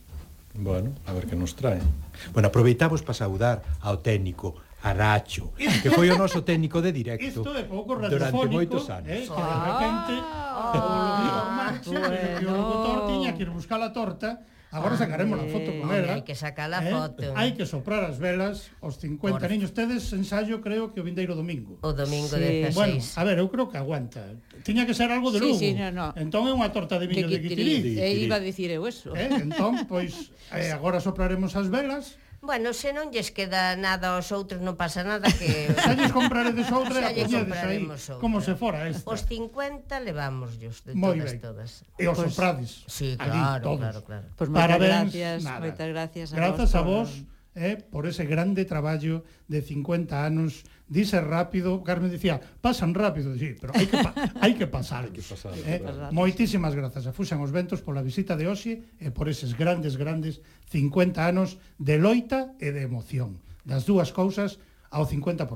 [0.54, 1.82] Bueno, a ver que nos trae.
[2.30, 7.50] Bueno, aproveitamos para saudar ao técnico, Aracho, que foi o noso técnico de directo Isto
[7.52, 9.10] é pouco radiofónico durante moitos eh, anos.
[9.10, 12.46] Eh, que de repente ah, o locutor marcha, bueno.
[12.46, 14.40] o locutor tiña que ir buscar a torta
[14.70, 16.14] Agora sacaremos a foto con ela.
[16.14, 16.94] Hai que sacar a eh?
[16.94, 17.26] foto.
[17.34, 19.50] Hai que soprar as velas os 50 Por...
[19.50, 21.82] niños tedes ensayo creo que o vindeiro domingo.
[21.82, 22.70] O domingo sí.
[22.70, 22.78] 16.
[22.78, 24.22] Bueno, a ver, eu creo que aguanta.
[24.62, 25.58] Tiña que ser algo de Lugo.
[25.58, 26.06] Sí, no, no.
[26.14, 27.98] Entón é unha torta de viño de Quitirí.
[27.98, 29.10] E eh, iba a dicir eu eso.
[29.18, 29.26] Eh?
[29.42, 34.64] Entón, pois, eh, agora sopraremos as velas Bueno, se non lles queda nada aos outros,
[34.64, 35.68] non pasa nada que...
[35.84, 37.84] Xa lles compraredes outra e apoñedes aí,
[38.16, 39.04] como se fora esta.
[39.04, 41.40] Os 50 levámosllos de Moi todas, ben.
[41.44, 41.70] todas.
[42.00, 42.70] E os pues, soprades.
[42.88, 43.80] Sí, claro, todos.
[43.84, 44.26] claro, claro.
[44.40, 45.60] Pues moitas Parabéns, gracias, nada.
[45.60, 47.08] moitas gracias a Grazas a vos.
[47.12, 53.38] Por eh, por ese grande traballo de 50 anos, Dice rápido, Carmen dicía, pasan rápido,
[53.38, 54.10] sí, pero hai que, pa
[54.42, 55.06] hai que pasar.
[55.06, 56.10] hai que pasar eh, claro.
[56.10, 60.42] moitísimas grazas a Fuxan os Ventos pola visita de hoxe e por eses grandes, grandes
[60.66, 63.38] 50 anos de loita e de emoción.
[63.62, 64.58] Das dúas cousas
[64.90, 65.46] ao 50%.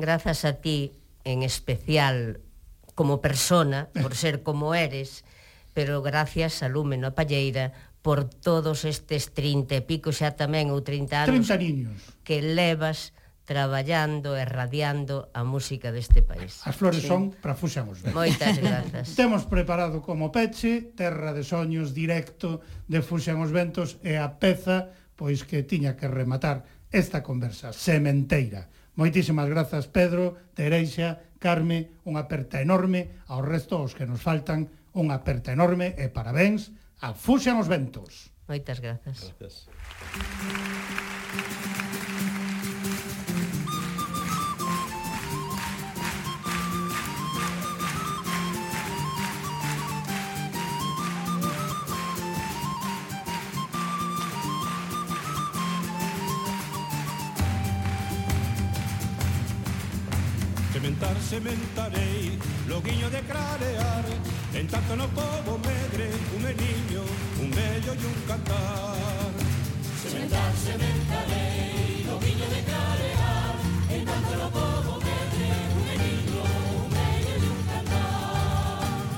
[0.00, 0.96] Grazas a ti,
[1.28, 2.40] en especial
[2.96, 5.28] como persona, por ser como eres,
[5.76, 7.76] pero gracias a Lúmeno Palleira
[8.06, 11.98] por todos estes 30 e pico xa tamén ou 30 anos 30 niños.
[12.22, 13.10] que levas
[13.42, 16.62] traballando e radiando a música deste país.
[16.62, 17.10] As flores sí.
[17.10, 18.06] son para Fusamos.
[18.14, 19.18] Moitas grazas.
[19.18, 25.42] Temos preparado como peche Terra de Soños directo de Fusamos Ventos e a peza pois
[25.42, 26.62] que tiña que rematar
[26.94, 28.70] esta conversa sementeira.
[28.94, 35.18] Moitísimas grazas Pedro, Tereixa, Carme, unha aperta enorme, ao resto os que nos faltan, unha
[35.18, 36.70] aperta enorme e parabéns
[37.00, 38.30] a Fuxia Ventos.
[38.48, 39.34] Moitas grazas.
[39.38, 39.66] Gracias.
[60.72, 64.04] Sementar, sementarei, loguiño de clarear,
[64.54, 66.85] en tanto no povo medre, un menino
[67.56, 69.32] vello e un cantar.
[70.02, 73.54] Sementar, sementarei, o viño de carear.
[73.90, 75.48] En tanto no povo verde,
[75.80, 76.42] un enigro,
[76.80, 79.16] un vello e un cantar.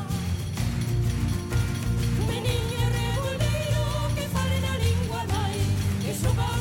[2.22, 3.82] Un enigro revolvero
[4.14, 5.58] que fale na lingua nai
[6.02, 6.57] Que sopa